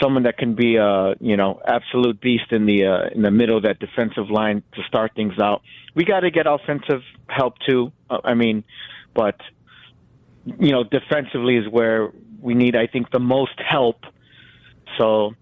someone 0.00 0.24
that 0.24 0.36
can 0.36 0.54
be 0.54 0.76
a 0.76 1.14
you 1.20 1.36
know 1.36 1.60
absolute 1.66 2.20
beast 2.20 2.50
in 2.50 2.66
the 2.66 2.84
uh, 2.86 3.08
in 3.14 3.22
the 3.22 3.30
middle 3.30 3.56
of 3.56 3.62
that 3.62 3.78
defensive 3.78 4.30
line 4.30 4.62
to 4.74 4.82
start 4.82 5.12
things 5.14 5.38
out. 5.38 5.62
We 5.94 6.04
got 6.04 6.20
to 6.20 6.30
get 6.30 6.46
offensive 6.46 7.02
help 7.28 7.54
too. 7.66 7.92
Uh, 8.10 8.18
I 8.24 8.34
mean, 8.34 8.64
but 9.14 9.40
you 10.44 10.72
know, 10.72 10.84
defensively 10.84 11.56
is 11.56 11.68
where 11.68 12.10
we 12.40 12.54
need, 12.54 12.76
I 12.76 12.86
think, 12.88 13.10
the 13.10 13.20
most 13.20 13.58
help. 13.58 14.04
So, 14.98 15.34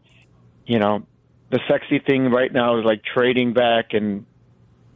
you 0.67 0.79
know, 0.79 1.07
the 1.51 1.61
sexy 1.69 1.99
thing 1.99 2.31
right 2.31 2.53
now 2.53 2.79
is 2.79 2.85
like 2.85 3.03
trading 3.05 3.53
back 3.53 3.93
and 3.93 4.25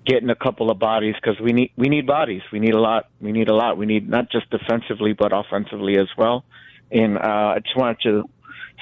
getting 0.07 0.31
a 0.31 0.35
couple 0.35 0.71
of 0.71 0.79
bodies 0.79 1.15
because 1.15 1.41
we 1.41 1.53
need 1.53 1.73
we 1.77 1.89
need 1.89 2.07
bodies. 2.07 2.43
We 2.53 2.61
need 2.61 2.75
a 2.75 2.81
lot. 2.81 3.09
We 3.21 3.33
need 3.33 3.49
a 3.49 3.55
lot. 3.55 3.77
We 3.79 3.87
need 3.87 4.09
not 4.09 4.31
just 4.31 4.49
defensively 4.51 5.13
but 5.13 5.33
offensively 5.33 5.99
as 5.99 6.09
well. 6.17 6.45
And 6.91 7.19
uh, 7.19 7.55
I 7.57 7.59
just 7.61 7.77
wanted 7.77 7.99
to 8.03 8.29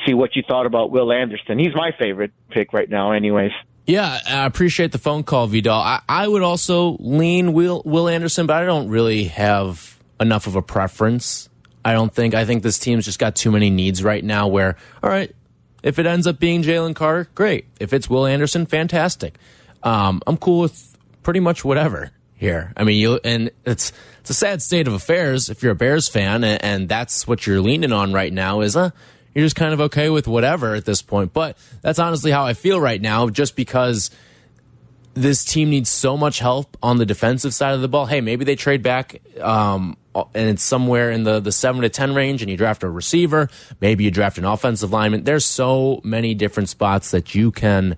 see 0.07 0.15
what 0.15 0.37
you 0.37 0.43
thought 0.47 0.67
about 0.67 0.91
Will 0.91 1.13
Anderson. 1.13 1.59
He's 1.59 1.75
my 1.75 1.93
favorite 1.99 2.33
pick 2.51 2.73
right 2.73 2.89
now, 2.89 3.13
anyways. 3.13 3.53
Yeah, 3.87 4.21
I 4.27 4.47
appreciate 4.47 4.93
the 4.93 4.99
phone 4.99 5.25
call, 5.25 5.47
Vidal. 5.49 5.75
I, 5.75 6.03
I 6.09 6.29
would 6.29 6.43
also 6.43 6.97
lean 7.01 7.53
Will 7.53 7.83
Will 7.85 8.09
Anderson, 8.09 8.47
but 8.47 8.57
I 8.57 8.65
don't 8.65 8.89
really 8.89 9.25
have 9.25 9.99
enough 10.21 10.47
of 10.47 10.57
a 10.57 10.63
preference. 10.63 11.49
I 11.85 11.93
don't 11.93 12.15
think. 12.15 12.35
I 12.35 12.45
think 12.45 12.63
this 12.63 12.79
team's 12.79 13.05
just 13.05 13.19
got 13.19 13.35
too 13.35 13.51
many 13.51 13.71
needs 13.71 14.05
right 14.05 14.23
now. 14.25 14.47
Where 14.47 14.77
all 15.03 15.11
right, 15.11 15.35
if 15.83 15.99
it 15.99 16.07
ends 16.07 16.27
up 16.27 16.39
being 16.39 16.63
Jalen 16.63 16.95
Carter, 16.95 17.29
great. 17.35 17.67
If 17.81 17.93
it's 17.93 18.09
Will 18.09 18.27
Anderson, 18.27 18.67
fantastic. 18.67 19.37
Um, 19.83 20.23
I'm 20.27 20.37
cool 20.37 20.61
with 20.61 20.97
pretty 21.23 21.41
much 21.41 21.65
whatever 21.65 22.11
here. 22.37 22.73
I 22.77 22.85
mean, 22.85 22.99
you 22.99 23.21
and 23.25 23.51
it's 23.65 23.93
it's 24.21 24.31
a 24.31 24.35
sad 24.35 24.63
state 24.63 24.87
of 24.87 24.95
affairs 24.95 25.49
if 25.49 25.63
you're 25.63 25.73
a 25.73 25.77
Bears 25.77 26.09
fan, 26.09 26.45
and, 26.45 26.63
and 26.63 26.89
that's 26.89 27.27
what 27.27 27.47
you're 27.47 27.61
leaning 27.61 27.93
on 27.93 28.13
right 28.13 28.33
now. 28.33 28.61
Is 28.61 28.77
uh, 28.77 28.91
you're 29.35 29.45
just 29.45 29.57
kind 29.57 29.73
of 29.73 29.81
okay 29.81 30.09
with 30.11 30.29
whatever 30.29 30.75
at 30.75 30.85
this 30.85 31.03
point. 31.03 31.33
But 31.33 31.57
that's 31.81 31.99
honestly 31.99 32.31
how 32.31 32.45
I 32.45 32.55
feel 32.55 32.81
right 32.81 33.01
now, 33.01 33.29
just 33.29 33.57
because 33.57 34.11
this 35.15 35.45
team 35.45 35.71
needs 35.71 35.91
so 35.91 36.17
much 36.17 36.39
help 36.39 36.77
on 36.83 36.99
the 36.99 37.07
defensive 37.07 37.53
side 37.53 37.75
of 37.75 37.81
the 37.81 37.89
ball. 37.89 38.07
Hey, 38.07 38.21
maybe 38.21 38.45
they 38.45 38.57
trade 38.57 38.83
back 38.83 39.21
um, 39.41 39.97
Uh, 40.15 40.25
and 40.35 40.51
it's 40.51 40.63
somewhere 40.63 41.11
in 41.11 41.25
the, 41.25 41.41
the 41.41 41.53
seven 41.53 41.83
to 41.83 41.89
10 41.89 42.15
range, 42.15 42.43
and 42.43 42.51
you 42.51 42.57
draft 42.57 42.83
a 42.83 42.91
receiver, 42.91 43.49
maybe 43.81 44.05
you 44.05 44.11
draft 44.11 44.39
an 44.39 44.45
offensive 44.45 44.93
lineman. 44.93 45.25
There's 45.25 45.45
so 45.45 46.01
many 46.05 46.35
different 46.35 46.69
spots 46.69 47.11
that 47.13 47.35
you 47.35 47.51
can 47.51 47.97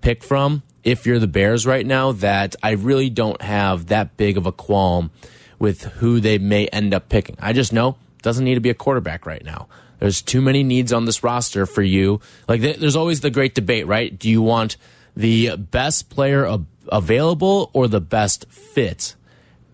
pick 0.00 0.22
from 0.22 0.62
if 0.82 1.06
you're 1.06 1.18
the 1.18 1.26
Bears 1.26 1.66
right 1.66 1.86
now 1.86 2.12
that 2.12 2.54
I 2.62 2.72
really 2.72 3.08
don't 3.08 3.40
have 3.40 3.86
that 3.86 4.16
big 4.16 4.36
of 4.36 4.46
a 4.46 4.52
qualm 4.52 5.10
with 5.58 5.84
who 5.84 6.20
they 6.20 6.36
may 6.38 6.66
end 6.68 6.92
up 6.92 7.08
picking. 7.08 7.36
I 7.40 7.54
just 7.54 7.72
know 7.72 7.96
it 8.16 8.22
doesn't 8.22 8.44
need 8.44 8.54
to 8.54 8.60
be 8.60 8.70
a 8.70 8.74
quarterback 8.74 9.24
right 9.24 9.42
now. 9.42 9.68
There's 9.98 10.20
too 10.20 10.42
many 10.42 10.62
needs 10.62 10.92
on 10.92 11.06
this 11.06 11.22
roster 11.22 11.64
for 11.64 11.80
you. 11.80 12.20
Like 12.46 12.60
there's 12.60 12.96
always 12.96 13.20
the 13.20 13.30
great 13.30 13.54
debate, 13.54 13.86
right? 13.86 14.16
Do 14.16 14.28
you 14.28 14.42
want 14.42 14.76
the 15.16 15.56
best 15.56 16.10
player 16.10 16.58
available 16.92 17.70
or 17.72 17.88
the 17.88 18.02
best 18.02 18.46
fit? 18.50 19.14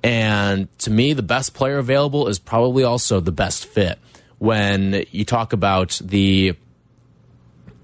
And 0.03 0.68
to 0.80 0.90
me, 0.90 1.12
the 1.12 1.22
best 1.22 1.55
player 1.55 1.78
available 1.78 2.28
is 2.28 2.38
probably 2.38 2.84
also 2.84 3.20
the 3.20 3.32
best 3.32 3.66
fit 3.66 3.98
when 4.38 5.05
you 5.11 5.24
talk 5.24 5.53
about 5.53 6.01
the 6.03 6.55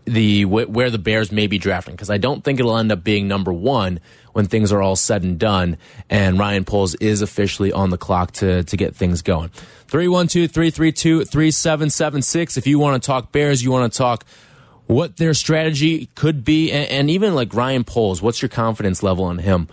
the 0.07 0.47
where 0.47 0.89
the 0.89 0.99
Bears 0.99 1.31
may 1.33 1.49
be 1.49 1.59
drafting 1.59 1.95
because 1.95 2.11
I 2.11 2.17
don't 2.17 2.43
think 2.45 2.61
it'll 2.61 2.79
end 2.79 2.93
up 2.93 3.03
being 3.03 3.27
number 3.29 3.53
one 3.53 4.01
when 4.33 4.47
things 4.47 4.73
are 4.73 4.81
all 4.81 4.97
said 4.97 5.25
and 5.25 5.39
done 5.39 5.77
and 6.09 6.39
Ryan 6.39 6.65
Poles 6.65 6.95
is 6.97 7.23
officially 7.23 7.73
on 7.73 7.89
the 7.91 7.99
clock 7.99 8.31
to 8.35 8.63
to 8.63 8.77
get 8.77 8.95
things 8.95 9.23
going. 9.23 9.51
312-332-3776 9.89 12.57
if 12.57 12.67
you 12.67 12.79
want 12.79 13.03
to 13.03 13.07
talk 13.07 13.33
Bears, 13.33 13.65
you 13.65 13.73
want 13.73 13.93
to 13.93 13.99
talk 13.99 14.25
what 14.87 15.17
their 15.17 15.35
strategy 15.35 16.09
could 16.15 16.45
be 16.45 16.71
and, 16.71 16.89
and 16.89 17.11
even 17.11 17.35
like 17.35 17.53
Ryan 17.53 17.83
Poles, 17.83 18.23
what's 18.23 18.41
your 18.41 18.49
confidence 18.49 19.03
level 19.03 19.25
on 19.25 19.39
him? 19.39 19.67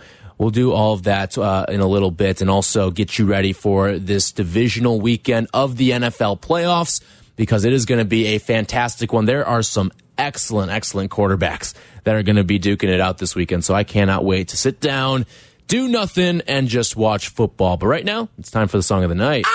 We'll 0.44 0.50
do 0.50 0.72
all 0.72 0.92
of 0.92 1.04
that 1.04 1.38
uh, 1.38 1.64
in 1.70 1.80
a 1.80 1.86
little 1.86 2.10
bit 2.10 2.42
and 2.42 2.50
also 2.50 2.90
get 2.90 3.18
you 3.18 3.24
ready 3.24 3.54
for 3.54 3.98
this 3.98 4.30
divisional 4.30 5.00
weekend 5.00 5.48
of 5.54 5.78
the 5.78 5.92
NFL 5.92 6.42
playoffs 6.42 7.00
because 7.34 7.64
it 7.64 7.72
is 7.72 7.86
going 7.86 8.00
to 8.00 8.04
be 8.04 8.26
a 8.26 8.38
fantastic 8.38 9.10
one. 9.10 9.24
There 9.24 9.48
are 9.48 9.62
some 9.62 9.90
excellent, 10.18 10.70
excellent 10.70 11.10
quarterbacks 11.10 11.72
that 12.02 12.14
are 12.14 12.22
going 12.22 12.36
to 12.36 12.44
be 12.44 12.60
duking 12.60 12.90
it 12.90 13.00
out 13.00 13.16
this 13.16 13.34
weekend. 13.34 13.64
So 13.64 13.72
I 13.72 13.84
cannot 13.84 14.22
wait 14.22 14.48
to 14.48 14.58
sit 14.58 14.80
down, 14.80 15.24
do 15.66 15.88
nothing, 15.88 16.42
and 16.46 16.68
just 16.68 16.94
watch 16.94 17.28
football. 17.28 17.78
But 17.78 17.86
right 17.86 18.04
now, 18.04 18.28
it's 18.38 18.50
time 18.50 18.68
for 18.68 18.76
the 18.76 18.82
song 18.82 19.02
of 19.02 19.08
the 19.08 19.14
night. 19.14 19.46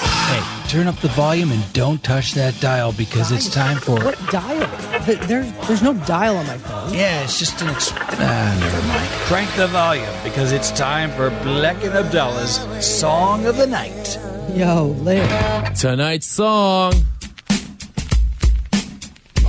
Hey, 0.00 0.68
turn 0.70 0.86
up 0.86 0.96
the 1.00 1.08
volume 1.08 1.52
and 1.52 1.70
don't 1.74 2.02
touch 2.02 2.32
that 2.32 2.58
dial 2.62 2.92
because 2.92 3.30
it's 3.30 3.50
time 3.52 3.76
for. 3.76 4.02
What 4.02 4.18
dial? 4.30 4.79
There's, 5.14 5.52
there's 5.66 5.82
no 5.82 5.94
dial 6.06 6.36
on 6.36 6.46
my 6.46 6.58
phone. 6.58 6.94
Yeah, 6.94 7.24
it's 7.24 7.38
just 7.38 7.60
an. 7.62 7.68
Exp- 7.68 7.96
ah, 7.98 8.56
never 8.60 8.88
mind. 8.88 9.08
Crank 9.26 9.50
the 9.56 9.66
volume 9.68 10.06
because 10.24 10.52
it's 10.52 10.70
time 10.70 11.10
for 11.10 11.30
Bleck 11.30 11.82
and 11.84 11.94
Abdallah's 11.94 12.60
Song 12.84 13.46
of 13.46 13.56
the 13.56 13.66
Night. 13.66 14.18
Yo, 14.54 14.86
Lit. 14.98 15.28
Tonight's 15.76 16.26
song 16.26 16.92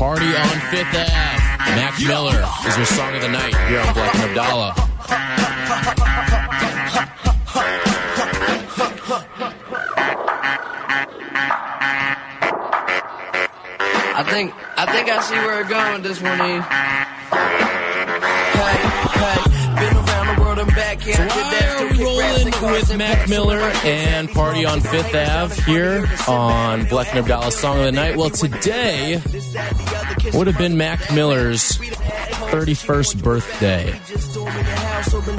Party 0.01 0.25
on 0.35 0.59
Fifth 0.71 0.95
Ave. 0.95 1.75
Mac 1.75 1.93
Miller 2.07 2.43
is 2.67 2.75
your 2.75 2.87
song 2.87 3.13
of 3.15 3.21
the 3.21 3.29
night 3.29 3.55
here 3.69 3.79
on 3.79 3.93
Bleck 3.93 4.15
and 4.15 4.23
Abdallah. 4.31 4.73
I 14.21 14.23
think 14.23 14.53
I 14.77 14.85
think 14.85 15.09
I 15.09 15.19
see 15.23 15.33
where 15.33 15.61
it's 15.61 15.69
going 15.69 16.03
this 16.03 16.21
one. 16.21 16.37
Hey, 16.37 16.61
hey, 19.17 19.50
been 20.65 20.77
around 20.77 21.01
the 21.01 21.01
world 21.01 21.01
and 21.01 21.01
back. 21.01 21.01
So 21.01 21.25
why 21.25 21.59
are 21.77 21.91
we 21.91 22.03
rolling 22.03 22.73
with 22.73 22.97
Mac 22.97 23.29
Miller 23.29 23.59
and 23.83 24.29
Party 24.29 24.65
on 24.65 24.81
Fifth 24.81 25.15
Ave 25.15 25.61
here 25.63 26.07
on 26.27 26.85
Bleck 26.85 27.09
and 27.09 27.19
Abdallah's 27.19 27.55
Song 27.55 27.79
of 27.79 27.85
the 27.85 27.91
Night? 27.91 28.17
Well, 28.17 28.29
today 28.29 29.21
would 30.33 30.47
have 30.47 30.57
been 30.57 30.77
Mac 30.77 31.11
Miller's 31.13 31.77
31st 32.51 33.23
birthday. 33.23 33.99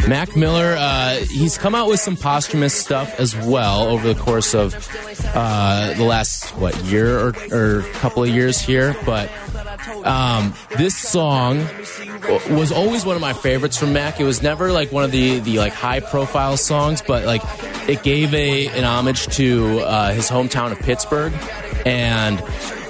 Mac 0.08 0.34
Miller, 0.36 0.74
uh, 0.78 1.16
he's 1.16 1.58
come 1.58 1.74
out 1.74 1.88
with 1.88 2.00
some 2.00 2.16
posthumous 2.16 2.74
stuff 2.74 3.18
as 3.20 3.36
well 3.36 3.88
over 3.88 4.12
the 4.12 4.20
course 4.20 4.54
of 4.54 4.74
uh, 5.34 5.94
the 5.94 6.04
last, 6.04 6.50
what, 6.56 6.76
year 6.84 7.18
or, 7.18 7.34
or 7.52 7.82
couple 7.94 8.22
of 8.22 8.28
years 8.28 8.60
here. 8.60 8.96
But 9.04 9.30
um, 10.04 10.54
this 10.76 10.96
song 10.96 11.66
was 12.50 12.72
always 12.72 13.04
one 13.04 13.16
of 13.16 13.20
my 13.20 13.32
favorites 13.32 13.78
from 13.78 13.92
Mac. 13.92 14.20
It 14.20 14.24
was 14.24 14.42
never 14.42 14.72
like 14.72 14.92
one 14.92 15.04
of 15.04 15.10
the, 15.10 15.40
the 15.40 15.58
like 15.58 15.72
high 15.72 16.00
profile 16.00 16.56
songs, 16.56 17.02
but 17.02 17.24
like 17.24 17.42
it 17.88 18.02
gave 18.02 18.32
a 18.34 18.68
an 18.68 18.84
homage 18.84 19.26
to 19.36 19.80
uh, 19.80 20.12
his 20.12 20.28
hometown 20.28 20.72
of 20.72 20.78
Pittsburgh. 20.78 21.32
And 21.84 22.42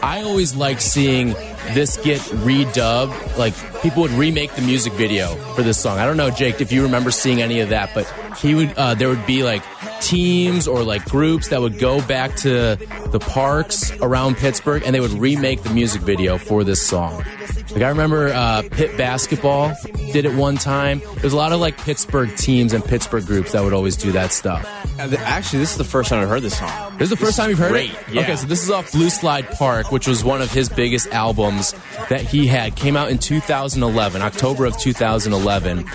I 0.02 0.22
always 0.22 0.54
liked 0.54 0.82
seeing 0.82 1.34
this 1.72 1.96
get 1.98 2.20
redubbed. 2.20 3.38
Like 3.38 3.54
people 3.82 4.02
would 4.02 4.10
remake 4.12 4.54
the 4.54 4.62
music 4.62 4.92
video 4.94 5.34
for 5.54 5.62
this 5.62 5.78
song. 5.78 5.98
I 5.98 6.04
don't 6.06 6.16
know, 6.16 6.30
Jake, 6.30 6.60
if 6.60 6.72
you 6.72 6.82
remember 6.82 7.10
seeing 7.10 7.40
any 7.40 7.60
of 7.60 7.70
that, 7.70 7.90
but 7.94 8.06
he 8.38 8.54
would. 8.54 8.72
Uh, 8.76 8.94
there 8.94 9.08
would 9.08 9.26
be 9.26 9.42
like 9.42 9.62
teams 10.02 10.66
or 10.66 10.82
like 10.82 11.04
groups 11.04 11.48
that 11.48 11.60
would 11.60 11.78
go 11.78 12.02
back 12.06 12.34
to 12.34 12.76
the 13.06 13.20
parks 13.20 13.92
around 14.00 14.36
Pittsburgh 14.36 14.82
and 14.84 14.94
they 14.94 15.00
would 15.00 15.12
remake 15.12 15.62
the 15.62 15.70
music 15.70 16.02
video 16.02 16.38
for 16.38 16.64
this 16.64 16.82
song. 16.82 17.24
Like 17.72 17.82
I 17.82 17.88
remember 17.88 18.28
uh, 18.28 18.62
Pitt 18.70 18.96
basketball 18.98 19.74
did 20.12 20.26
it 20.26 20.34
one 20.34 20.56
time. 20.56 21.00
There's 21.16 21.32
a 21.32 21.36
lot 21.36 21.52
of 21.52 21.60
like 21.60 21.78
Pittsburgh 21.78 22.34
teams 22.36 22.74
and 22.74 22.84
Pittsburgh 22.84 23.24
groups 23.24 23.52
that 23.52 23.64
would 23.64 23.72
always 23.72 23.96
do 23.96 24.12
that 24.12 24.32
stuff. 24.32 24.62
Actually, 24.98 25.60
this 25.60 25.72
is 25.72 25.78
the 25.78 25.84
first 25.84 26.10
time 26.10 26.20
I've 26.20 26.28
heard 26.28 26.42
this 26.42 26.58
song. 26.58 26.92
This 26.98 27.10
is 27.10 27.18
the 27.18 27.24
first 27.24 27.36
time 27.36 27.48
you've 27.48 27.58
heard 27.58 27.70
great. 27.70 27.90
it. 27.90 27.98
Yeah. 28.12 28.22
Okay, 28.22 28.36
so 28.36 28.46
this 28.46 28.62
is 28.62 28.70
off 28.70 28.92
Blue 28.92 29.08
Slide 29.08 29.48
Park, 29.52 29.90
which 29.90 30.06
was 30.06 30.22
one 30.22 30.42
of 30.42 30.52
his 30.52 30.68
biggest 30.68 31.08
albums 31.08 31.74
that 32.10 32.20
he 32.20 32.46
had. 32.46 32.76
Came 32.76 32.94
out 32.94 33.10
in 33.10 33.18
2011, 33.18 34.20
October 34.20 34.66
of 34.66 34.76
2011. 34.78 35.86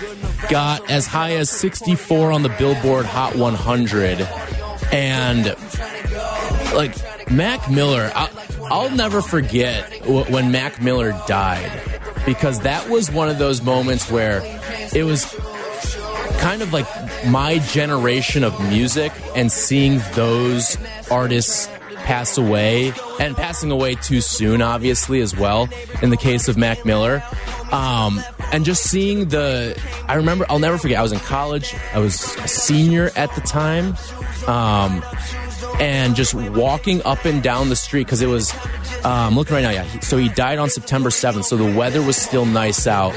Got 0.48 0.90
as 0.90 1.06
high 1.06 1.36
as 1.36 1.48
64 1.48 2.32
on 2.32 2.42
the 2.42 2.48
Billboard 2.50 3.06
Hot 3.06 3.36
100, 3.36 4.20
and 4.92 5.54
like 6.74 6.94
Mac 7.30 7.70
Miller. 7.70 8.10
I'll, 8.14 8.30
I'll 8.64 8.90
never 8.90 9.22
forget 9.22 10.06
when 10.06 10.50
Mac 10.52 10.80
Miller 10.80 11.12
died 11.26 11.70
because 12.26 12.60
that 12.60 12.88
was 12.88 13.10
one 13.10 13.28
of 13.28 13.38
those 13.38 13.62
moments 13.62 14.10
where 14.10 14.42
it 14.94 15.04
was 15.04 15.24
kind 16.38 16.62
of 16.62 16.72
like 16.72 16.86
my 17.26 17.58
generation 17.58 18.44
of 18.44 18.58
music 18.68 19.12
and 19.34 19.50
seeing 19.50 20.00
those 20.14 20.76
artists 21.10 21.68
pass 21.96 22.38
away 22.38 22.92
and 23.20 23.36
passing 23.36 23.70
away 23.70 23.94
too 23.94 24.20
soon, 24.20 24.62
obviously, 24.62 25.20
as 25.20 25.36
well, 25.36 25.68
in 26.00 26.10
the 26.10 26.16
case 26.16 26.48
of 26.48 26.56
Mac 26.56 26.86
Miller. 26.86 27.22
Um, 27.70 28.22
and 28.50 28.64
just 28.64 28.84
seeing 28.84 29.28
the, 29.28 29.78
I 30.06 30.14
remember, 30.14 30.46
I'll 30.48 30.58
never 30.58 30.78
forget, 30.78 30.98
I 30.98 31.02
was 31.02 31.12
in 31.12 31.18
college, 31.18 31.74
I 31.92 31.98
was 31.98 32.34
a 32.36 32.48
senior 32.48 33.10
at 33.14 33.34
the 33.34 33.42
time. 33.42 33.96
Um, 34.46 35.04
and 35.80 36.14
just 36.14 36.34
walking 36.34 37.02
up 37.04 37.24
and 37.24 37.42
down 37.42 37.68
the 37.68 37.76
street 37.76 38.04
because 38.04 38.22
it 38.22 38.26
was 38.26 38.54
um, 39.04 39.36
looking 39.36 39.54
right 39.54 39.62
now 39.62 39.70
yeah 39.70 40.00
so 40.00 40.16
he 40.16 40.28
died 40.28 40.58
on 40.58 40.68
september 40.70 41.10
7th 41.10 41.44
so 41.44 41.56
the 41.56 41.76
weather 41.76 42.02
was 42.02 42.16
still 42.16 42.46
nice 42.46 42.86
out 42.86 43.14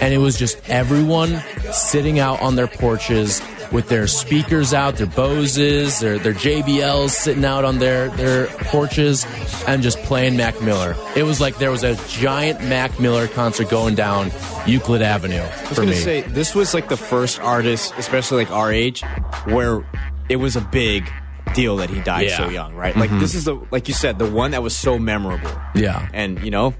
and 0.00 0.12
it 0.12 0.18
was 0.18 0.38
just 0.38 0.60
everyone 0.68 1.42
sitting 1.72 2.18
out 2.18 2.40
on 2.40 2.56
their 2.56 2.66
porches 2.66 3.40
with 3.72 3.88
their 3.88 4.06
speakers 4.06 4.74
out, 4.74 4.96
their 4.96 5.06
Boses, 5.06 5.98
their 6.00 6.18
their 6.18 6.34
JBLs 6.34 7.10
sitting 7.10 7.44
out 7.44 7.64
on 7.64 7.78
their 7.78 8.08
their 8.10 8.46
porches, 8.46 9.26
and 9.66 9.82
just 9.82 9.98
playing 10.00 10.36
Mac 10.36 10.60
Miller. 10.62 10.94
It 11.16 11.22
was 11.22 11.40
like 11.40 11.58
there 11.58 11.70
was 11.70 11.82
a 11.82 11.96
giant 12.08 12.60
Mac 12.62 13.00
Miller 13.00 13.26
concert 13.26 13.70
going 13.70 13.94
down 13.94 14.30
Euclid 14.66 15.02
Avenue. 15.02 15.40
I 15.40 15.68
was 15.68 15.78
gonna 15.78 15.90
me. 15.92 15.96
say 15.96 16.20
this 16.22 16.54
was 16.54 16.74
like 16.74 16.88
the 16.88 16.96
first 16.96 17.40
artist, 17.40 17.94
especially 17.96 18.44
like 18.44 18.52
our 18.52 18.70
age, 18.70 19.02
where 19.46 19.84
it 20.28 20.36
was 20.36 20.54
a 20.54 20.60
big 20.60 21.10
deal 21.54 21.76
that 21.76 21.90
he 21.90 22.00
died 22.00 22.28
Yeah. 22.28 22.36
so 22.36 22.48
young, 22.48 22.74
right? 22.74 22.96
Like 22.96 23.10
this 23.18 23.34
is 23.34 23.44
the 23.44 23.60
like 23.70 23.88
you 23.88 23.94
said, 23.94 24.18
the 24.18 24.30
one 24.30 24.50
that 24.52 24.62
was 24.62 24.76
so 24.76 24.98
memorable. 24.98 25.50
Yeah. 25.74 26.08
And 26.12 26.42
you 26.42 26.50
know, 26.50 26.74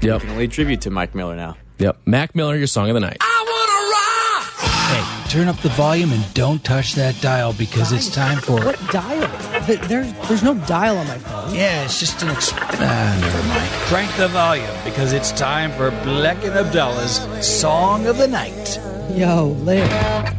yep. 0.00 0.02
you 0.02 0.18
can 0.20 0.30
only 0.30 0.44
attribute 0.44 0.80
to 0.82 0.90
Mike 0.90 1.14
Miller 1.14 1.36
now. 1.36 1.56
Yep, 1.78 1.98
Mac 2.06 2.34
Miller, 2.34 2.56
your 2.56 2.66
song 2.68 2.88
of 2.90 2.94
the 2.94 3.00
night. 3.00 3.16
I 3.20 3.44
wanna 3.46 3.90
ra 3.92 5.22
Hey, 5.24 5.30
turn 5.30 5.48
up 5.48 5.56
the 5.62 5.70
volume 5.70 6.12
and 6.12 6.34
don't 6.34 6.62
touch 6.62 6.94
that 6.94 7.20
dial 7.20 7.52
because 7.54 7.92
it's 7.92 8.08
time 8.08 8.38
for. 8.38 8.64
What 8.64 8.78
dial? 8.90 9.28
There's 9.66 10.12
there's 10.28 10.42
no 10.42 10.54
dial 10.66 10.98
on 10.98 11.06
my 11.08 11.18
phone. 11.18 11.54
Yeah, 11.54 11.84
it's 11.84 11.98
just 11.98 12.22
an. 12.22 12.28
Exp- 12.28 12.58
ah, 12.58 13.18
never 13.20 13.48
mind. 13.48 13.70
Crank 13.88 14.14
the 14.16 14.28
volume 14.28 14.68
because 14.84 15.12
it's 15.12 15.32
time 15.32 15.70
for 15.72 15.90
Bleck 16.04 16.44
and 16.44 16.52
Abdallah's 16.52 17.20
Song 17.46 18.06
of 18.06 18.18
the 18.18 18.28
Night. 18.28 18.78
Yo, 19.10 19.56
Lit. 19.60 19.90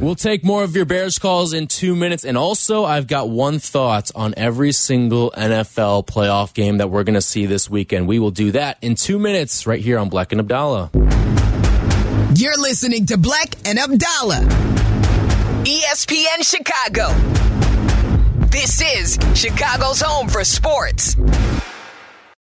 We'll 0.01 0.15
take 0.15 0.43
more 0.43 0.63
of 0.63 0.75
your 0.75 0.85
Bears 0.85 1.19
calls 1.19 1.53
in 1.53 1.67
two 1.67 1.95
minutes. 1.95 2.25
And 2.25 2.37
also, 2.37 2.85
I've 2.85 3.07
got 3.07 3.29
one 3.29 3.59
thought 3.59 4.09
on 4.15 4.33
every 4.35 4.71
single 4.71 5.31
NFL 5.31 6.07
playoff 6.07 6.53
game 6.53 6.77
that 6.77 6.89
we're 6.89 7.03
going 7.03 7.13
to 7.15 7.21
see 7.21 7.45
this 7.45 7.69
weekend. 7.69 8.07
We 8.07 8.19
will 8.19 8.31
do 8.31 8.51
that 8.51 8.77
in 8.81 8.95
two 8.95 9.19
minutes 9.19 9.67
right 9.67 9.79
here 9.79 9.99
on 9.99 10.09
Bleck 10.09 10.31
and 10.31 10.39
Abdallah. 10.39 10.89
You're 12.35 12.59
listening 12.59 13.05
to 13.07 13.17
Bleck 13.17 13.55
and 13.69 13.77
Abdallah. 13.77 14.47
ESPN 15.65 16.41
Chicago. 16.41 17.09
This 18.47 18.81
is 18.81 19.17
Chicago's 19.35 20.01
home 20.01 20.27
for 20.27 20.43
sports. 20.43 21.15